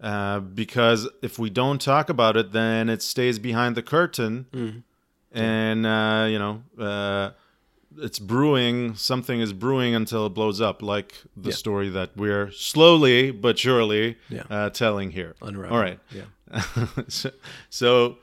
[0.00, 4.78] Uh, because if we don't talk about it, then it stays behind the curtain, Mm-hmm.
[5.36, 7.30] and uh, you know uh,
[8.00, 8.94] it's brewing.
[8.94, 11.54] Something is brewing until it blows up, like the Yeah.
[11.56, 14.42] story that we're slowly but surely Yeah.
[14.50, 15.34] uh, telling here.
[15.42, 15.98] Unraveling, All right.
[16.10, 16.24] yeah.
[17.08, 17.30] so,
[17.70, 18.16] so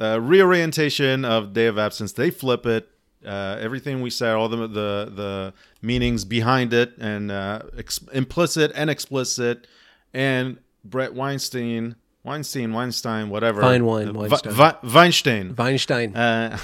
[0.00, 2.12] uh, reorientation of day of absence.
[2.12, 2.88] They flip it.
[3.24, 8.72] Uh, everything we said, all the the the meanings behind it, and uh, ex- implicit
[8.74, 9.68] and explicit,
[10.12, 14.52] and Bret Weinstein, Weinstein, Weinstein, whatever, Feinwein, Uh, Weinstein.
[14.52, 15.54] Vi- Weinstein.
[15.56, 16.16] Weinstein.
[16.16, 16.58] Uh,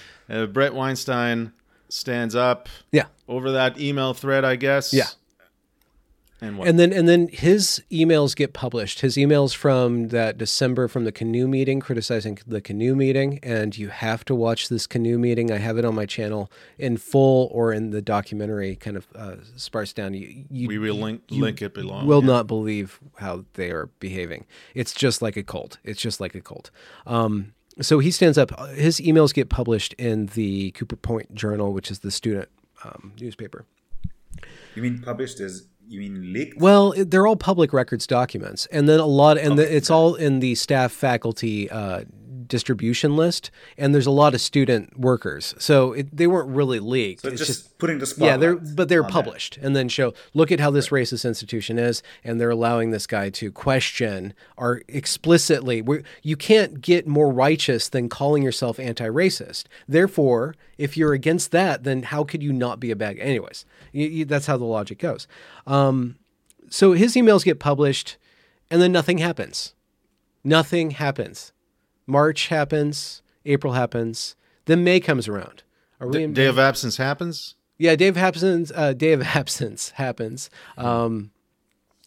[0.28, 1.52] uh, Bret Weinstein
[1.92, 3.06] stands up yeah.
[3.28, 4.92] over that email thread, I guess.
[4.92, 5.06] Yeah.
[6.42, 6.68] And what?
[6.68, 9.00] And then and then his emails get published.
[9.00, 13.88] His emails from that December from the canoe meeting criticizing the canoe meeting and you
[13.88, 15.50] have to watch this canoe meeting.
[15.50, 19.36] I have it on my channel in full or in the documentary kind of uh,
[19.56, 20.14] sparse down.
[20.14, 22.04] You, you we will link link it below.
[22.04, 22.28] will yeah.
[22.28, 24.46] not believe how they are behaving.
[24.74, 25.78] It's just like a cult.
[25.84, 26.70] It's just like a cult.
[27.06, 28.50] Um, so he stands up.
[28.70, 32.48] His emails get published in the Cooper Point Journal, which is the student
[32.84, 33.66] um, newspaper.
[34.74, 36.58] You mean published as you mean leaked?
[36.58, 40.40] Well, they're all public records documents, and then a lot, and the, it's all in
[40.40, 42.04] the staff faculty uh,
[42.50, 47.22] distribution list, and there's a lot of student workers, so it, they weren't really leaked.
[47.22, 49.12] So It's just, putting the yeah, they're but they're on that.
[49.12, 53.06] published and then show look at how this racist institution is, and they're allowing this
[53.06, 55.82] guy to question or explicitly.
[56.22, 59.64] you can't get more righteous than calling yourself anti-racist.
[59.88, 63.16] Therefore, if you're against that, then how could you not be a bad?
[63.16, 63.22] guy?
[63.22, 65.26] Anyways, you, you, that's how the logic goes.
[65.66, 66.16] Um,
[66.68, 68.16] so his emails get published,
[68.70, 69.74] and then nothing happens.
[70.44, 71.52] Nothing happens.
[72.10, 73.22] March happens.
[73.44, 74.36] April happens.
[74.66, 75.62] Then May comes around.
[76.00, 77.54] Are we in Day of absence happens.
[77.78, 78.72] yeah, Dave absence.
[78.74, 80.50] Uh, day of absence happens.
[80.76, 81.30] Um,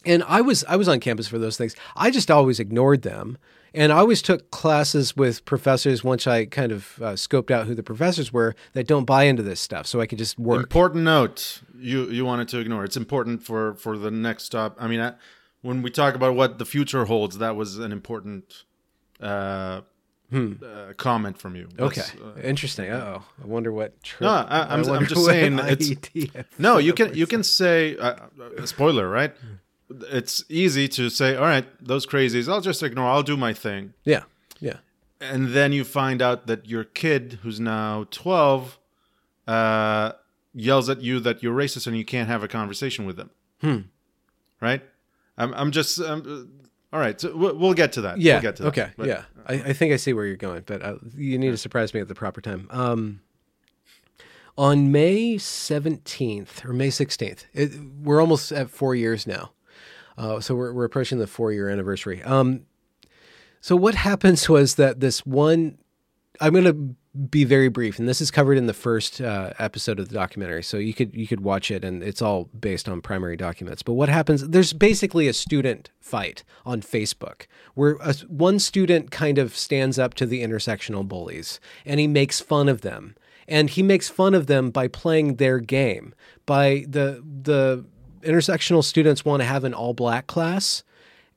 [0.05, 1.75] and I was I was on campus for those things.
[1.95, 3.37] I just always ignored them,
[3.73, 7.75] and I always took classes with professors once I kind of uh, scoped out who
[7.75, 10.63] the professors were that don't buy into this stuff, so I could just work.
[10.63, 12.83] Important note you you wanted to ignore.
[12.83, 14.75] It's important for for the next stop.
[14.79, 15.13] I mean, I,
[15.61, 18.63] when we talk about what the future holds, that was an important
[19.21, 19.81] uh,
[20.33, 21.67] uh, comment from you.
[21.79, 22.89] okay, uh, interesting.
[22.91, 23.93] Oh, I wonder what.
[24.19, 25.91] No, I- I'm- I'm just saying it's-
[26.57, 28.15] no, you can you can say uh,
[28.59, 29.33] uh, spoiler, right?
[30.11, 33.07] It's easy to say, all right, those crazies, I'll just ignore.
[33.09, 33.93] I'll do my thing.
[34.05, 34.23] Yeah,
[34.59, 34.77] yeah.
[35.21, 38.79] and then you find out that your kid who's now 12
[39.47, 40.11] uh,
[40.53, 43.29] yells at you that you're racist and you can't have a conversation with them
[43.61, 43.79] Hmm.
[44.61, 44.81] right
[45.37, 46.49] i'm, I'm just um,
[46.93, 48.35] all right so we'll, we'll get to that Yeah.
[48.35, 48.69] we'll get to that.
[48.69, 48.91] okay.
[48.95, 49.23] But- yeah.
[49.45, 51.99] I, I think I see where you're going, but uh, you need to surprise me
[51.99, 52.65] at the proper time.
[52.69, 53.19] Um,
[54.57, 57.71] on May 17th or May 16th, it,
[58.01, 59.51] we're almost at four years now.
[60.17, 62.21] Uh, so we're, we're approaching the four year anniversary.
[62.23, 62.67] Um,
[63.59, 65.77] so what happens was that this one,
[66.41, 66.95] I'm going to
[67.29, 70.63] be very brief, and this is covered in the first uh, episode of the documentary.
[70.63, 73.83] So you could you could watch it, and it's all based on primary documents.
[73.83, 74.47] But what happens?
[74.47, 80.15] There's basically a student fight on Facebook where a, one student kind of stands up
[80.15, 83.15] to the intersectional bullies, and he makes fun of them,
[83.47, 86.15] and he makes fun of them by playing their game.
[86.47, 87.85] By the the
[88.23, 90.83] intersectional students want to have an all black class,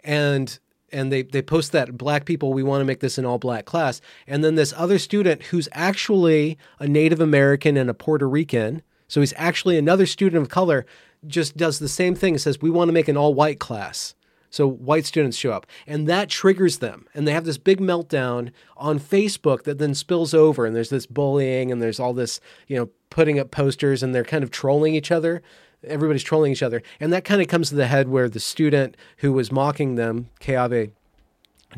[0.02, 0.58] and
[0.92, 3.64] and they they post that black people we want to make this an all black
[3.64, 4.00] class.
[4.26, 9.20] And then this other student who's actually a native american and a puerto rican so
[9.20, 10.86] he's actually another student of color
[11.26, 14.14] just does the same thing and says we want to make an all white class.
[14.50, 18.52] So white students show up and that triggers them and they have this big meltdown
[18.76, 22.76] on facebook that then spills over and there's this bullying and there's all this you
[22.76, 25.42] know putting up posters and they're kind of trolling each other
[25.84, 26.82] everybody's trolling each other.
[27.00, 30.28] And that kind of comes to the head where the student who was mocking them,
[30.40, 30.92] Keave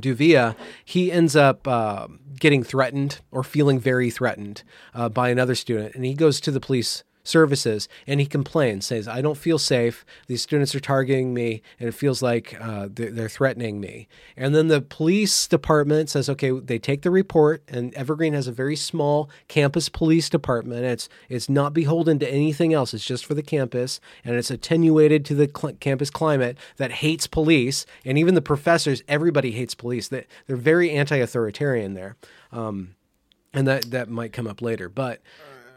[0.00, 2.06] Duvia, he ends up uh,
[2.38, 4.62] getting threatened or feeling very threatened
[4.94, 5.94] uh, by another student.
[5.94, 10.04] And he goes to the police services and he complains, says, I don't feel safe.
[10.26, 14.08] These students are targeting me and it feels like uh, they're, threatening me.
[14.38, 18.52] And then the police department says, okay, they take the report and Evergreen has a
[18.52, 20.84] very small campus police department.
[20.84, 22.94] It's, it's not beholden to anything else.
[22.94, 27.26] It's just for the campus and it's attenuated to the cl- campus climate that hates
[27.26, 27.84] police.
[28.04, 30.08] And even the professors, everybody hates police.
[30.08, 32.16] They, they're very anti-authoritarian there.
[32.50, 32.94] Um,
[33.52, 35.20] and that, that might come up later, but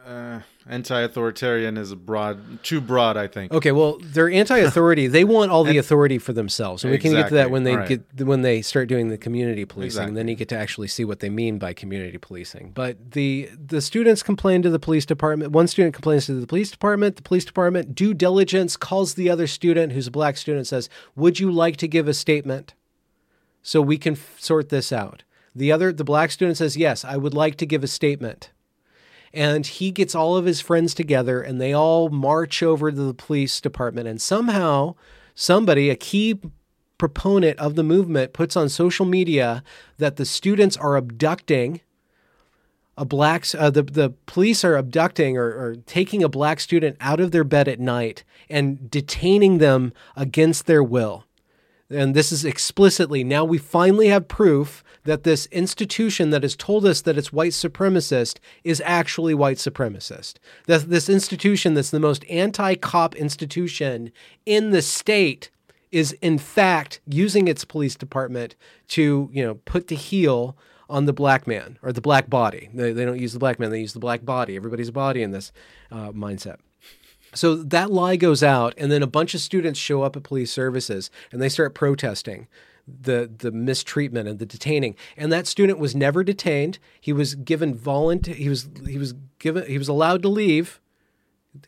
[0.05, 5.07] uh, anti-authoritarian is a broad too broad i think Okay, well, they're anti-authority.
[5.07, 7.75] they want all the authority for themselves, and we can get to that when they
[7.75, 7.87] right.
[7.87, 10.09] get when they start doing the community policing.
[10.09, 12.71] And then you get to actually see what they mean by community policing.
[12.73, 15.51] But the the students complain to the police department.
[15.51, 17.15] One student complains to the police department.
[17.17, 21.39] The police department, due diligence, calls the other student, who's a black student, says, "Would
[21.39, 22.73] you like to give a statement,
[23.61, 25.23] so we can f- sort this out?"
[25.53, 28.51] The other, the black student says, "Yes, I would like to give a statement."
[29.33, 33.13] And he gets all of his friends together and they all march over to the
[33.13, 34.07] police department.
[34.07, 34.95] And somehow
[35.35, 36.39] somebody a key
[36.97, 39.63] proponent of the movement puts on social media
[39.97, 41.81] that the students are abducting
[42.97, 47.19] a black uh, the, the police are abducting or, or taking a black student out
[47.19, 51.25] of their bed at night and detaining them against their will
[51.91, 56.85] and this is explicitly now we finally have proof that this institution that has told
[56.85, 60.35] us that it's white supremacist is actually white supremacist.
[60.67, 64.11] That this institution that's the most anti-cop institution
[64.45, 65.49] in the state
[65.91, 68.55] is in fact using its police department
[68.89, 70.55] to, you know, put the heel
[70.89, 72.69] on the black man or the black body.
[72.73, 74.55] They, they don't use the black man, they use the black body.
[74.55, 75.51] Everybody's a body in this
[75.91, 76.57] uh, mindset.
[77.33, 80.51] So that lie goes out, and then a bunch of students show up at police
[80.51, 82.47] services and they start protesting
[82.87, 84.95] the the mistreatment and the detaining.
[85.15, 86.79] And that student was never detained.
[86.99, 88.35] He was given volunteer.
[88.35, 90.81] He was he was given he was allowed to leave,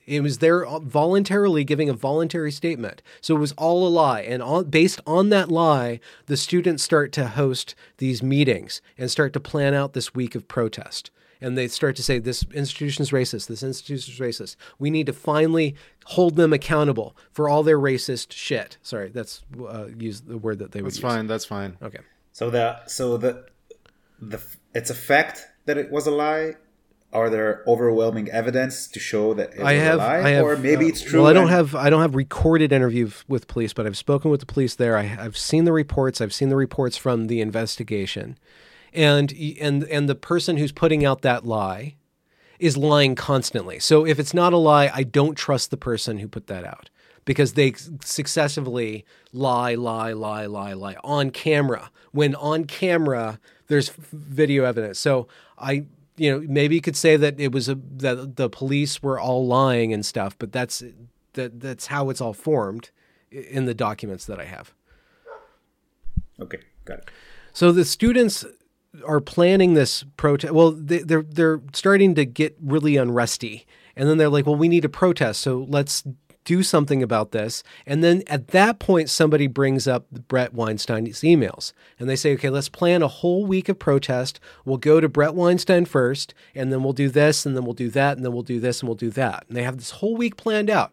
[0.06, 3.02] It was there voluntarily giving a voluntary statement.
[3.22, 4.22] So it was all a lie.
[4.22, 9.40] And based on that lie, the students start to host these meetings and start to
[9.40, 11.12] plan out this week of protest.
[11.44, 14.56] And they start to say, this institution's racist, this institution's racist.
[14.80, 15.76] We need to finally
[16.06, 18.78] hold them accountable for all their racist shit.
[18.82, 21.14] Sorry, that's uh, use the word that they would That's use.
[21.14, 21.28] fine.
[21.28, 21.78] That's fine.
[21.82, 22.00] Okay.
[22.32, 23.46] So the so the
[24.22, 24.40] the
[24.74, 26.56] it's a fact that it was a lie.
[27.12, 30.46] Are there overwhelming evidence to show that it was I have, a lie, I have,
[30.46, 31.20] or maybe uh, it's true?
[31.22, 34.32] Well, I don't and- have, I don't have recorded interviews with police, but I've spoken
[34.32, 34.98] with the police there.
[34.98, 36.22] I, I've seen the reports.
[36.22, 38.40] I've seen the reports from the investigation,
[38.94, 41.96] and and and the person who's putting out that lie
[42.60, 43.80] is lying constantly.
[43.80, 46.90] So if it's not a lie, I don't trust the person who put that out
[47.26, 47.74] because they
[48.04, 51.92] successively lie, lie, lie, lie, lie on camera.
[52.12, 55.00] When on camera, there's video evidence.
[55.00, 55.28] So
[55.58, 55.86] I,
[56.16, 59.48] you know, maybe you could say that it was a that the police were all
[59.48, 60.84] lying and stuff, but that's
[61.34, 62.92] that that's how it's all formed
[63.32, 64.74] in the documents that I have.
[66.40, 67.12] Okay, got it.
[67.52, 68.46] So the students
[69.06, 70.54] are planning this protest.
[70.54, 73.66] Well, they, they're they're starting to get really unresty,
[73.96, 76.04] and then they're like, "Well, we need to protest, so let's
[76.46, 81.74] do something about this." And then at that point, somebody brings up Bret Weinstein's emails,
[82.00, 84.40] and they say, "Okay, let's plan a whole week of protest.
[84.66, 87.90] We'll go to Bret Weinstein first, and then we'll do this, and then we'll do
[87.90, 90.16] that, and then we'll do this, and we'll do that." And they have this whole
[90.16, 90.92] week planned out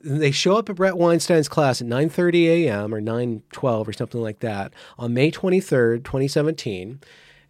[0.00, 2.94] they show up at Bret Weinstein's class at 9:30 a.m.
[2.94, 7.00] or 9:12 or something like that on May 23rd, 2017,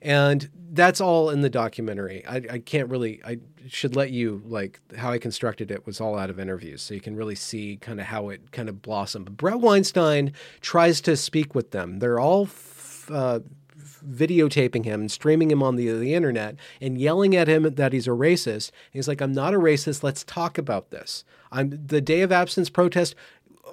[0.01, 2.25] and that's all in the documentary.
[2.27, 3.21] I, I can't really.
[3.25, 3.39] I
[3.69, 7.01] should let you like how I constructed it was all out of interviews, so you
[7.01, 9.27] can really see kind of how it kind of blossomed.
[9.27, 11.99] But Bret Weinstein tries to speak with them.
[11.99, 12.45] They're all.
[12.45, 13.41] F- uh,
[14.07, 18.07] videotaping him and streaming him on the, the internet and yelling at him that he's
[18.07, 18.71] a racist.
[18.93, 20.03] He's like, I'm not a racist.
[20.03, 21.25] Let's talk about this.
[21.51, 23.15] I'm the day of absence protest.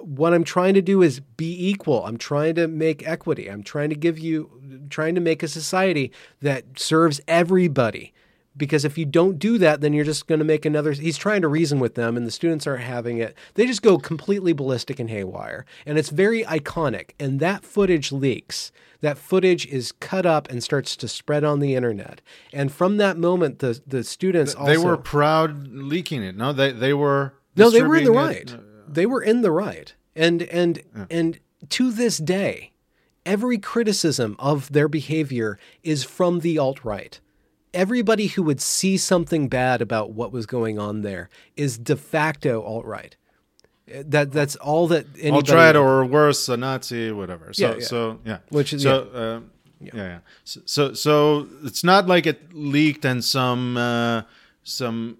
[0.00, 2.04] What I'm trying to do is be equal.
[2.04, 3.48] I'm trying to make equity.
[3.48, 8.12] I'm trying to give you, trying to make a society that serves everybody.
[8.56, 10.92] Because if you don't do that, then you're just going to make another.
[10.92, 13.36] He's trying to reason with them, and the students aren't having it.
[13.52, 15.66] They just go completely ballistic and haywire.
[15.84, 17.10] And it's very iconic.
[17.20, 21.74] And that footage leaks that footage is cut up and starts to spread on the
[21.74, 22.20] internet.
[22.52, 26.36] And from that moment, the the students also they were proud leaking it.
[26.36, 27.34] No, they they were.
[27.56, 28.50] no, they were in the right.
[28.50, 28.60] it.
[28.88, 31.38] They were in the right, and and and
[31.70, 32.72] to this day,
[33.24, 37.20] every criticism of their behavior is from the alt right.
[37.74, 42.62] Everybody who would see something bad about what was going on there is de facto
[42.62, 43.16] alt right.
[43.86, 45.52] That that's all that anybody.
[45.52, 47.52] Try it or worse, a Nazi, whatever.
[47.52, 47.84] So Yeah, yeah.
[47.84, 48.38] so yeah.
[48.48, 49.40] Which is- so uh,
[49.80, 49.90] yeah.
[49.94, 54.22] yeah So, so so it's not like it leaked and some uh,
[54.64, 55.18] some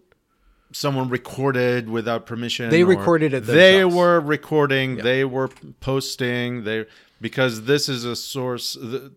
[0.77, 2.70] someone recorded without permission.
[2.70, 3.95] They recorded it They themselves.
[3.97, 4.97] were recording.
[4.97, 5.49] They were
[5.81, 6.64] posting.
[6.64, 6.85] They
[7.20, 8.74] because this is a source.
[8.74, 9.12] The,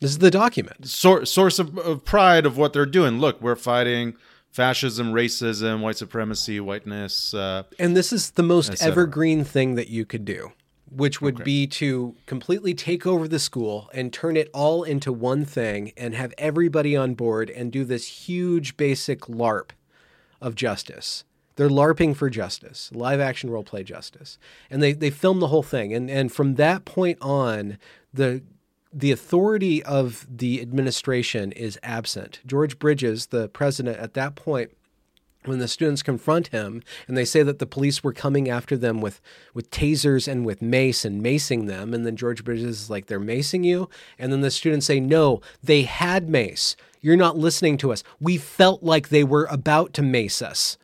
[0.00, 0.86] This is the document.
[0.88, 3.18] source source of, of pride of what they're doing.
[3.18, 4.14] Look, we're fighting
[4.50, 7.34] fascism, racism, white supremacy, whiteness.
[7.34, 10.52] Uh, And this is the most evergreen thing that you could do,
[10.90, 15.44] which would be to completely take over the school and turn it all into one
[15.44, 19.72] thing and have everybody on board and do this huge basic LARP
[20.40, 21.24] of justice.
[21.56, 24.38] They're LARPing for justice, live action role play justice.
[24.70, 25.94] And they, they film the whole thing.
[25.94, 27.78] And, and from that point on,
[28.12, 28.42] the
[28.92, 32.40] the authority of the administration is absent.
[32.46, 34.70] George Bridges, the president at that point,
[35.44, 39.02] when the students confront him and they say that the police were coming after them
[39.02, 39.20] with,
[39.52, 43.20] with tasers and with mace and macing them, and then George Bridges is like, they're
[43.20, 43.88] macing you?
[44.18, 46.74] And then the students say, no, they had mace.
[47.06, 48.02] You're not listening to us.
[48.18, 50.76] We felt like they were about to mace us.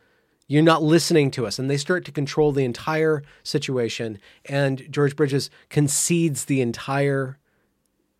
[0.47, 1.59] You're not listening to us.
[1.59, 4.19] And they start to control the entire situation.
[4.45, 7.39] And George Bridges concedes the entire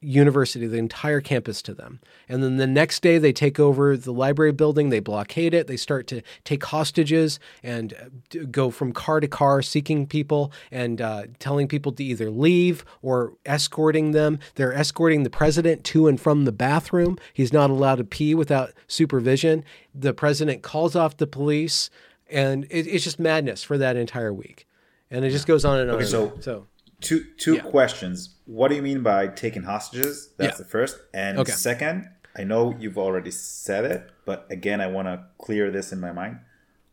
[0.04, 2.00] university, the entire campus to them.
[2.28, 5.78] And then the next day, they take over the library building, they blockade it, they
[5.78, 11.24] start to take hostages and uh, go from car to car seeking people and uh,
[11.40, 14.40] telling people to either leave or escorting them.
[14.56, 17.18] They're escorting the president to and from the bathroom.
[17.34, 19.64] He's not allowed to pee without supervision.
[19.94, 21.90] The president calls off the police,
[22.30, 24.68] and it, it's just madness for that entire week.
[25.12, 26.00] And it just goes on and on.
[26.00, 26.42] and so- on.
[26.42, 26.68] so
[27.04, 28.36] Two two questions.
[28.46, 30.30] What do you mean by taking hostages?
[30.38, 30.64] That's Yeah.
[30.64, 30.98] the first.
[31.14, 31.52] And Okay.
[31.52, 36.00] second, I know you've already said it, but again, I want to clear this in
[36.00, 36.40] my mind.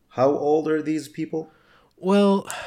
[0.09, 1.51] How old are these people?
[1.97, 2.47] Well,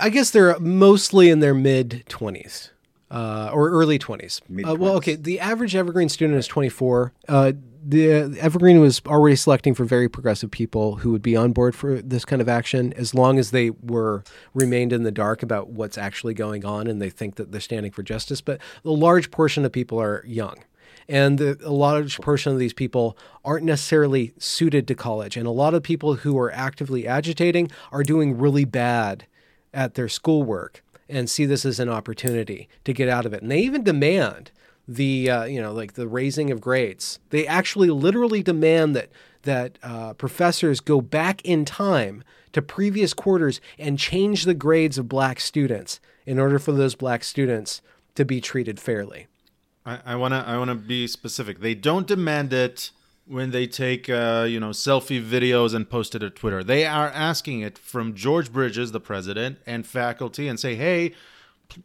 [0.00, 2.70] I guess they're mostly in their mid 20s.
[3.10, 4.40] Uh, or early 20s.
[4.66, 7.12] Uh, well, okay, the average Evergreen student is 24.
[7.28, 7.52] Uh,
[7.86, 12.00] the Evergreen was already selecting for very progressive people who would be on board for
[12.00, 14.24] this kind of action as long as they were
[14.54, 17.92] remained in the dark about what's actually going on and they think that they're standing
[17.92, 18.40] for justice.
[18.40, 20.56] But a large portion of people are young.
[21.06, 25.36] And the, a large portion of these people aren't necessarily suited to college.
[25.36, 29.26] And a lot of people who are actively agitating are doing really bad
[29.74, 33.42] at their schoolwork and see this as an opportunity to get out of it.
[33.42, 34.50] And they even demand
[34.86, 37.18] the uh, you know like the raising of grades.
[37.30, 39.10] They actually literally demand that
[39.42, 45.08] that uh, professors go back in time to previous quarters and change the grades of
[45.08, 47.82] black students in order for those black students
[48.14, 49.26] to be treated fairly.
[49.84, 51.60] I, I wanna I wanna be specific.
[51.60, 52.90] They don't demand it
[53.26, 56.62] when they take uh, you know selfie videos and post it to Twitter.
[56.64, 61.12] They are asking it from George Bridges, the president, and faculty, and say, hey.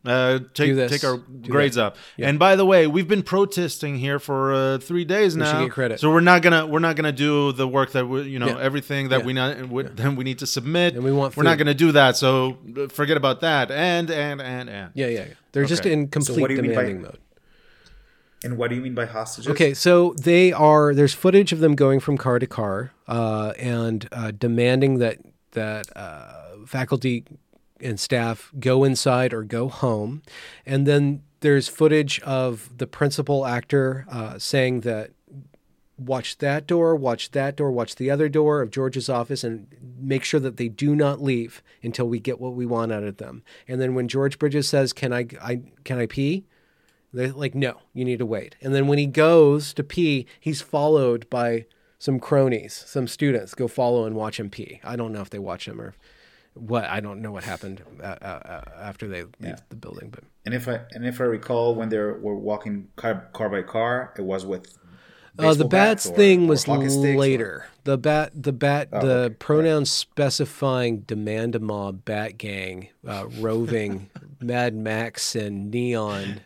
[0.05, 1.85] Uh, take take our do grades that.
[1.85, 1.97] up.
[2.19, 5.63] And by the way, we've been protesting here for uh, three days should now.
[5.63, 5.99] get credit.
[6.01, 8.59] So we're not gonna we're not gonna do the work that we you know Yeah.
[8.59, 9.25] everything that Yeah.
[9.25, 10.95] we not we, then we need to submit.
[10.95, 12.17] And we want we're not gonna do that.
[12.17, 12.57] So
[12.91, 13.71] forget about that.
[13.71, 15.25] And and and and Yeah, yeah, yeah.
[15.53, 17.17] They're just in complete what do by- demanding mode.
[18.43, 19.49] And what do you mean by hostages?
[19.51, 20.93] Okay, so they are.
[20.93, 25.17] There's footage of them going from car to car uh, and uh, demanding that
[25.51, 27.25] that uh, faculty
[27.81, 30.21] and staff go inside or go home,
[30.65, 35.11] and then there's footage of the principal actor uh, saying that
[35.97, 39.67] watch that door, watch that door, watch the other door of George's office, and
[39.99, 43.17] make sure that they do not leave until we get what we want out of
[43.17, 43.43] them.
[43.67, 46.45] And then when George Bridges says, "Can I, I can I pee?"
[47.14, 48.55] They're like, no, you need to wait.
[48.62, 51.66] And then when he goes to pee, he's followed by
[51.97, 54.80] some cronies, some students go follow and watch him pee.
[54.84, 55.95] I don't know if they watch him or
[56.53, 56.86] what.
[56.86, 59.55] I don't know what happened uh, uh, uh, after they leave Yeah.
[59.70, 63.28] the building, but And if I and if I recall, when they were walking car,
[63.34, 64.78] car by car, it was with.
[65.38, 67.66] uh, the bats bats or- thing was sticks or- later.
[67.86, 69.36] The bat, the bat, Oh, the okay.
[69.36, 76.41] pronoun specifying demand a mob bat gang, uh, roving Mad Max and Neon.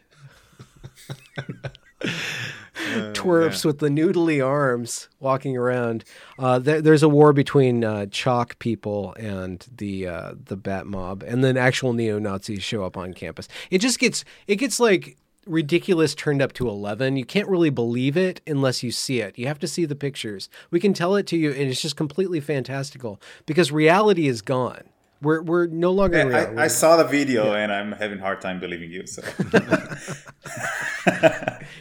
[3.14, 6.04] Twerps with the noodly arms walking around.
[6.38, 11.24] Uh, there, there's a war between uh, chalk people and the uh, the Bat Mob,
[11.24, 13.48] and then actual neo Nazis show up on campus.
[13.70, 18.16] It just gets it gets like ridiculous turned up to 11 you can't really believe
[18.16, 19.38] it unless you see it.
[19.38, 20.50] You have to see the pictures.
[20.72, 24.84] We can tell it to you and it's just completely fantastical because reality is gone
[25.24, 26.58] we're, we're no longer in reality.
[26.58, 29.08] I, I saw the video and I'm having a hard time believing you.
[29.08, 29.22] So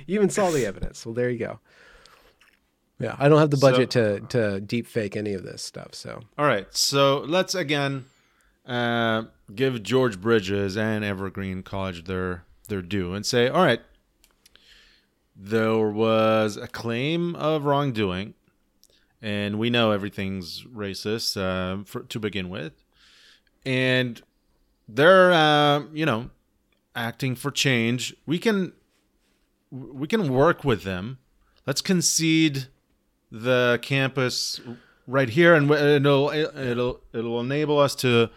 [0.07, 1.05] You even saw the evidence.
[1.05, 1.61] Well, there you go.
[2.99, 5.95] Yeah, I don't have the budget to to deep fake any of this stuff.
[5.95, 8.05] So All right, so let's again
[8.65, 9.25] uh,
[9.55, 13.81] give George Bridges and Evergreen College their their due and say, all right,
[15.35, 18.35] there was a claim of wrongdoing,
[19.21, 22.82] and we know everything's racist uh, for, to begin with,
[23.65, 24.21] and
[24.89, 26.31] they're uh, you know
[26.95, 28.15] acting for change.
[28.27, 28.73] We can
[29.71, 31.19] we can work with them.
[31.67, 32.67] Let's concede
[33.31, 34.61] the campus
[35.07, 38.31] right here, and it'll it'll it'll enable us to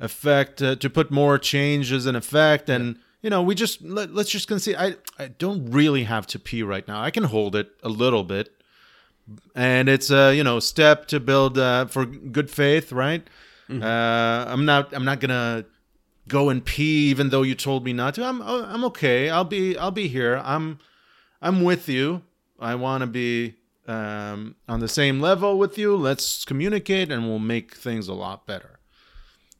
[0.00, 4.30] affect uh, to put more changes in effect, and you know we just let, let's
[4.30, 4.76] just concede.
[4.76, 7.00] I I don't really have to pee right now.
[7.00, 8.50] I can hold it a little bit,
[9.54, 13.26] and it's a you know step to build uh, for good faith, right?
[13.80, 15.64] Uh, I'm not I'm not gonna
[16.28, 18.24] go and pee even though you told me not to.
[18.24, 19.30] I'm I'm okay.
[19.30, 20.40] I'll be I'll be here.
[20.44, 20.78] I'm
[21.40, 22.22] I'm with you.
[22.58, 23.56] I want to be
[23.86, 25.96] um, on the same level with you.
[25.96, 28.78] Let's communicate, and we'll make things a lot better.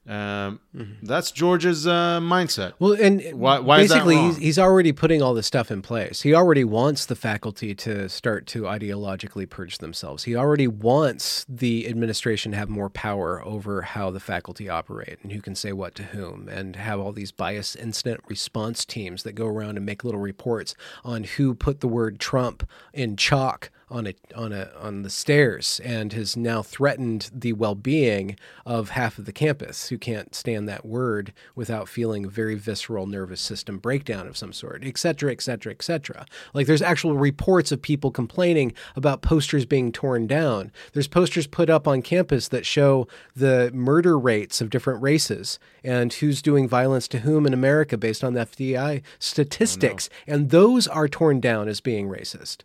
[0.05, 0.59] Um,
[1.03, 2.73] That's George's uh, mindset.
[2.81, 6.23] well, and Why- why basically he's, he's already putting all this stuff in place.
[6.23, 10.25] He already wants the faculty to start to ideologically purge themselves.
[10.25, 15.31] He already wants the administration to have more power over how the faculty operate and
[15.31, 19.35] who can say what to whom, and have all these bias incident response teams that
[19.35, 20.75] go around and make little reports
[21.05, 25.81] on who put the word Trump in chalk on a on a on the stairs
[25.85, 30.87] and has now threatened the well-being of half of the campus who can't stand that
[30.87, 35.43] word without feeling a very visceral nervous system breakdown of some sort, et cetera, et
[35.43, 36.25] cetera, et cetera.
[36.55, 40.73] Like there's actual reports of people complaining about posters being torn down.
[40.95, 43.07] There's posters put up on campus that show
[43.37, 48.25] the murder rates of different races and who's doing violence to whom in America based
[48.25, 52.63] on the FBI statistics, oh, and those are torn down as being racist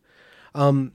[0.57, 0.91] um,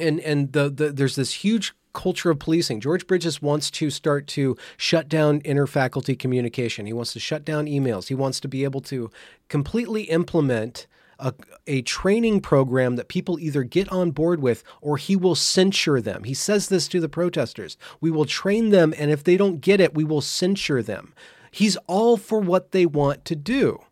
[0.00, 2.80] and and the, the there's this huge culture of policing.
[2.80, 6.86] George Bridges wants to start to shut down interfaculty communication.
[6.86, 8.08] He wants to shut down emails.
[8.08, 9.10] He wants to be able to
[9.48, 10.86] completely implement
[11.18, 11.32] a,
[11.66, 16.24] a training program that people either get on board with or he will censure them.
[16.24, 17.76] He says this to the protesters.
[18.00, 21.14] We will train them, and if they don't get it, we will censure them.
[21.50, 23.84] He's all for what they want to do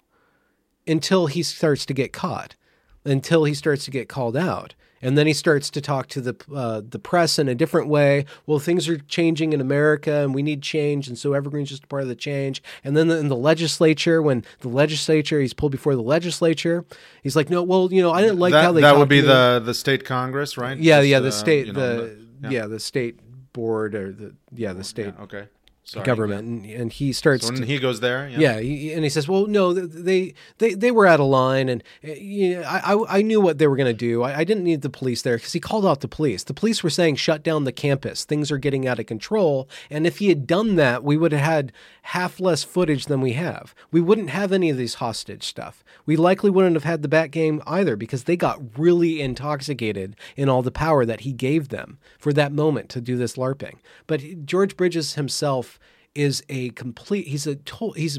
[0.86, 2.56] until he starts to get caught,
[3.04, 4.74] until he starts to get called out.
[5.02, 8.24] And then he starts to talk to the uh, the press in a different way.
[8.46, 11.86] Well, things are changing in America, and we need change, and so Evergreen's just a
[11.88, 12.62] part of the change.
[12.84, 16.84] And then in the legislature, when the legislature, he's pulled before the legislature,
[17.22, 19.20] he's like, "No, well, you know, I didn't like that how they that would be
[19.20, 20.78] to me." the the state congress, right?
[20.78, 22.50] yeah, Just, yeah, the uh, state, you know, the, yeah.
[22.50, 22.66] yeah.
[22.66, 23.18] the state
[23.52, 25.48] board or the yeah the state Yeah, okay.
[25.84, 26.06] Sorry.
[26.06, 28.38] government, and, and he starts So to when he goes there, yeah.
[28.38, 31.82] yeah, he, and he says, "Well, no, they they they were out of line, and
[32.04, 34.22] uh, you know, I I I knew what they were going to do.
[34.22, 36.44] I, I didn't need the police there because he called out the police.
[36.44, 38.24] The police were saying shut down the campus.
[38.24, 39.68] Things are getting out of control.
[39.90, 41.72] And if he had done that, we would have had
[42.02, 43.74] half less footage than we have.
[43.90, 45.84] We wouldn't have any of these hostage stuff.
[46.04, 50.48] We likely wouldn't have had the bat game either because they got really intoxicated in
[50.48, 53.78] all the power that he gave them for that moment to do this larping.
[54.06, 55.78] But George Bridges himself."
[56.14, 57.58] is a complete he's a
[57.96, 58.18] he's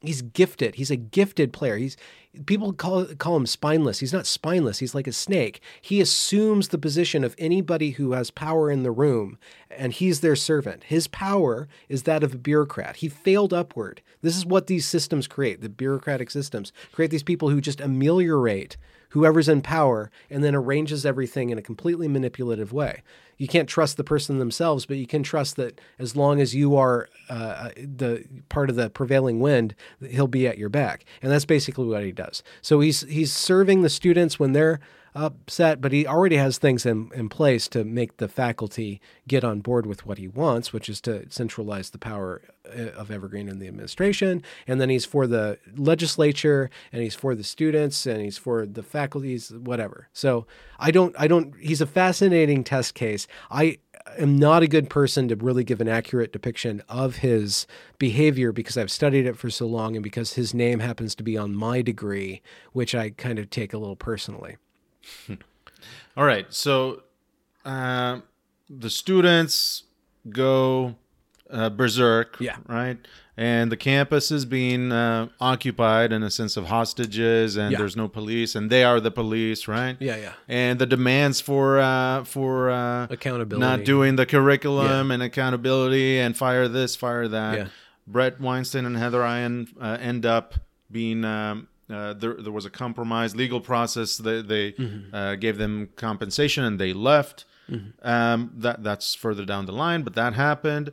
[0.00, 1.96] he's gifted he's a gifted player he's
[2.46, 3.98] people call call him spineless.
[3.98, 4.78] He's not spineless.
[4.78, 5.60] He's like a snake.
[5.80, 9.38] He assumes the position of anybody who has power in the room
[9.70, 10.84] and he's their servant.
[10.84, 12.96] His power is that of a bureaucrat.
[12.96, 14.02] He failed upward.
[14.22, 16.72] This is what these systems create the bureaucratic systems.
[16.92, 18.76] Create these people who just ameliorate
[19.10, 23.02] whoever's in power and then arranges everything in a completely manipulative way.
[23.40, 26.76] You can't trust the person themselves, but you can trust that as long as you
[26.76, 29.74] are uh, the part of the prevailing wind,
[30.06, 32.42] he'll be at your back, and that's basically what he does.
[32.60, 34.78] So he's he's serving the students when they're
[35.14, 39.60] upset, but he already has things in, in place to make the faculty get on
[39.60, 43.58] board with what he wants, which is to centralize the power uh, of Evergreen in
[43.58, 44.42] the administration.
[44.66, 48.82] And then he's for the legislature, and he's for the students, and he's for the
[48.82, 50.08] faculties, whatever.
[50.12, 50.46] So
[50.78, 51.54] I don't, I don't.
[51.58, 53.26] He's a fascinating test case.
[53.50, 53.78] I
[54.18, 57.66] am not a good person to really give an accurate depiction of his
[57.98, 61.36] behavior because I've studied it for so long, and because his name happens to be
[61.36, 62.42] on my degree,
[62.72, 64.56] which I kind of take a little personally.
[66.16, 66.46] All right.
[66.52, 67.02] So
[67.64, 68.20] uh,
[68.68, 69.84] the students
[70.28, 70.96] go
[71.50, 72.36] uh, berserk.
[72.40, 72.56] Yeah.
[72.66, 72.98] Right.
[73.36, 77.78] And the campus is being uh, occupied in a sense of hostages, and Yeah.
[77.78, 79.96] there's no police, and they are the police, right?
[79.98, 80.32] Yeah, yeah.
[80.46, 83.60] And the demands for uh, for uh, Accountability.
[83.66, 87.58] not doing the curriculum and accountability, and fire this, fire that.
[87.58, 87.66] Yeah.
[88.06, 90.54] Bret Weinstein and Heather Heying uh, end up
[90.92, 91.24] being.
[91.24, 94.16] Um, uh, there, there was a compromise legal process.
[94.16, 95.14] They, they Mm-hmm.
[95.14, 97.44] uh, gave them compensation and they left.
[98.02, 100.92] Um, that that's further down the line, but that happened.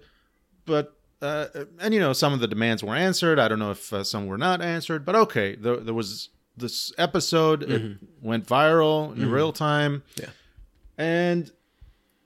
[0.65, 0.93] But
[1.23, 1.47] uh,
[1.79, 3.39] and you know some of the demands were answered.
[3.39, 5.55] I don't know if uh, some were not answered, but okay.
[5.55, 7.63] There, there was this episode.
[7.63, 10.03] It went viral in real time.
[10.15, 10.21] Mm-hmm.
[10.21, 10.29] Yeah.
[11.03, 11.51] And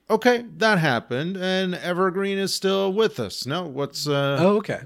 [0.10, 3.46] okay, that happened, and Evergreen is still with us.
[3.46, 4.38] No, what's uh?
[4.40, 4.82] Oh, okay.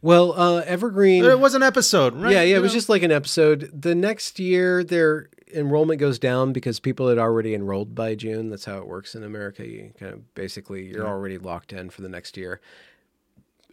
[0.00, 1.24] Well, uh, Evergreen.
[1.24, 2.32] It was an episode, right?
[2.32, 2.76] Yeah, yeah, You it was know?
[2.78, 3.70] just like an episode.
[3.74, 8.50] The next year, their enrollment goes down because people had already enrolled by June.
[8.50, 9.66] That's how it works in America.
[9.66, 12.60] You kind of basically you're already locked in for the next year,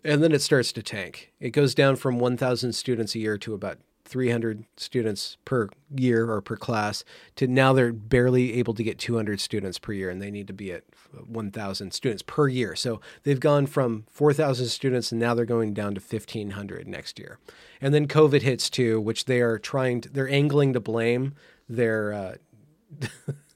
[0.03, 1.31] and then it starts to tank.
[1.39, 6.39] It goes down from 1,000 students a year to about 300 students per year or
[6.41, 7.03] per class
[7.35, 10.53] to now they're barely able to get 200 students per year and they need to
[10.53, 10.83] be at
[11.27, 12.75] 1,000 students per year.
[12.75, 17.39] So they've gone from 4,000 students and now they're going down to 1,500 next year.
[17.81, 21.33] And then COVID hits too, which they are trying to, they're angling to blame
[21.67, 22.35] their, uh,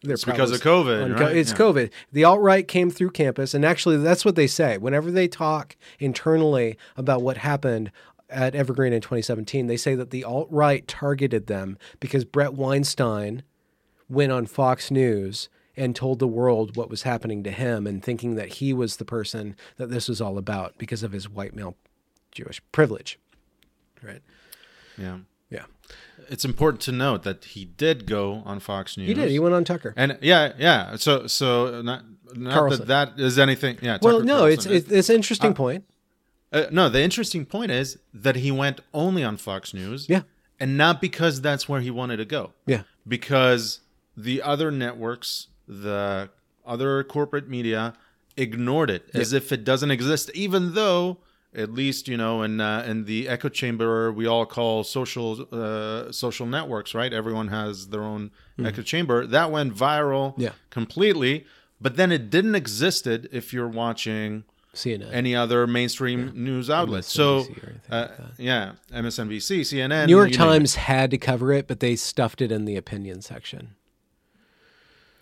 [0.01, 1.35] their It's because of COVID, co- right?
[1.35, 1.57] It's Yeah.
[1.57, 1.91] COVID.
[2.11, 4.77] The alt right came through campus, and actually, that's what they say.
[4.77, 7.91] Whenever they talk internally about what happened
[8.29, 13.43] at Evergreen in 2017, they say that the alt right targeted them because Bret Weinstein
[14.07, 15.49] went on Fox News
[15.79, 19.05] and told the world what was happening to him and thinking that he was the
[19.05, 21.75] person that this was all about because of his white male
[22.33, 23.17] Jewish privilege.
[24.03, 24.21] Right.
[24.97, 25.19] yeah.
[25.49, 25.63] Yeah.
[26.29, 29.07] It's important to note that he did go on Fox News.
[29.07, 29.31] He did.
[29.31, 29.93] He went on Tucker.
[29.97, 30.95] and yeah, yeah.
[30.97, 32.03] So, so not
[32.35, 32.87] not Carlson.
[32.87, 33.79] that that is anything.
[33.81, 33.97] Yeah.
[34.01, 34.83] well, no, it's, Carlson.
[34.83, 35.85] it's it's an interesting point.
[36.51, 40.07] Uh, no, the interesting point is that he went only on Fox News.
[40.07, 40.21] Yeah.
[40.59, 42.53] And not because that's where he wanted to go.
[42.67, 42.83] Yeah.
[43.07, 43.79] Because
[44.15, 46.29] the other networks, the
[46.65, 47.93] other corporate media
[48.35, 51.19] ignored it as if it doesn't exist, even though
[51.55, 56.11] at least you know in uh, in the echo chamber we all call social uh,
[56.11, 58.29] social networks right everyone has their own
[58.63, 60.33] echo chamber that went viral.
[60.37, 60.51] Yeah.
[60.69, 61.45] completely
[61.81, 64.43] but then it didn't existed if you're watching
[64.73, 65.09] CNN.
[65.11, 67.05] any other mainstream news outlet.
[67.05, 67.47] So,
[67.89, 70.51] uh, like yeah, MSNBC, CNN, New York you name it.
[70.51, 73.75] Times had to cover it, but they stuffed it in the opinion section.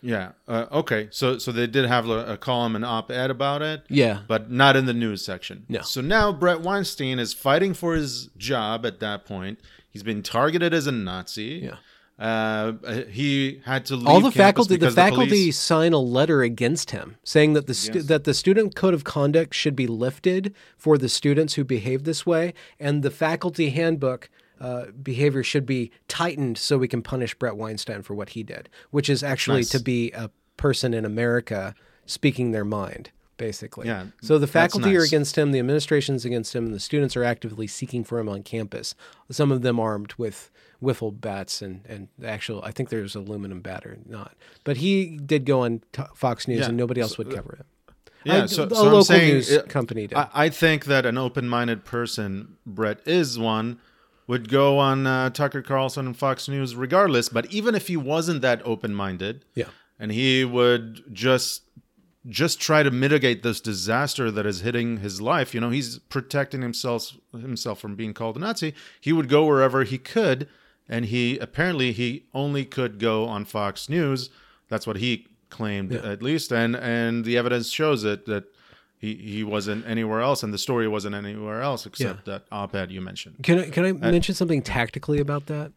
[0.02, 0.32] Yeah.
[0.48, 1.08] Uh, okay.
[1.12, 3.84] So, so they did have a, a column, and op-ed about it.
[3.90, 4.20] Yeah.
[4.28, 5.66] but not in the news section.
[5.70, 5.82] No.
[5.82, 9.60] So now Bret Weinstein is fighting for his job at that point.
[9.90, 11.62] He's been targeted as a Nazi.
[11.64, 11.76] Yeah.
[12.20, 12.74] Uh,
[13.12, 16.90] he had to leave All the faculty, the because faculty police- sign a letter against
[16.90, 20.98] him, saying that the stu- that the student code of conduct should be lifted for
[20.98, 26.58] the students who behave this way, and the faculty handbook uh, behavior should be tightened
[26.58, 29.70] so we can punish Bret Weinstein for what he did, which is actually nice.
[29.70, 31.76] to be a person in America
[32.06, 33.12] speaking their mind.
[33.38, 37.16] Basically, Yeah, So the faculty are against him, the administration's against him, and the students
[37.16, 38.96] are actively seeking for him on campus.
[39.30, 40.50] Some of them armed with
[40.82, 42.64] wiffle bats and and actual.
[42.64, 46.62] I think there's aluminum bat or not, but he did go on t- Fox News,
[46.62, 47.66] Yeah, and nobody else so, would cover it.
[48.24, 50.18] Yeah, I- so, a so I'm local saying, news uh, company did.
[50.18, 53.78] I, I think that an open-minded person, Bret is one,
[54.28, 57.30] would go on uh, Tucker Carlson and Fox News regardless.
[57.30, 61.64] But even if he wasn't that open-minded, yeah, and he would just
[62.28, 66.62] just try to mitigate this disaster that is hitting his life you know he's protecting
[66.62, 70.46] himself himself from being called a nazi he would go wherever he could
[70.90, 74.30] and he apparently he only could go on fox news
[74.68, 78.44] that's what he claimed at least and and the evidence shows it that
[79.00, 83.02] he, he wasn't anywhere else and the story wasn't anywhere else except that op-ed you
[83.02, 83.36] mentioned.
[83.44, 85.72] Can I can I mention something tactically about that?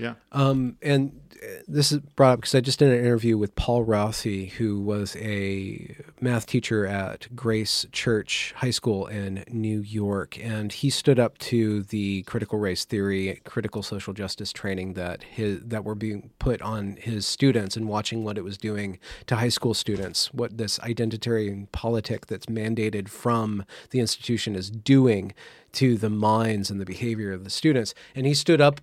[0.00, 0.14] yeah.
[0.32, 1.29] Um, and uh,
[1.66, 5.16] this is brought up because I just did an interview with Paul Rossi, who was
[5.16, 11.38] a math teacher at Grace Church High School in New York, and he stood up
[11.38, 16.60] to the critical race theory, critical social justice training that his that were being put
[16.62, 20.78] on his students, and watching what it was doing to high school students, what this
[20.80, 25.32] identitarian politic that's mandated from the institution is doing
[25.72, 28.80] to the minds and the behavior of the students, and he stood up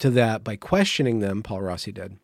[0.00, 2.18] to that by questioning them, Paul Rossi did.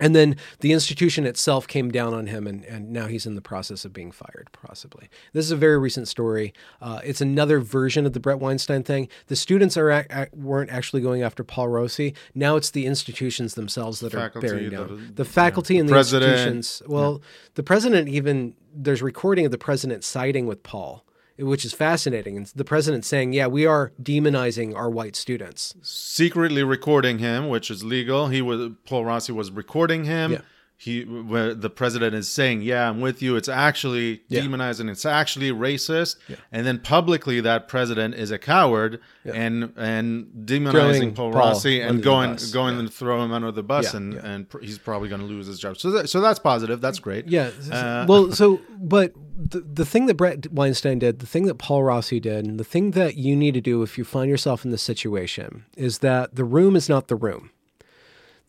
[0.00, 3.40] And then the institution itself came down on him, and, and now he's in the
[3.40, 5.08] process of being fired, possibly.
[5.32, 6.52] This is a very recent story.
[6.80, 9.08] Uh, it's another version of the Bret Weinstein thing.
[9.28, 12.14] The students are ac- ac- weren't actually going after Paul Rossi.
[12.34, 15.12] Now it's the institutions themselves that Faculty, are bearing down.
[15.14, 16.82] The faculty the and the president, institutions.
[16.88, 17.22] Well,
[17.54, 21.04] the president even there's recording of the president siding with Paul,
[21.38, 22.36] which is fascinating.
[22.36, 27.70] And the president saying, "Yeah, we are demonizing our white students." secretly recording him, which
[27.70, 28.28] is legal.
[28.28, 30.32] He was Paul Rossi was recording him.
[30.32, 30.40] Yeah.
[30.84, 34.40] He where the president is saying, "Yeah, I'm with you." It's actually Yeah.
[34.40, 34.90] demonizing.
[34.90, 36.16] It's actually racist.
[36.50, 42.02] And then publicly, that president is a coward and and demonizing Paul, Paul Rossi and
[42.02, 42.82] going going Yeah.
[42.86, 44.20] to throw him under the bus, Yeah, and yeah.
[44.26, 45.76] and pr- he's probably going to lose his job.
[45.78, 46.80] So that, so that's positive.
[46.80, 47.28] That's great.
[47.28, 47.50] Yeah.
[47.70, 51.84] Uh, well, so but the, the thing that Bret Weinstein did, the thing that Paul
[51.84, 54.72] Rossi did, and the thing that you need to do if you find yourself in
[54.72, 57.50] this situation is that the room is not the room.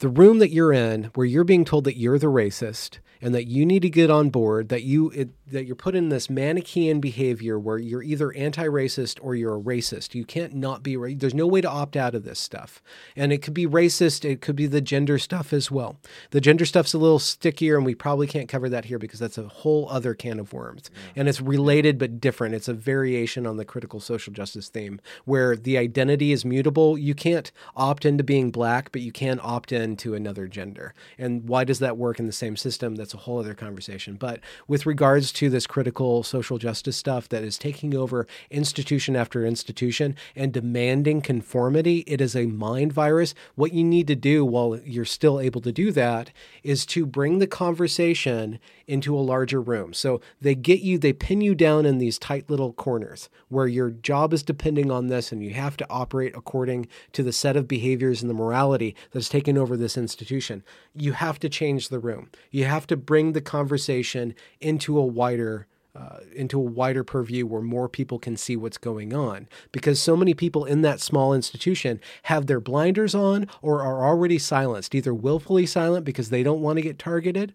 [0.03, 3.47] The room that you're in, where you're being told that you're the racist and that
[3.47, 6.99] you need to get on board, that you it, that you're put in this manichean
[6.99, 10.13] behavior where you're either anti-racist or you're a racist.
[10.13, 10.97] You can't not be.
[10.97, 12.83] ra- There's no way to opt out of this stuff,
[13.15, 14.29] and it could be racist.
[14.29, 15.95] It could be the gender stuff as well.
[16.31, 19.37] The gender stuff's a little stickier, and we probably can't cover that here because that's
[19.37, 22.55] a whole other can of worms, and it's related but different.
[22.55, 26.97] It's a variation on the critical social justice theme where the identity is mutable.
[26.97, 30.93] You can't opt into being black, but you can opt into another gender.
[31.17, 32.95] And why does that work in the same system?
[32.95, 34.15] That's a whole other conversation.
[34.15, 39.45] But with regards to this critical social justice stuff that is taking over institution after
[39.45, 43.33] institution and demanding conformity, it is a mind virus.
[43.55, 46.31] What you need to do while you're still able to do that
[46.63, 49.93] is to bring the conversation into a larger room.
[49.93, 53.89] So they get you, they pin you down in these tight little corners where your
[53.89, 57.67] job is depending on this and you have to operate according to the set of
[57.67, 60.63] behaviors and the morality that's taken over this institution.
[60.95, 62.29] You have to change the room.
[62.51, 67.61] You have to bring the conversation into a wider uh, into a wider purview where
[67.61, 69.47] more people can see what's going on.
[69.71, 74.39] Because so many people in that small institution have their blinders on or are already
[74.39, 77.53] silenced either willfully silent because they don't want to get targeted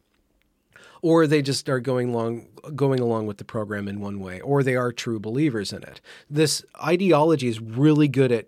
[1.03, 4.63] or they just are going along going along with the program in one way or
[4.63, 6.01] they are true believers in it.
[6.31, 8.47] This ideology is really good at at-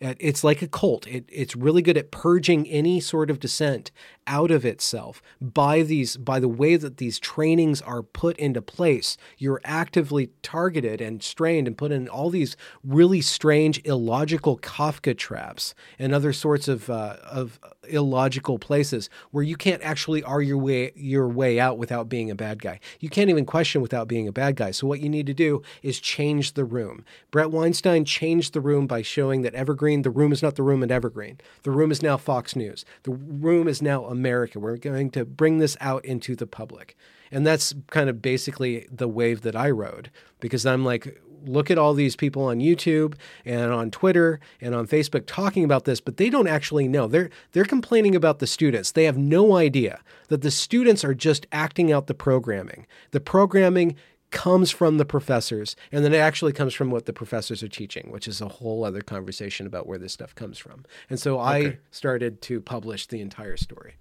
[0.00, 1.06] it's like a cult.
[1.06, 3.90] It, it's really good at purging any sort of dissent
[4.26, 9.16] out of itself by these by the way that these trainings are put into place.
[9.36, 15.74] You're actively targeted and strained and put in all these really strange, illogical Kafka traps
[15.98, 17.60] and other sorts of uh, of
[17.90, 22.34] illogical places where you can't actually argue your way your way out without being a
[22.34, 22.80] bad guy.
[22.98, 24.72] You can't even question without being a bad guy.
[24.72, 27.04] So what you need to do is change the room.
[27.30, 30.82] Bret Weinstein changed the room by showing that Evergreen, the room is not the room
[30.82, 31.38] at Evergreen.
[31.62, 32.84] The room is now Fox News.
[33.04, 34.58] The room is now America.
[34.58, 36.96] We're going to bring this out into the public.
[37.30, 40.10] And that's kind of basically the wave that I rode
[40.40, 43.14] because I'm like, look at all these people on YouTube
[43.44, 47.06] and on Twitter and on Facebook talking about this, but they don't actually know.
[47.06, 48.92] They're they're complaining about the students.
[48.92, 52.86] They have no idea that the students are just acting out the programming.
[53.10, 53.96] The programming
[54.30, 58.12] comes from the professors and then it actually comes from what the professors are teaching
[58.12, 61.76] which is a whole other conversation about where this stuff comes from and so i
[61.90, 63.94] started to publish the entire story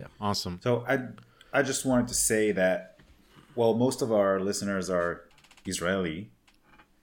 [0.00, 0.08] Yeah.
[0.20, 0.58] Awesome.
[0.62, 0.94] So I
[1.52, 2.96] I just wanted to say that
[3.54, 5.22] well most of our listeners are
[5.66, 6.30] Israeli.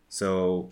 [0.10, 0.72] So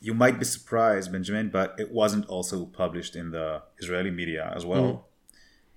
[0.00, 4.64] you might be surprised, Benjamin, but it wasn't also published in the Israeli media as
[4.64, 5.06] well.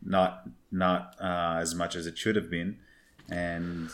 [0.01, 2.77] Not not uh, as much as it should have been,
[3.29, 3.89] and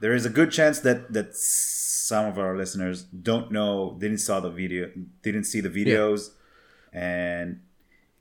[0.00, 4.40] there is a good chance that that some of our listeners don't know, didn't saw
[4.40, 4.90] the video,
[5.22, 6.30] didn't see the videos,
[6.92, 7.60] and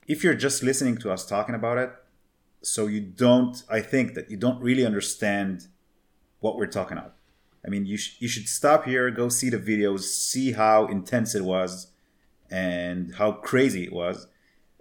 [0.08, 1.92] if you're just listening to us talking about it,
[2.62, 5.68] so you don't i think that you don't really understand
[6.40, 7.16] what we're talking about
[7.66, 11.36] i mean you, sh- you should stop here go see the videos see how intense
[11.36, 11.88] it was
[12.52, 14.28] and how crazy it was.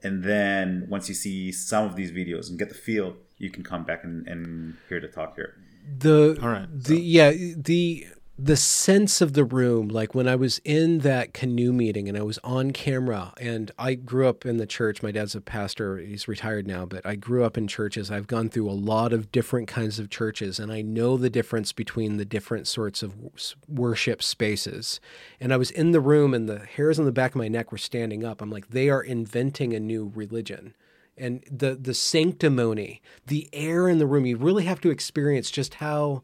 [0.03, 3.63] And then once you see some of these videos and get the feel you can
[3.63, 5.55] come back and, and hear the talk here.
[5.99, 8.07] The All right, the yeah the
[8.41, 12.23] the sense of the room like when i was in that canoe meeting and i
[12.23, 15.03] was on camera and i grew up in the church.
[15.03, 18.13] My dad's a pastor he's retired now but i grew up in churches.
[18.13, 21.73] I've gone through a lot of different kinds of churches and i know the difference
[21.73, 23.17] between the different sorts of
[23.67, 25.01] worship spaces.
[25.41, 27.73] And i was in the room and the hairs on the back of my neck
[27.73, 28.41] were standing up.
[28.41, 30.77] I'm like they are inventing a new religion.
[31.17, 35.75] And the the sanctimony the air in the room you really have to experience just
[35.75, 36.23] how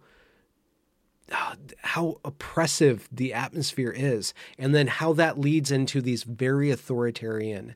[1.31, 7.75] how oppressive the atmosphere is and then how that leads into these very authoritarian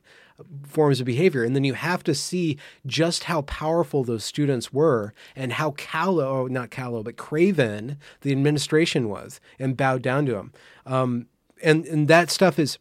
[0.63, 1.43] forms of behavior.
[1.43, 6.47] And then you have to see just how powerful those students were and how callow
[6.47, 10.53] not callow but craven the administration was and bowed down to them
[10.85, 11.27] um,
[11.61, 12.77] and and that stuff is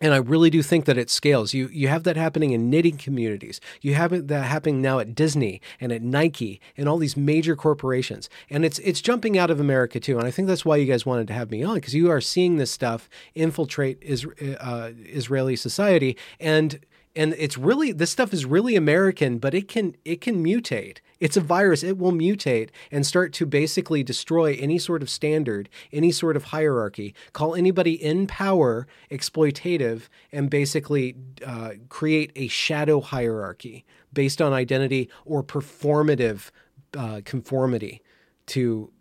[0.00, 1.52] and I really do think that it scales.
[1.52, 3.60] You you have that happening in knitting communities.
[3.80, 8.30] You have that happening now at Disney and at Nike and all these major corporations.
[8.48, 10.18] And it's it's jumping out of America too.
[10.18, 12.20] And I think that's why you guys wanted to have me on because you are
[12.20, 14.26] seeing this stuff infiltrate is,
[14.60, 16.78] uh, Israeli society and
[17.18, 20.98] and it's really this stuff is really American, but it can it can mutate.
[21.18, 21.82] It's a virus.
[21.82, 26.44] It will mutate and start to basically destroy any sort of standard, any sort of
[26.44, 27.16] hierarchy.
[27.32, 35.10] Call anybody in power exploitative, and basically uh, create a shadow hierarchy based on identity
[35.24, 36.50] or performative
[36.96, 38.00] uh, conformity
[38.46, 38.92] to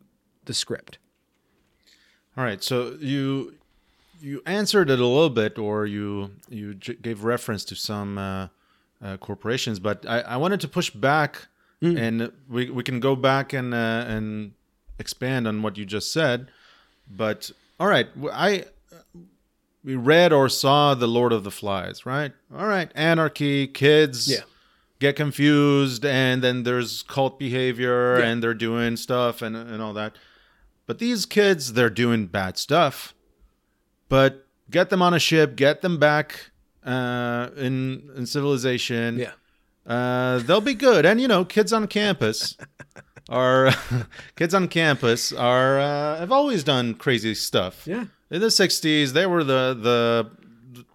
[0.46, 0.98] the script.
[2.36, 2.64] All right.
[2.64, 3.54] So you
[4.20, 8.48] you answered it a little bit, or you you j- gave reference to some uh,
[9.04, 11.48] uh, corporations, but I, I wanted to push back,
[11.82, 14.54] and we we can go back and uh, and
[15.00, 16.48] expand on what you just said.
[17.10, 18.66] But all right, I
[19.84, 22.34] we read or saw the Lord of the Flies, right?
[22.56, 24.28] All right, anarchy, kids.
[24.30, 24.42] Yeah.
[25.00, 28.26] Get confused, and then there's cult behavior, Yeah.
[28.26, 30.16] and they're doing stuff and, and all that.
[30.88, 33.14] But these kids, they're doing bad stuff
[34.10, 36.52] but get them on a ship, get them back
[36.86, 39.20] uh, in in civilization.
[39.20, 39.32] Yeah.
[39.86, 41.06] uh, they'll be good.
[41.06, 42.58] And you know, kids on campus
[43.30, 43.72] are
[44.36, 47.86] kids on campus are uh, have always done crazy stuff.
[47.86, 48.06] Yeah.
[48.32, 50.32] in the '60s, they were the the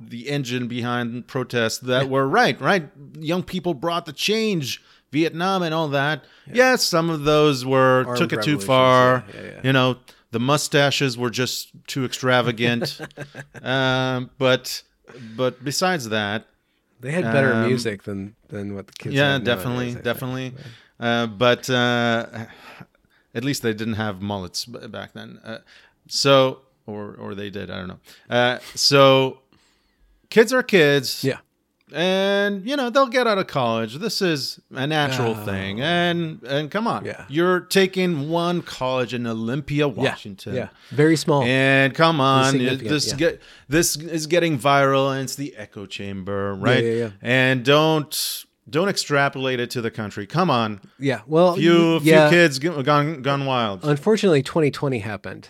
[0.00, 2.60] the engine behind protests that were right.
[2.60, 4.82] Right, young people brought the change.
[5.12, 6.24] Vietnam and all that.
[6.50, 9.22] Yes, some of those were Armed took it too far.
[9.34, 9.60] yeah, yeah, yeah.
[9.62, 9.98] You know,
[10.32, 13.00] the mustaches were just too extravagant.
[13.62, 14.82] um, but
[15.36, 16.46] but besides that,
[17.00, 19.14] They had better Um, music than than what the kids.
[19.14, 20.52] yeah, definitely, nowadays, definitely.
[21.00, 22.46] Uh, but uh,
[23.34, 25.38] at least they didn't have mullets back then.
[25.44, 25.58] Uh,
[26.08, 27.70] so, or or they did.
[27.70, 28.00] I don't know.
[28.30, 29.40] Uh, so,
[30.30, 31.24] kids are kids.
[31.24, 31.38] Yeah.
[31.94, 33.96] And you know they'll get out of college.
[33.98, 35.44] This is a natural Oh.
[35.44, 35.80] thing.
[35.80, 37.24] And and come on, Yeah.
[37.28, 40.54] you're taking one college in Olympia, Washington.
[40.54, 41.42] Yeah, very small.
[41.42, 43.16] And come on, this yeah.
[43.16, 46.82] get this is getting viral, and it's the echo chamber, right?
[46.84, 47.10] yeah, yeah.
[47.20, 50.26] And don't don't extrapolate it to the country.
[50.26, 53.84] Come on, yeah, well, few few kids gone gone wild.
[53.84, 55.48] Unfortunately, 2020 happened.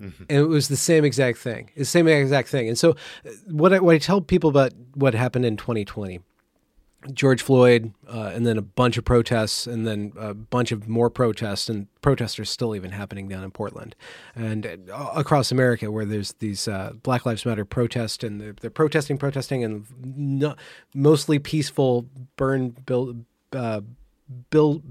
[0.00, 0.24] Mm-hmm.
[0.28, 1.70] And it was the same exact thing.
[1.76, 2.68] The same exact thing.
[2.68, 2.90] And so,
[3.24, 6.20] uh, what I, what I tell people about what happened in 2020
[7.12, 11.10] George Floyd, uh, and then a bunch of protests, and then a bunch of more
[11.10, 13.94] protests, and protests are still even happening down in Portland
[14.34, 18.70] and uh, across America, where there's these uh, Black Lives Matter protests, and they're, they're
[18.70, 20.54] protesting, protesting, and no,
[20.94, 22.06] mostly peaceful
[22.36, 23.82] burn build, uh,
[24.50, 24.82] build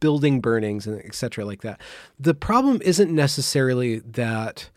[0.00, 1.44] building burnings and etc.
[1.44, 1.80] like that.
[2.18, 4.70] The problem isn't necessarily that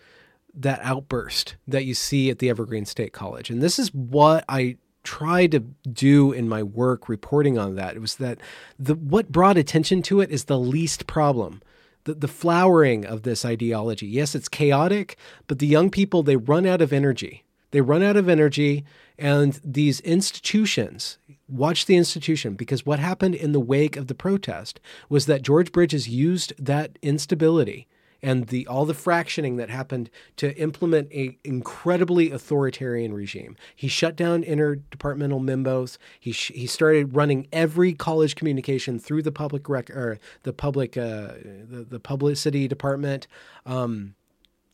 [0.54, 4.78] that outburst that you see at the Evergreen State College, and this is what I
[5.04, 7.96] try to do in my work reporting on that.
[7.96, 8.40] It was that
[8.78, 11.62] the what brought attention to it is the least problem.
[12.04, 14.08] The, the flowering of this ideology.
[14.08, 17.46] Yes, it's chaotic, but the young people, they run out of energy.
[17.70, 18.84] They run out of energy,
[19.20, 21.20] and these institutions,
[21.52, 24.80] watch the institution, because what happened in the wake of the protest
[25.10, 27.88] was that George Bridges used that instability
[28.24, 33.56] and the all the fractioning that happened to implement an incredibly authoritarian regime.
[33.76, 35.98] He shut down interdepartmental membos.
[36.20, 40.98] He sh- he started running every college communication through the public rec or the public
[40.98, 41.34] uh,
[41.70, 43.28] the, the publicity department.
[43.66, 44.16] Um,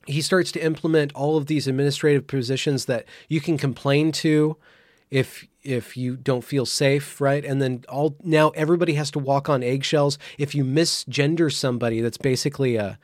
[0.05, 4.57] he starts to implement all of these administrative positions that you can complain to
[5.11, 7.43] if if you don't feel safe, right?
[7.43, 10.17] And then all now everybody has to walk on eggshells.
[10.37, 12.97] If you misgender somebody, that's basically a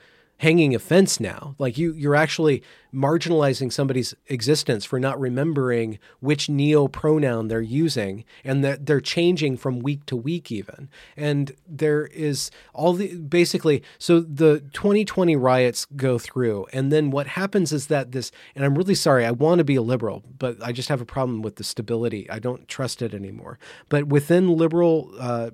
[0.44, 1.56] hanging offense now.
[1.58, 2.62] Like you, you're actually
[2.94, 9.56] marginalizing somebody's existence for not remembering which neo pronoun they're using, and that they're changing
[9.56, 10.90] from week to week even.
[11.16, 13.84] And there is all the basically.
[13.98, 18.30] So the 2020 riots go through, and then what happens is that this.
[18.54, 19.26] And I'm really sorry.
[19.26, 22.30] I want to be a liberal, but I just have a problem with the stability.
[22.30, 23.58] I don't trust it anymore.
[23.88, 25.10] But within liberal.
[25.18, 25.52] Uh,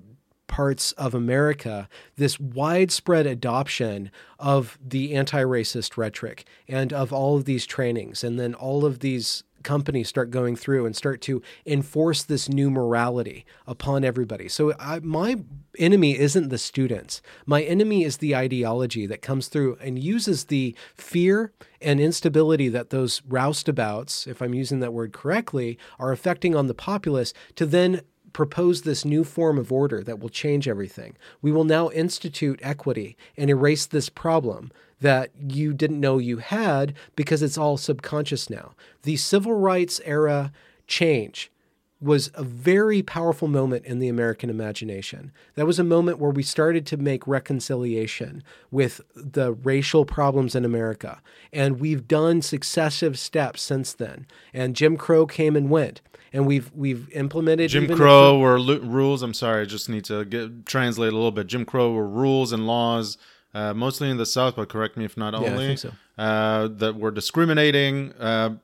[0.50, 7.46] parts of America this widespread adoption of the anti racist rhetoric and of all of
[7.46, 8.22] these trainings.
[8.24, 12.72] And then all of these companies start going through and start to enforce this new
[12.72, 14.48] morality upon everybody.
[14.48, 15.38] So I, my
[15.78, 17.22] enemy isn't the students.
[17.46, 21.52] My enemy is the ideology that comes through and uses the fear
[21.82, 26.74] and instability that those roustabouts, if I'm using that word correctly, are affecting on the
[26.74, 28.02] populace to then
[28.34, 31.16] propose this new form of order that will change everything.
[31.42, 36.94] We will now institute equity and erase this problem that you didn't know you had
[37.16, 38.74] because it's all subconscious now.
[39.04, 40.52] The civil rights era
[40.88, 41.52] change
[42.02, 45.32] was a very powerful moment in the American imagination.
[45.56, 50.64] That was a moment where we started to make reconciliation with the racial problems in
[50.64, 51.22] America.
[51.52, 54.28] And we've done successive steps since then.
[54.54, 56.02] And Jim Crow came and went
[56.32, 59.22] and we've we've implemented Jim Crow if- were lu- rules.
[59.24, 61.48] I'm sorry, I just need to get translate a little bit.
[61.48, 63.18] Jim Crow were rules and laws,
[63.54, 65.76] uh, mostly in the South, but correct me if not I only.
[65.76, 65.92] think so.
[66.20, 68.14] uh, that were discriminating.
[68.14, 68.58] Uh,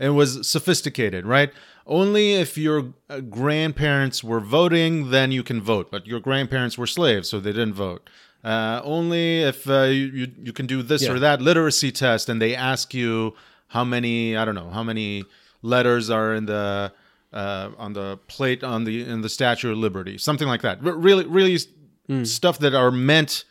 [0.00, 1.52] it was sophisticated, right?
[1.90, 5.90] Only if your uh, grandparents were voting, then you can vote.
[5.90, 8.08] But your grandparents were slaves, so they didn't vote.
[8.44, 11.12] Uh, only if uh, you, you you can do this Yeah.
[11.12, 13.34] or that literacy test, and they ask you
[13.68, 15.24] how many I don't know how many
[15.62, 16.92] letters are in the
[17.32, 20.78] uh, on the plate on the in the Statue of Liberty, something like that.
[20.84, 21.58] R- really, really
[22.08, 22.24] Hmm.
[22.24, 23.44] stuff that are meant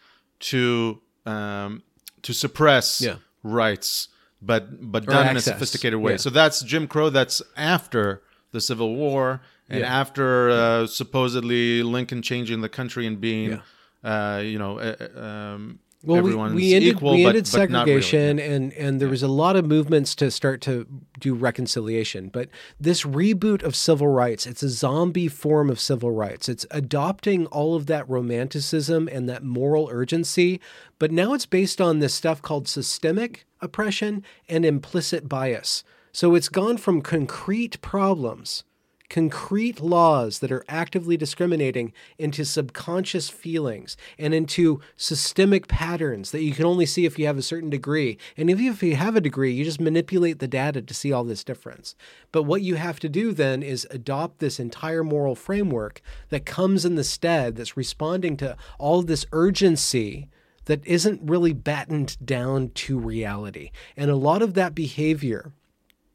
[0.51, 1.83] to um,
[2.23, 3.15] to suppress Yeah.
[3.43, 4.07] rights,
[4.41, 6.13] but but Or done in a sophisticated way.
[6.13, 6.17] Yeah.
[6.17, 7.09] So that's Jim Crow.
[7.09, 8.21] That's after
[8.51, 9.99] the Civil War and Yeah.
[10.01, 13.61] after uh, supposedly Lincoln changing the country and being,
[14.03, 17.69] uh, you know, uh, um, Well, we, everyone's we ended, equal, we but, ended but
[17.69, 18.01] not really.
[18.01, 20.87] segregation, and and there was a lot of movements to start to
[21.19, 22.29] do reconciliation.
[22.29, 22.47] But
[22.79, 26.47] this reboot of civil rights, it's a zombie form of civil rights.
[26.47, 30.61] It's adopting all of that romanticism and that moral urgency,
[30.99, 35.83] but now it's based on this stuff called systemic oppression and implicit bias.
[36.11, 38.63] So it's gone from concrete problems
[39.09, 46.53] concrete laws that are actively discriminating into subconscious feelings and into systemic patterns that you
[46.53, 48.17] can only see if you have a certain degree.
[48.37, 51.11] And if you, if you have a degree, you just manipulate the data to see
[51.11, 51.95] all this difference.
[52.31, 56.85] But what you have to do then is adopt this entire moral framework that comes
[56.85, 60.29] in the stead, that's responding to all this urgency
[60.65, 63.71] that isn't really battened down to reality.
[63.97, 65.51] And a lot of that behavior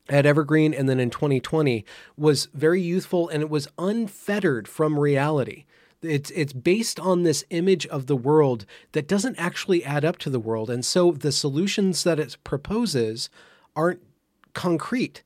[0.09, 1.85] at Evergreen and then in 2020
[2.17, 5.65] was very youthful and it was unfettered from reality.
[6.03, 10.31] It's it's based on this image of the world that doesn't actually add up to
[10.31, 13.31] the world, and so the solutions that it proposes
[13.75, 14.03] aren't
[14.53, 15.23] concrete.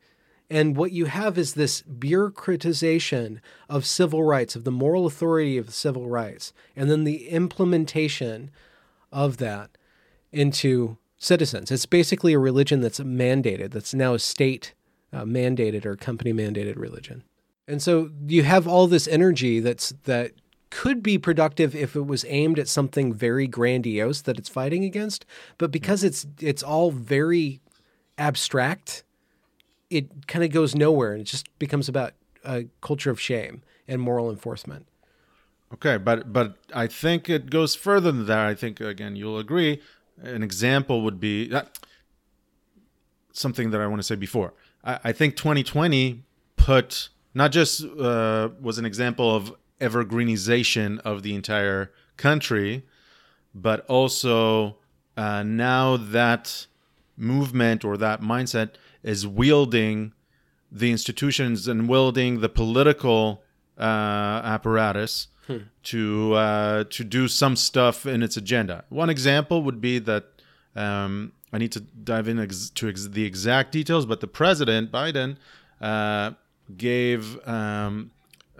[0.51, 5.75] And what you have is this bureaucratization of civil rights, of the moral authority of
[5.75, 8.51] civil rights, and then the implementation
[9.13, 9.71] of that
[10.33, 11.71] into citizens.
[11.71, 14.75] It's basically a religion that's mandated, that's now a state
[15.13, 17.25] uh, mandated or company mandated religion.
[17.67, 20.33] And so you have all this energy that's that
[20.71, 25.25] could be productive if it was aimed at something very grandiose that it's fighting against,
[25.57, 27.61] but because it's it's all very
[28.17, 29.05] abstract,
[29.91, 32.13] it kind of goes nowhere and it just becomes about
[32.45, 34.87] a culture of shame and moral enforcement.
[35.73, 38.47] Okay, but but I think it goes further than that.
[38.47, 39.81] I think again you'll agree.
[40.23, 41.63] An example would be uh,
[43.33, 44.55] something that I want to say before.
[44.85, 46.25] I, I think 2020
[46.57, 52.85] put not just uh, was an example of evergreenization of the entire country,
[53.55, 54.77] but also
[55.17, 56.67] uh, now that
[57.17, 58.71] movement or that mindset
[59.03, 60.13] is wielding
[60.71, 63.43] the institutions and wielding the political
[63.79, 64.41] uh,
[65.49, 68.85] apparatus to uh, to do some stuff in its agenda.
[68.89, 70.25] One example would be that
[70.77, 74.93] um, I need to dive in ex- to ex- the exact details, but the president
[74.93, 75.37] Biden
[75.81, 76.33] uh,
[76.77, 78.11] gave um,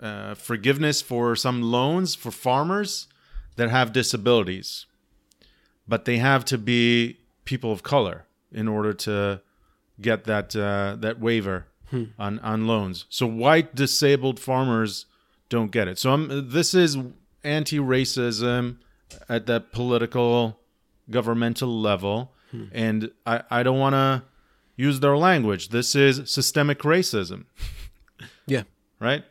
[0.01, 3.07] uh, forgiveness for some loans for farmers
[3.55, 4.85] that have disabilities,
[5.87, 9.41] but they have to be people of color in order to
[10.01, 11.67] get that uh, that waiver
[12.17, 13.05] on on loans.
[13.09, 15.05] So white disabled farmers
[15.49, 15.97] don't get it.
[15.99, 16.97] So I'm, this is
[17.43, 18.77] anti-racism
[19.27, 20.59] at that political
[21.09, 22.31] governmental level,
[22.71, 24.23] and I I don't want to
[24.75, 25.69] use their language.
[25.69, 27.45] This is systemic racism
[28.47, 28.63] Yeah.
[28.99, 29.23] right?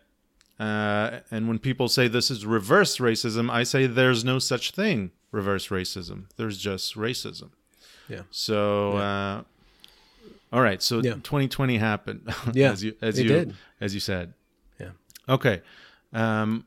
[0.61, 5.12] Uh, and when people say this is reverse racism, I say there's no such thing
[5.31, 6.24] reverse racism.
[6.36, 7.51] There's just racism.
[8.09, 8.23] Yeah.
[8.31, 9.43] So, uh,
[10.53, 10.82] all right.
[10.82, 11.15] So Yeah.
[11.15, 12.23] 2020 happened.
[12.55, 13.55] Yeah, as you as it you did.
[13.81, 14.35] as you said.
[14.81, 14.90] Yeah.
[15.28, 15.62] Okay.
[16.12, 16.64] Um,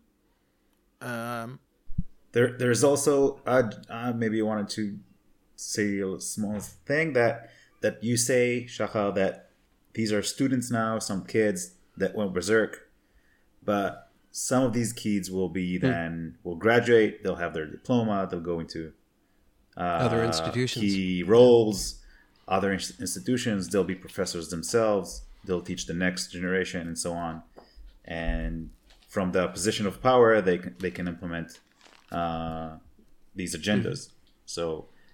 [1.02, 1.60] um,
[2.34, 4.98] There, there's also uh, uh, maybe you wanted to
[5.56, 7.50] say a small thing that
[7.82, 9.50] that you say, Shachar, that
[9.94, 12.90] these are students now, some kids that went berserk,
[13.66, 15.88] but some of these kids will be Hmm.
[15.88, 18.94] then will graduate, they'll have their diploma, they'll go into
[19.76, 20.86] uh, Other institutions.
[20.86, 22.02] key roles,
[22.48, 23.70] other ins- institutions.
[23.70, 25.24] They'll be professors themselves.
[25.46, 27.42] They'll teach the next generation and so on.
[28.06, 28.70] And
[29.14, 31.60] from the position of power, they can, they can implement
[32.20, 32.70] uh,
[33.36, 34.10] these agendas.
[34.46, 34.64] So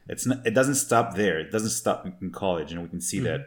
[0.08, 1.40] it's not, it doesn't stop there.
[1.40, 3.42] It doesn't stop in college, and we can see that.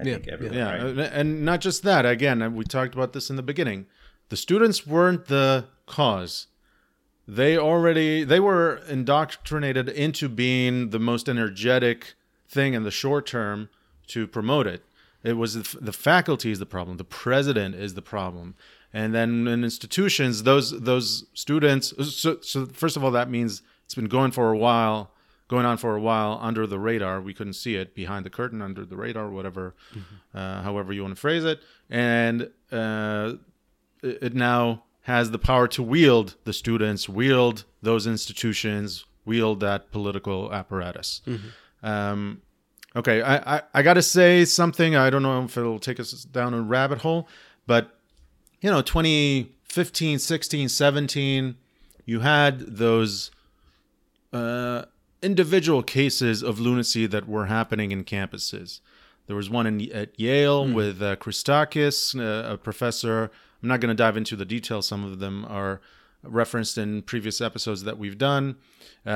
[0.00, 0.58] I Yeah, think everywhere.
[0.58, 1.10] yeah, right?
[1.12, 2.04] and not just that.
[2.04, 3.86] Again, we talked about this in the beginning.
[4.30, 6.48] The students weren't the cause.
[7.26, 12.14] They already they were indoctrinated into being the most energetic
[12.48, 13.68] thing in the short term
[14.08, 14.82] to promote it.
[15.22, 16.96] It was the, f- the faculty is the problem.
[16.96, 18.54] The president is the problem.
[18.92, 21.92] And then in institutions, those those students.
[22.14, 25.10] So, so first of all, that means it's been going for a while,
[25.48, 27.20] going on for a while under the radar.
[27.20, 29.74] We couldn't see it behind the curtain, under the radar, whatever,
[30.34, 31.60] uh, however you want to phrase it.
[31.90, 33.34] And uh,
[34.02, 39.90] it it now has the power to wield the students, wield those institutions, wield that
[39.90, 41.22] political apparatus.
[41.82, 42.42] Um,
[42.94, 44.96] okay, I, I, I got to say something.
[44.96, 47.28] I don't know if it'll take us down a rabbit hole,
[47.66, 47.97] but
[48.60, 51.56] you know, 2015, 16, 17,
[52.04, 53.30] you had those
[54.32, 54.84] uh,
[55.22, 58.80] individual cases of lunacy that were happening in campuses.
[59.26, 63.30] There was one in, at Yale with uh, Christakis, uh, a professor.
[63.62, 64.88] I'm not going to dive into the details.
[64.88, 65.80] Some of them are
[66.22, 68.56] referenced in previous episodes that we've done.
[69.06, 69.10] Uh,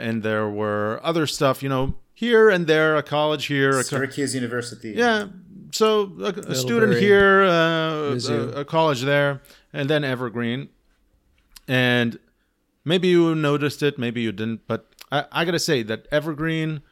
[0.00, 3.82] and there were other stuff, you know, here and there, a college here, a co-
[3.82, 4.92] Syracuse University.
[4.92, 5.26] yeah.
[5.72, 10.68] So a, a student here, uh, a, a college there, and then Evergreen.
[11.68, 12.18] And
[12.84, 16.82] maybe you noticed it, maybe you didn't, but I, I got to say that Evergreen,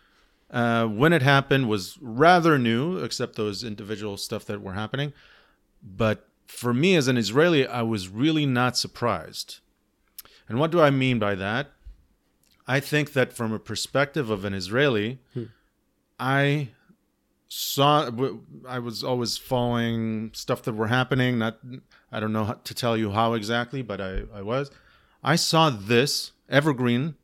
[0.51, 5.13] uh, when it happened, was rather new, except those individual stuff that were happening.
[5.83, 9.61] But for me as an Israeli, I was really not surprised.
[10.49, 11.73] And what do I mean by that?
[12.67, 15.19] I think that from a perspective of an Israeli,
[16.19, 16.71] I
[17.49, 18.11] saw
[18.69, 21.39] i was always following stuff that were happening.
[21.39, 21.59] Not
[22.11, 24.71] I don't know how to tell you how exactly, but I, I was.
[25.23, 27.15] I saw this evergreen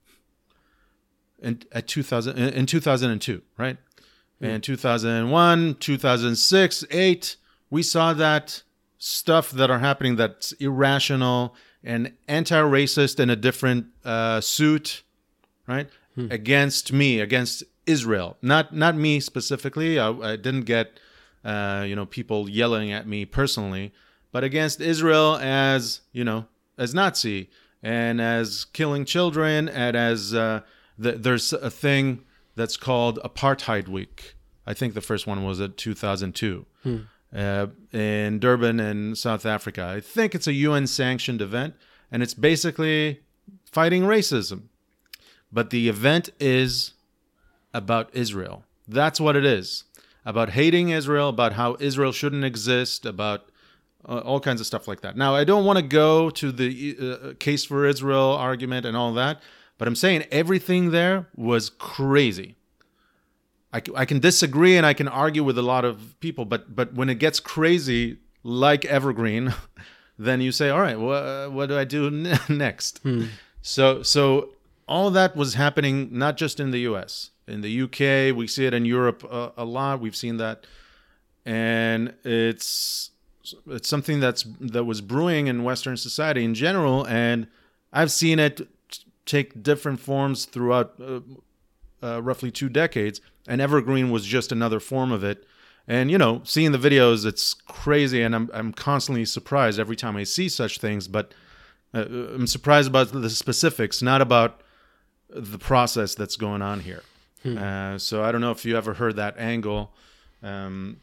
[1.40, 3.76] in at 2000 in in 2002, right?
[4.42, 7.36] In 2001, 2006, 8,
[7.68, 8.62] we saw that
[8.96, 15.02] stuff that are happening that's irrational and anti-racist in a different uh, suit,
[15.66, 15.88] right?
[16.30, 17.64] Against me, against
[17.96, 18.36] Israel.
[18.42, 19.98] Not not me specifically.
[19.98, 21.00] I, I didn't get
[21.44, 23.92] uh, you know people yelling at me personally,
[24.32, 26.46] but against Israel as you know
[26.78, 27.50] as Nazi
[27.82, 30.60] and as killing children and as uh,
[30.98, 32.22] the, there's a thing
[32.56, 34.34] that's called Apartheid Week.
[34.66, 36.66] I think the first one was at 2002.
[37.34, 39.84] uh, in Durban in South Africa.
[39.96, 41.74] I think it's a UN sanctioned event,
[42.10, 43.20] and it's basically
[43.64, 44.62] fighting racism.
[45.52, 46.94] But the event is
[47.72, 48.64] about Israel.
[48.88, 49.84] That's what it is
[50.24, 53.50] about hating Israel, about how Israel shouldn't exist, about
[54.08, 55.16] uh, all kinds of stuff like that.
[55.16, 59.12] Now, I don't want to go to the uh, case for Israel argument and all
[59.14, 59.40] that,
[59.78, 62.56] but I'm saying everything there was crazy.
[63.72, 66.94] I, I can disagree and I can argue with a lot of people, but but
[66.94, 69.54] when it gets crazy, like Evergreen,
[70.18, 73.00] then you say, all right, wha what do I do n- next?
[73.62, 74.50] So so
[74.90, 77.30] all that was happening not just in the U.S.
[77.46, 80.00] In the UK, we see it in Europe a, a lot.
[80.00, 80.66] We've seen that,
[81.46, 83.12] and it's
[83.68, 87.46] it's something that's that was brewing in Western society in general, and
[87.92, 88.60] I've seen it
[89.26, 91.20] take different forms throughout uh,
[92.02, 95.46] uh, roughly two decades, and Evergreen was just another form of it.
[95.86, 100.16] And you know, seeing the videos, it's crazy, and I'm I'm constantly surprised every time
[100.16, 101.06] I see such things.
[101.06, 101.32] But
[101.94, 104.62] uh, I'm surprised about the specifics, not about
[105.32, 107.02] the process that's going on here.
[107.44, 109.90] Uh, so I don't know if you ever heard that angle,
[110.42, 110.98] um,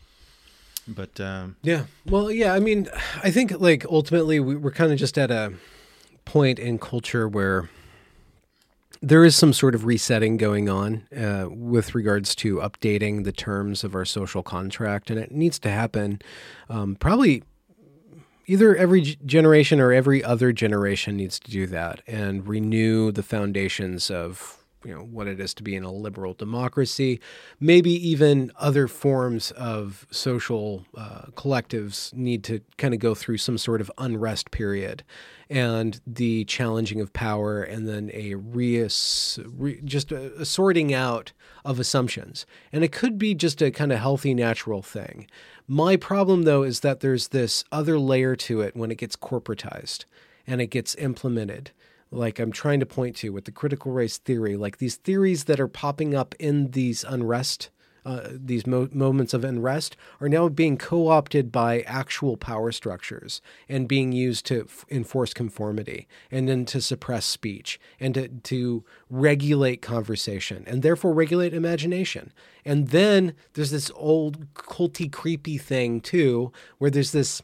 [0.88, 1.86] but um, Yeah.
[2.06, 2.54] Well, yeah.
[2.54, 2.88] I mean,
[3.24, 5.54] I think like ultimately we, we're kind of just at a
[6.26, 7.70] point in culture where
[9.02, 13.84] there is some sort of resetting going on uh, with regards to updating the terms
[13.84, 16.20] of our social contract, and it needs to happen
[16.70, 17.44] um, probably
[18.48, 24.10] either every generation or every other generation needs to do that and renew the foundations
[24.10, 27.20] of you know what it is to be in a liberal democracy.
[27.60, 33.58] Maybe even other forms of social uh, collectives need to kind of go through some
[33.58, 35.04] sort of unrest period.
[35.50, 41.32] And the challenging of power and then a reass- re- just a, a sorting out
[41.64, 42.46] of assumptions.
[42.72, 45.28] And it could be just a kind of healthy natural thing.
[45.68, 50.06] My problem though is that there's this other layer to it when it gets corporatized
[50.46, 51.72] and it gets implemented
[52.12, 55.60] like I'm trying to point to with the critical race theory, like these theories that
[55.60, 57.70] are popping up in these unrest,
[58.06, 63.42] uh, these mo- moments of unrest, are now being co opted by actual power structures
[63.68, 68.86] and being used to f- enforce conformity and then to suppress speech and to, to
[69.10, 72.32] regulate conversation and therefore regulate imagination.
[72.64, 77.42] And then there's this old culty, creepy thing too, where there's this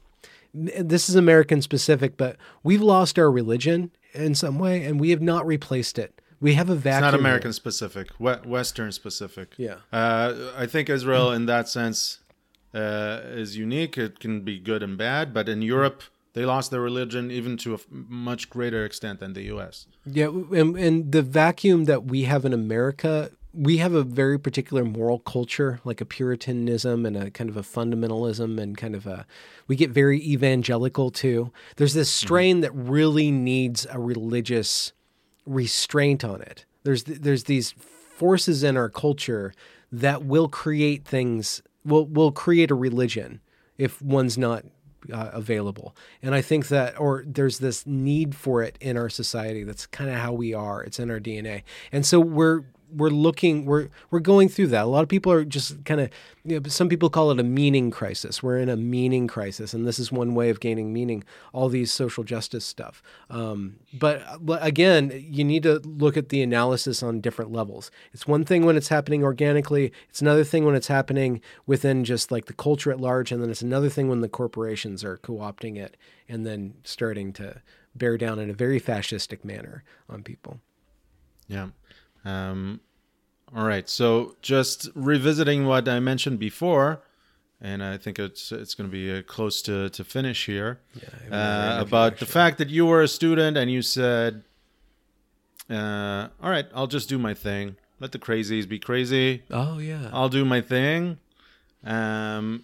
[0.56, 5.22] this is American specific, but we've lost our religion in some way, and we have
[5.22, 6.22] not replaced it.
[6.40, 6.98] We have a vacuum.
[6.98, 7.19] it's not here.
[7.19, 9.53] American specific, Western specific.
[9.57, 9.76] Yeah.
[9.91, 12.19] Uh, I think Israel, in that sense,
[12.73, 13.98] uh, is unique.
[13.98, 16.03] It can be good and bad, but in Europe,
[16.34, 19.88] they lost their religion even to a much greater extent than the U.S.
[20.06, 24.84] Yeah, and, and the vacuum that we have in America, we have a very particular
[24.84, 29.25] moral culture, like a Puritanism and a kind of a fundamentalism, and kind of a.
[29.67, 31.51] We get very evangelical too.
[31.75, 34.91] There's this strain that really needs a religious
[35.45, 36.65] restraint on it.
[36.84, 39.53] There's there's these forces in our culture
[39.91, 41.61] that will create things.
[41.85, 43.41] Will will create a religion
[43.77, 44.65] if one's not
[45.11, 45.95] uh, available.
[46.21, 49.63] And I think that, or there's this need for it in our society.
[49.63, 50.84] That's kind of how we are.
[50.84, 51.63] It's in our DNA.
[51.91, 52.63] And so we're
[52.95, 54.84] we're looking we're we're going through that.
[54.84, 56.10] A lot of people are just kind of
[56.45, 58.44] you know, some people call it a meaning crisis.
[58.44, 61.24] We're in a meaning crisis, and this is one way of gaining meaning.
[61.53, 63.02] All these social justice stuff.
[63.30, 67.91] Um, but, but again, you need to look at the analysis on different levels.
[68.11, 69.94] It's one thing when it's happening organically.
[70.10, 73.49] It's another thing when it's happening within just like the culture at large, and then
[73.49, 75.95] it's another thing when the corporations are co-opting it
[76.28, 77.61] and then starting to
[77.95, 80.60] bear down in a very fascistic manner on people.
[81.48, 81.70] Yeah.
[82.25, 82.79] Um,
[83.55, 83.87] all right.
[83.89, 87.01] So just revisiting what I mentioned before,
[87.61, 90.79] and I think it's it's going to be uh, close to to finish here.
[91.31, 94.43] uh, about the fact that you were a student and you said,
[95.69, 97.75] uh, "All right, I'll just do my thing.
[97.99, 99.43] Let the crazies be crazy.
[99.51, 100.09] Oh yeah.
[100.11, 101.19] I'll do my thing,
[101.85, 102.63] um,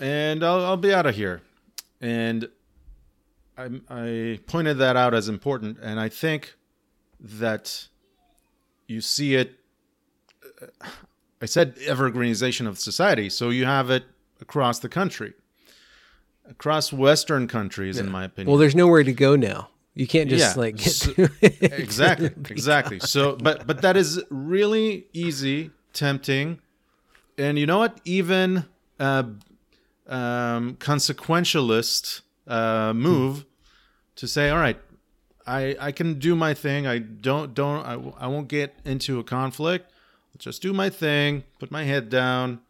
[0.00, 1.42] and I'll I'll be out of here."
[2.00, 2.48] And
[3.56, 6.56] I I pointed that out as important, and I think
[7.20, 7.88] that
[8.86, 9.58] you see it.
[11.42, 14.04] I said evergreenization of society, so you have it
[14.40, 15.34] across the country,
[16.48, 18.50] across Western countries, in my opinion.
[18.50, 19.68] Well, there's nowhere to go now.
[19.94, 21.56] You can't just Yeah, like get so- to it.
[21.72, 26.58] exactly exactly so but but that is really easy tempting
[27.38, 28.66] and you know what even
[29.00, 29.22] uh
[30.06, 33.46] um consequentialist uh move
[34.16, 34.78] to say all right
[35.46, 39.24] i i can do my thing i don't don't i, I won't get into a
[39.24, 39.90] conflict
[40.34, 42.60] I'll just do my thing put my head down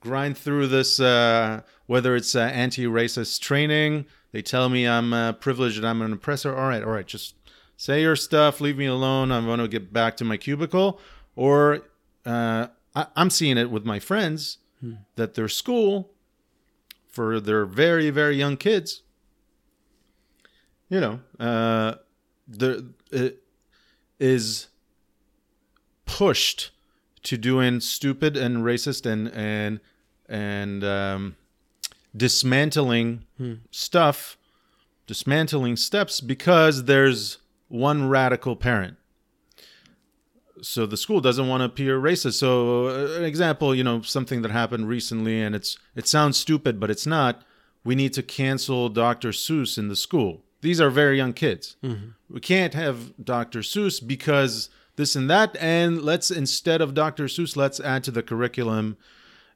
[0.00, 4.06] grind through this uh whether it's uh, anti-racist training.
[4.32, 6.56] They tell me I'm uh, privileged and I'm an oppressor.
[6.56, 7.34] All right, all right, just
[7.76, 8.60] say your stuff.
[8.60, 9.30] Leave me alone.
[9.30, 11.00] I'm going to get back to my cubicle.
[11.36, 11.82] Or
[12.24, 14.58] uh, I, I'm seeing it with my friends
[15.16, 16.10] that their school
[17.08, 19.00] for their very very young kids
[20.90, 21.20] you know
[22.50, 23.42] uh the it
[24.18, 24.68] is
[26.06, 26.70] pushed
[27.22, 29.80] to doing stupid and racist and and
[30.28, 31.36] and um
[32.16, 33.24] dismantling
[33.70, 34.36] stuff
[35.06, 37.38] dismantling steps because there's
[37.68, 38.96] one radical parent
[40.64, 42.34] so the school doesn't want to appear racist.
[42.34, 46.80] So uh, an example, you know, something that happened recently, and it's it sounds stupid,
[46.80, 47.42] but it's not.
[47.84, 49.28] We need to cancel Dr.
[49.30, 50.43] Seuss in the school.
[50.64, 51.76] These are very young kids.
[52.34, 53.60] We can't have Dr.
[53.60, 57.24] Seuss because this and that, and let's instead of Dr.
[57.34, 58.96] Seuss, let's add to the curriculum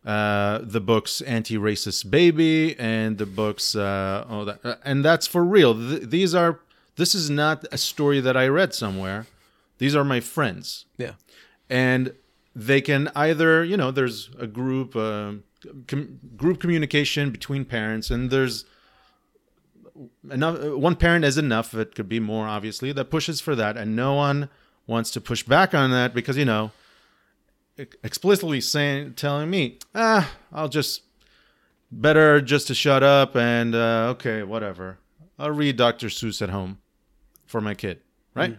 [0.05, 5.43] uh, the books "Anti-Racist Baby" and the books, uh, oh, that, uh, and that's for
[5.44, 5.72] real.
[5.74, 6.60] Th- these are.
[6.97, 9.26] This is not a story that I read somewhere.
[9.78, 11.14] These are my friends Yeah.
[11.70, 12.12] and
[12.56, 15.32] they can either you know there's a group uh,
[15.90, 18.64] com- group communication between parents and there's
[20.31, 23.97] enough one parent is enough it could be more obviously that pushes for that and
[23.97, 24.49] no one
[24.87, 26.70] wants to push back on that because you know
[28.03, 31.03] explicitly saying telling me ah i'll just
[31.91, 34.99] better just to shut up and uh, okay whatever
[35.39, 36.79] i'll read dr seuss at home
[37.47, 38.01] for my kid
[38.35, 38.57] right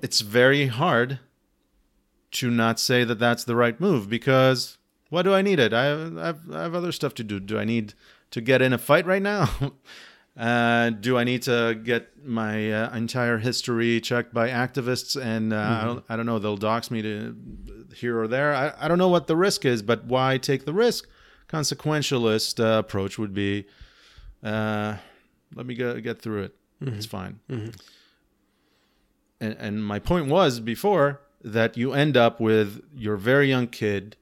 [0.00, 1.18] it's very hard
[2.30, 4.78] to not say that that's the right move because
[5.10, 5.74] what do I need it?
[5.74, 7.38] I have, I have, I have other stuff to do.
[7.38, 7.92] Do I need
[8.32, 9.48] to get in a fight right now?
[10.36, 15.78] uh, do I need to get my uh, entire history checked by activists and uh,
[15.80, 17.36] I, don't, I don't know, they'll dox me to
[17.94, 18.54] here or there?
[18.54, 21.08] I, I don't know what the risk is, but why take the risk?
[21.48, 23.66] Consequentialist uh, approach would be
[24.42, 24.96] uh,
[25.54, 26.56] let me go, get through it.
[26.96, 27.38] It's fine
[29.42, 34.16] and, and my point was before that you end up with your very young kid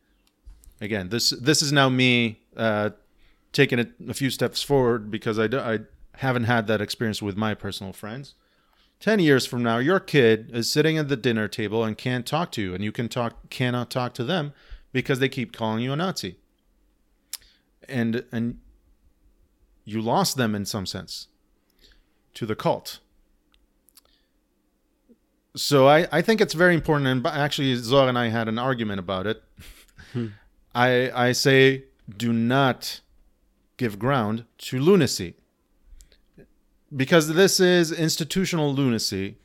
[0.81, 2.91] again this this is now me uh,
[3.53, 5.81] taking it a few steps forward because I, do, I
[6.17, 8.35] haven't had that experience with my personal friends.
[9.01, 12.53] 10 years from now your kid is sitting at the dinner table and can't talk
[12.53, 14.53] to you and you can talk cannot talk to them
[14.93, 16.37] because they keep calling you a nazi.
[17.89, 18.59] And and
[19.85, 21.29] you lost them in some sense
[22.35, 23.01] to the cult.
[25.57, 29.01] So I, I think it's very important and actually Zohar and I had an argument
[29.01, 29.43] about it.
[30.13, 30.27] Hmm.
[30.75, 31.85] I I say
[32.17, 33.01] do not
[33.81, 35.35] give ground to lunacy.
[36.95, 39.39] Because this is institutional lunacy.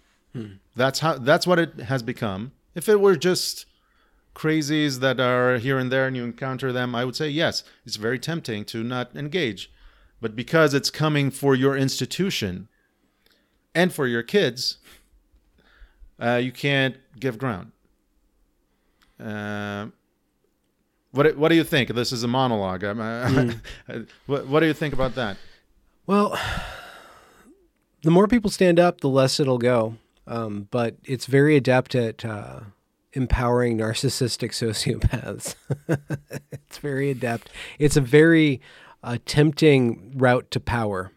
[0.75, 2.51] That's how that's what it has become.
[2.75, 3.65] If it were just
[4.35, 7.95] crazies that are here and there and you encounter them, I would say yes, it's
[7.95, 9.71] very tempting to not engage.
[10.19, 12.67] But because it's coming for your institution
[13.73, 14.79] and for your kids,
[16.19, 17.71] uh, you can't give ground.
[19.17, 19.87] Uh,
[21.15, 21.89] what what do you think?
[21.89, 22.83] This is a monologue.
[22.83, 23.53] I'm, uh,
[24.25, 25.37] what what do you think about that?
[26.05, 26.39] Well,
[28.03, 29.95] the more people stand up, the less it'll go.
[30.27, 32.61] Um, but it's very adept at uh,
[33.13, 35.55] empowering narcissistic sociopaths.
[36.51, 37.49] it's very adept.
[37.79, 38.61] It's a very
[39.03, 41.11] uh, tempting route to power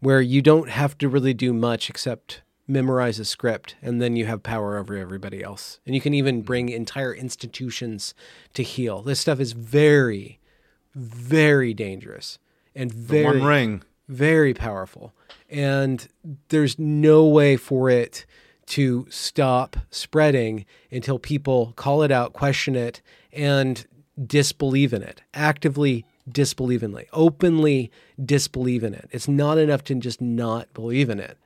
[0.00, 4.26] where you don't have to really do much except memorize a script and then you
[4.26, 5.80] have power over everybody else.
[5.84, 6.42] And you can even hmm.
[6.42, 8.14] bring entire institutions
[8.54, 9.02] to heel.
[9.02, 10.38] This stuff is very,
[10.94, 12.38] very dangerous
[12.74, 13.82] and very One ring.
[14.08, 15.12] very powerful.
[15.48, 16.06] And
[16.48, 18.24] there's no way for it
[18.66, 23.02] to stop spreading until people call it out, question it,
[23.32, 23.84] and
[24.24, 27.90] disbelieve in it, actively disbelieve in it, openly
[28.24, 29.08] disbelieve in it.
[29.10, 31.36] It's not enough to just not believe in it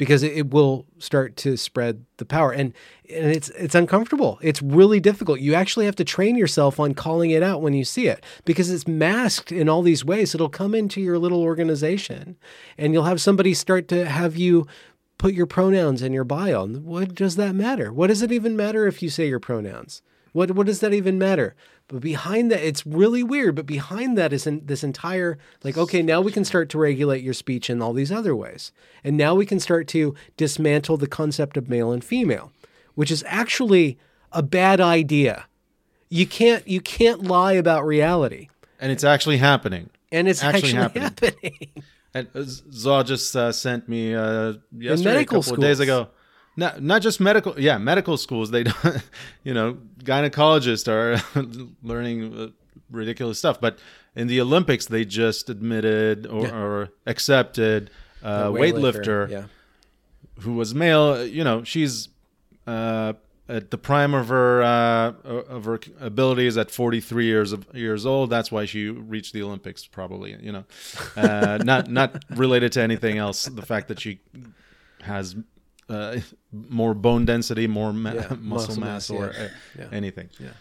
[0.00, 2.52] because it, will start to spread the power.
[2.52, 2.72] And
[3.10, 4.38] and it's it's uncomfortable.
[4.40, 5.40] It's really difficult.
[5.40, 8.70] You actually have to train yourself on calling it out when you see it because
[8.70, 10.34] it's masked in all these ways.
[10.34, 12.38] It'll come into your little organization
[12.78, 14.66] and you'll have somebody start to have you
[15.18, 16.66] put your pronouns in your bio.
[16.66, 17.92] What does that matter?
[17.92, 20.00] What does it even matter if you say your pronouns
[20.32, 21.54] what what does that even matter?
[21.88, 23.54] But behind that, it's really weird.
[23.56, 27.22] But behind that is in, this entire like, okay, now we can start to regulate
[27.22, 31.06] your speech in all these other ways, and now we can start to dismantle the
[31.08, 32.52] concept of male and female,
[32.94, 33.98] which is actually
[34.32, 35.46] a bad idea.
[36.08, 38.48] You can't you can't lie about reality,
[38.80, 39.90] And it's actually happening.
[40.12, 41.02] and it's Actually actually, happening.
[41.42, 41.68] happening.
[42.12, 46.08] And uh, Zohar just uh, sent me uh, yesterday, medical a couple days ago.
[46.56, 48.50] Not not just medical, yeah, medical schools.
[48.50, 49.02] They don't,
[49.44, 51.22] you know, gynecologists are
[51.82, 52.48] learning uh,
[52.90, 53.60] ridiculous stuff.
[53.60, 53.78] But
[54.16, 56.56] in the Olympics, they just admitted or, Yeah.
[56.62, 57.90] or accepted
[58.22, 59.44] a The weightlifter Yeah.
[60.40, 61.24] who was male.
[61.24, 62.08] You know, she's
[62.66, 63.14] uh,
[63.48, 68.28] at the prime of her uh, of her abilities at 43 years of years old.
[68.30, 70.36] That's why she reached the Olympics, probably.
[70.40, 70.64] You know,
[71.16, 73.44] uh, not not related to anything else.
[73.46, 74.18] The fact that she
[75.02, 75.36] has
[75.90, 76.20] uh,
[76.52, 79.44] more bone density, more ma- Yeah, muscle, muscle mass, mass, or yeah.
[79.44, 79.48] uh,
[80.40, 80.52] Yeah.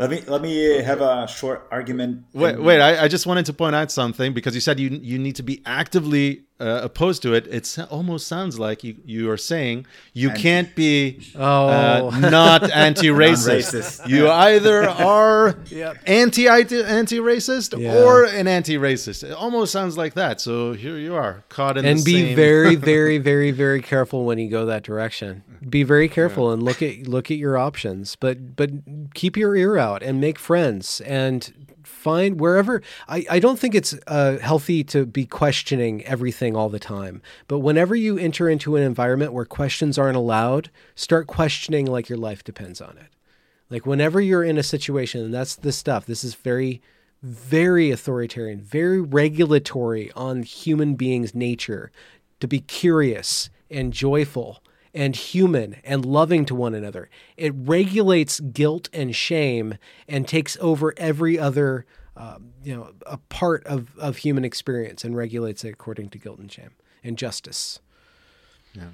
[0.00, 0.28] Anything.
[0.28, 2.24] Uh, Let me let me have a short argument.
[2.32, 2.80] Wait, in- wait!
[2.80, 5.42] I, I just wanted to point out something because you said you you need to
[5.42, 7.46] be actively uh, opposed to it.
[7.46, 11.68] It almost sounds like you you are saying you Anti- can't be Oh.
[11.68, 14.06] uh, not anti-racist.
[14.08, 15.96] You either are Yep.
[16.06, 17.96] anti anti-racist Yeah.
[18.02, 19.24] or an anti-racist.
[19.24, 20.40] It almost sounds like that.
[20.40, 24.24] So here you are caught in and the be same- very very very very careful
[24.24, 28.16] when you go that direction be very careful and look at look at your options
[28.16, 28.70] but but
[29.14, 33.94] keep your ear out and make friends and find wherever i, I don't think it's
[34.06, 38.82] uh, healthy to be questioning everything all the time but whenever you enter into an
[38.82, 43.08] environment where questions aren't allowed start questioning like your life depends on it.
[43.70, 46.82] Like whenever you're in a situation and that's the stuff this is very
[47.22, 51.92] very authoritarian very regulatory on human beings nature
[52.40, 54.62] to be curious and joyful
[54.94, 59.76] and human and loving to one another it regulates guilt and shame
[60.08, 61.86] and takes over every other
[62.16, 66.38] um, you know a part of, of human experience and regulates it according to guilt
[66.38, 66.70] and shame
[67.04, 67.78] and justice
[68.74, 68.90] Yeah.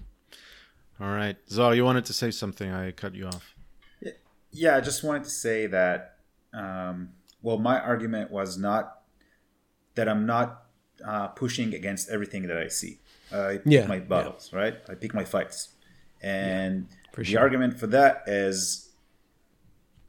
[0.99, 2.71] All right, Zo, you wanted to say something.
[2.73, 3.55] I cut you off.
[4.51, 6.17] Yeah, I just wanted to say that.
[6.55, 7.11] Um,
[7.43, 9.01] well, my argument was not
[9.95, 10.63] that I'm not
[11.05, 13.01] uh, pushing against everything that I see.
[13.31, 14.01] I pick Yeah, my yeah.
[14.05, 14.77] battles, right?
[14.89, 15.69] I pick my fights,
[16.23, 17.41] and the sure.
[17.41, 18.91] argument for that is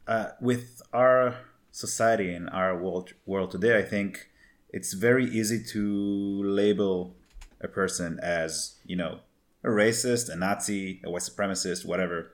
[0.07, 1.35] uh, with our
[1.71, 3.77] society and our world world today.
[3.77, 4.29] I think
[4.69, 7.15] it's very easy to label
[7.61, 9.19] a person as you know
[9.63, 12.33] a racist, a Nazi, a white supremacist, whatever.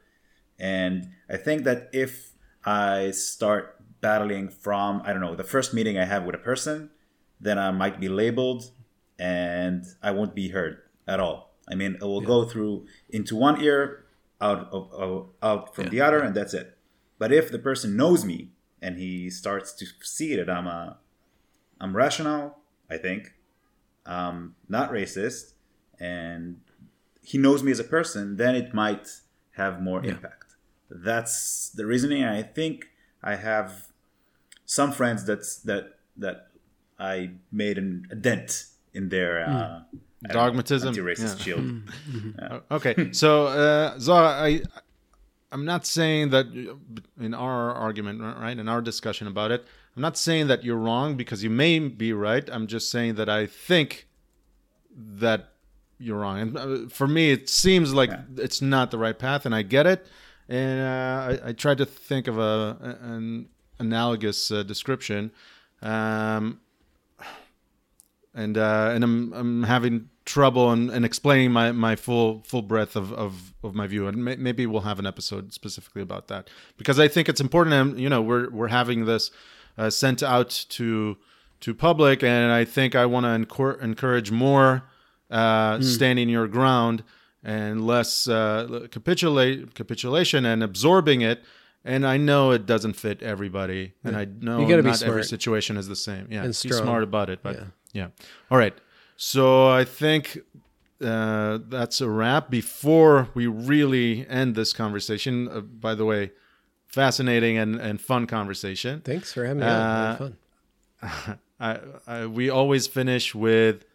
[0.60, 2.34] And I think that if
[2.64, 6.92] I start battling from, I don't know, the first meeting I have with a person,
[7.40, 8.72] then I might be labeled
[9.18, 11.53] and I won't be heard at all.
[11.70, 14.06] I mean, it will go through into one ear,
[14.42, 16.78] out of, of out from the other, and that's it.
[17.18, 18.50] But if the person knows me
[18.82, 20.98] and he starts to see that I'm a,
[21.80, 22.58] I'm rational,
[22.90, 23.34] I think,
[24.06, 25.54] um, not racist,
[26.00, 26.60] and
[27.22, 29.08] he knows me as a person, then it might
[29.52, 30.56] have more impact.
[30.90, 32.24] That's the reasoning.
[32.26, 32.90] I think
[33.24, 33.88] I have
[34.66, 36.48] some friends that's that that
[37.00, 41.44] I made an, a dent in their uh, don't know, Dogmatism, anti-racist yeah.
[41.44, 42.62] shield.
[42.72, 44.62] Okay, so uh, Zohar, I
[45.52, 46.48] I'm not saying that
[47.20, 51.16] in our argument, right, in our discussion about it, I'm not saying that you're wrong
[51.16, 52.50] because you may be right.
[52.52, 54.08] I'm just saying that I think
[54.96, 55.50] that
[56.00, 56.40] you're wrong.
[56.40, 59.86] And uh, for me, it seems like it's not the right path, and I get
[59.86, 60.08] it.
[60.50, 65.32] And uh, I, I tried to think of a an analogous uh, description.
[65.82, 66.60] Um,
[68.34, 72.96] and uh, and I'm I'm having trouble in, in explaining my, my full full breadth
[72.96, 76.50] of, of, of my view, and may, maybe we'll have an episode specifically about that
[76.78, 77.74] because I think it's important.
[77.74, 79.32] And you know, we're we're having this
[79.78, 81.18] uh, sent out to
[81.62, 84.84] to public, and I think I want to encor- encourage more
[85.32, 87.04] uh, standing your ground
[87.44, 91.44] and less uh, capitulate capitulation and absorbing it.
[91.86, 95.24] And I know it doesn't fit everybody, and I know You gotta be not every
[95.26, 96.28] situation is the same.
[96.32, 97.64] Yeah, And be smart about it, but Yeah.
[97.92, 98.08] yeah.
[98.50, 98.74] All right.
[99.26, 100.40] So I think
[101.02, 102.50] uh, that's a wrap.
[102.50, 106.34] Before we really end this conversation, uh, by the way,
[106.88, 109.00] fascinating and, and fun conversation.
[109.00, 110.38] thanks for having me Uh, fun
[111.60, 113.86] I, I, we always finish with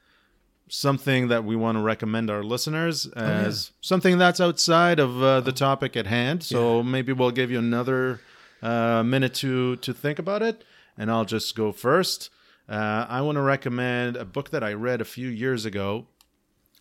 [0.70, 5.52] something that we want to recommend our listeners as something that's outside of uh, the
[5.52, 6.42] topic at hand.
[6.42, 8.20] So maybe we'll give you another
[8.62, 10.64] uh, minute to to think about it,
[10.96, 12.30] and I'll just go first.
[12.68, 16.06] Uh, I want to recommend a book that I read a few years ago,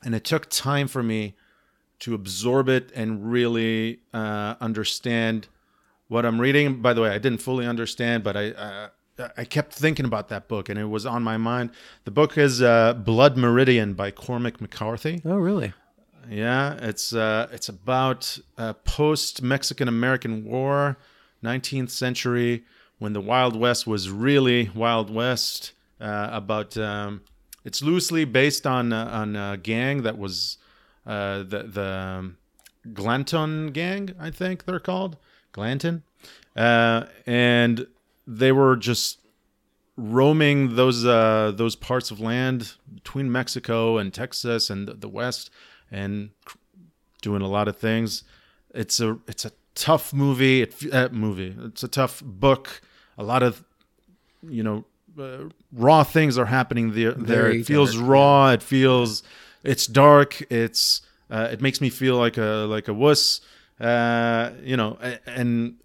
[0.03, 1.35] and it took time for me
[1.99, 5.47] to absorb it and really uh, understand
[6.07, 6.81] what I'm reading.
[6.81, 8.89] By the way, I didn't fully understand, but I uh,
[9.35, 11.71] I kept thinking about that book, and it was on my mind.
[12.03, 15.21] The book is uh, Blood Meridian by Cormac McCarthy.
[15.25, 15.73] oh really
[16.29, 20.97] Yeah, it's uh, it's about uh, post Mexican American War,
[21.43, 22.65] 19th century,
[22.99, 25.71] when the Wild West was really Wild West.
[25.99, 27.21] Uh, about um,
[27.65, 30.57] it's loosely based on uh, on a gang that was
[31.05, 32.37] uh, the the um,
[32.93, 35.17] Glanton gang, I think they're called
[35.51, 36.03] Glanton,
[36.55, 37.87] uh, and
[38.25, 39.19] they were just
[39.95, 45.49] roaming those uh, those parts of land between Mexico and Texas and the, West,
[45.91, 46.29] and
[47.21, 48.23] doing a lot of things.
[48.73, 50.61] It's a it's a tough movie.
[50.61, 51.55] It, uh, movie.
[51.59, 52.81] It's a tough book.
[53.17, 53.63] A lot of
[54.47, 54.85] you know
[55.19, 57.11] uh, raw things are happening there.
[57.11, 58.49] There, it feels dark, raw.
[58.51, 59.23] It feels
[59.63, 60.41] it's dark.
[60.51, 63.41] It's uh, it makes me feel like a like a wuss.
[63.79, 65.75] Uh, you know, and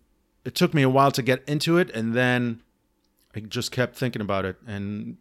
[0.44, 2.62] it took me a while to get into it, and then
[3.34, 5.16] I just kept thinking about it, and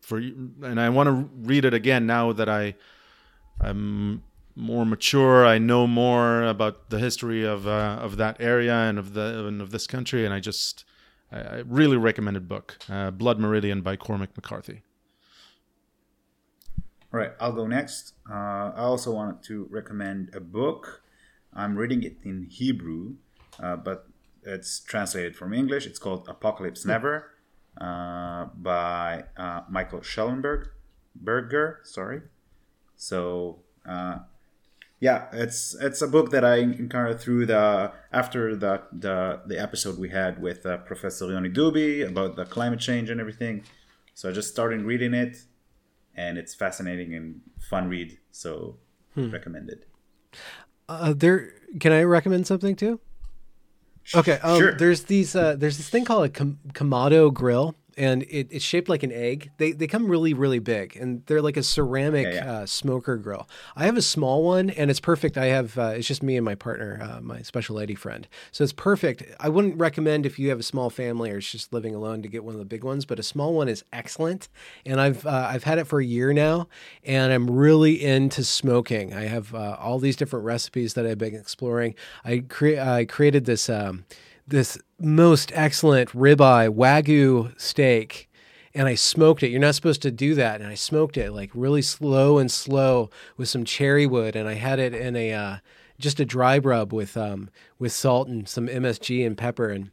[0.00, 2.74] for and I want to read it again now that I
[3.60, 4.22] I'm
[4.56, 5.44] more mature.
[5.44, 9.60] I know more about the history of uh, of that area and of the and
[9.60, 10.84] of this country, and I just
[11.34, 14.82] I, I really recommended book uh, Blood Meridian by Cormac McCarthy.
[17.12, 18.14] All right, I'll go next.
[18.28, 21.02] Uh, I also wanted to recommend a book.
[21.52, 23.14] I'm reading it in Hebrew,
[23.62, 24.08] uh, but
[24.42, 25.86] it's translated from English.
[25.86, 27.30] It's called Apocalypse Never
[27.80, 30.70] uh, by uh, Michael Schellenberg.
[31.14, 32.22] Berger, sorry.
[32.96, 34.18] So, uh,
[35.04, 39.98] yeah, it's it's a book that I encountered through the after the the, the episode
[39.98, 43.64] we had with uh, Professor Yoni Dubi about the climate change and everything.
[44.14, 45.36] So I just started reading it,
[46.14, 48.16] and it's fascinating and fun read.
[48.30, 48.78] So
[49.14, 49.84] recommended.
[50.88, 52.98] Uh, there, can I recommend something too?
[54.14, 54.38] Okay.
[54.42, 54.72] Um, sure.
[54.72, 55.36] There's these.
[55.36, 59.12] Uh, there's this thing called a Kam- Kamado grill, and it, it's shaped like an
[59.12, 59.50] egg.
[59.58, 62.52] They they come really really big, and they're like a ceramic Yeah, yeah.
[62.52, 63.48] Uh, smoker grill.
[63.76, 65.36] I have a small one, and it's perfect.
[65.36, 65.78] I have.
[65.78, 68.26] Uh, it's just me and my partner, uh, my special lady friend.
[68.52, 69.22] So it's perfect.
[69.40, 72.28] I wouldn't recommend if you have a small family or it's just living alone to
[72.28, 74.48] get one of the big ones, but a small one is excellent.
[74.84, 76.68] And I've uh, I've had it for a year now,
[77.04, 79.14] and I'm really into smoking.
[79.14, 81.94] I have uh, all these different recipes that I've been exploring.
[82.24, 84.04] I cre- I created this um,
[84.46, 88.28] this most excellent ribeye wagyu steak
[88.74, 89.50] and I smoked it.
[89.50, 93.08] You're not supposed to do that, and I smoked it like really slow and slow
[93.36, 95.56] with some cherry wood, and I had it in a uh,
[95.98, 99.90] just a dry rub with um with salt and some MSG and pepper, and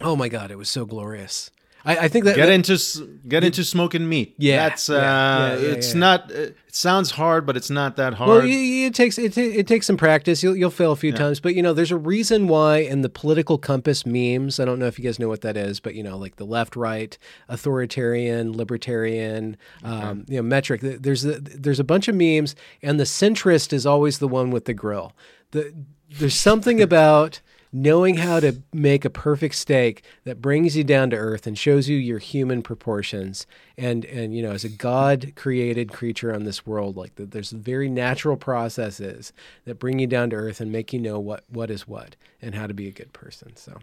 [0.00, 1.50] oh my god, it was so glorious.
[1.86, 4.34] I, I think that Get into s- get into smoking meat.
[4.38, 6.30] Yeah, that's uh, yeah, yeah, yeah, it's not.
[6.32, 8.28] It sounds hard, but it's not that hard.
[8.28, 10.42] Well, it, it takes it, it takes some practice.
[10.42, 13.08] You'll you'll fail a few times, but you know there's a reason why in the
[13.08, 14.58] political compass memes.
[14.58, 16.44] I don't know if you guys know what that is, but you know like the
[16.44, 17.16] left, right,
[17.48, 20.80] authoritarian, libertarian, um, you know metric.
[20.82, 24.64] There's a, there's a bunch of memes, and the centrist is always the one with
[24.64, 25.12] the grill.
[25.52, 25.72] The
[26.10, 27.40] there's something about
[27.82, 31.88] knowing how to make a perfect steak that brings you down to earth and shows
[31.88, 33.46] you your human proportions
[33.76, 37.50] and and you know as a god created creature on this world like that there's
[37.50, 39.32] very natural processes
[39.66, 42.54] that bring you down to earth and make you know what what is what and
[42.54, 43.78] how to be a good person so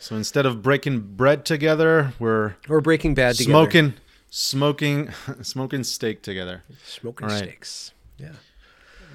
[0.00, 3.52] so instead of breaking bread together, we're or breaking bad together.
[3.52, 3.94] smoking,
[4.30, 5.10] smoking,
[5.42, 6.64] smoking steak together.
[6.84, 7.38] smoking right.
[7.38, 8.32] steaks yeah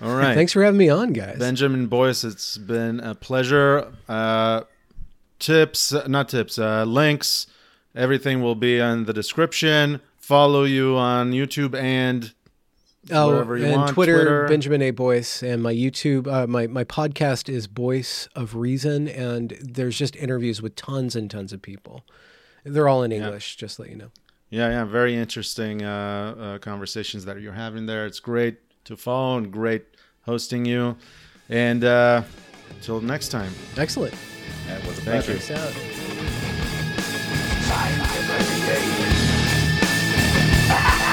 [0.04, 0.36] All right.
[0.36, 3.92] thanks for having me on guys Benjamin Boyce, it's been a pleasure.
[4.08, 4.62] Uh,
[5.40, 7.48] tips, not tips, uh, links,
[7.96, 10.02] everything will be in the description.
[10.18, 12.34] Follow you on YouTube and
[13.10, 14.48] Oh, wherever you and want, Twitter, Twitter.
[14.50, 14.92] Benjamin A.
[14.92, 20.14] Boyce, and my YouTube, uh, my my podcast is Boyce of Reason, and there's just
[20.18, 22.04] interviews with tons and tons of people.
[22.66, 24.12] They're all in English, just to let you know.
[24.50, 28.06] yeah, yeah, very interesting uh, uh, conversations that you're having there.
[28.06, 28.58] It's great
[28.88, 29.84] to follow and great
[30.26, 30.96] hosting you.
[31.50, 32.24] And uh,
[32.82, 33.54] till next time.
[33.78, 34.16] Excellent.
[34.68, 35.54] That was a Thank pleasure.
[41.04, 41.07] you.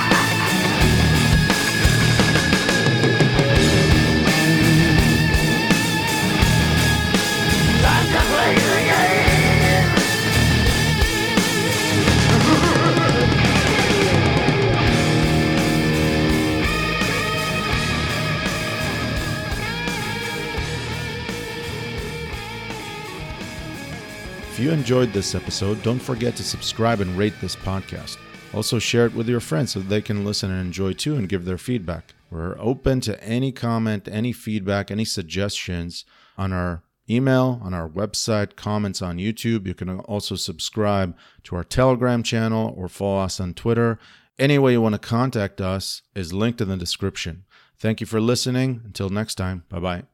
[24.54, 28.18] If you enjoyed this episode, don't forget to subscribe and rate this podcast.
[28.54, 31.44] Also, share it with your friends so they can listen and enjoy too and give
[31.44, 32.14] their feedback.
[32.30, 36.04] We're open to any comment, any feedback, any suggestions
[36.38, 39.66] on our email, on our website, comments on YouTube.
[39.66, 43.98] You can also subscribe to our Telegram channel or follow us on Twitter.
[44.38, 47.44] Any way you want to contact us is linked in the description.
[47.76, 48.82] Thank you for listening.
[48.84, 50.13] Until next time, bye bye.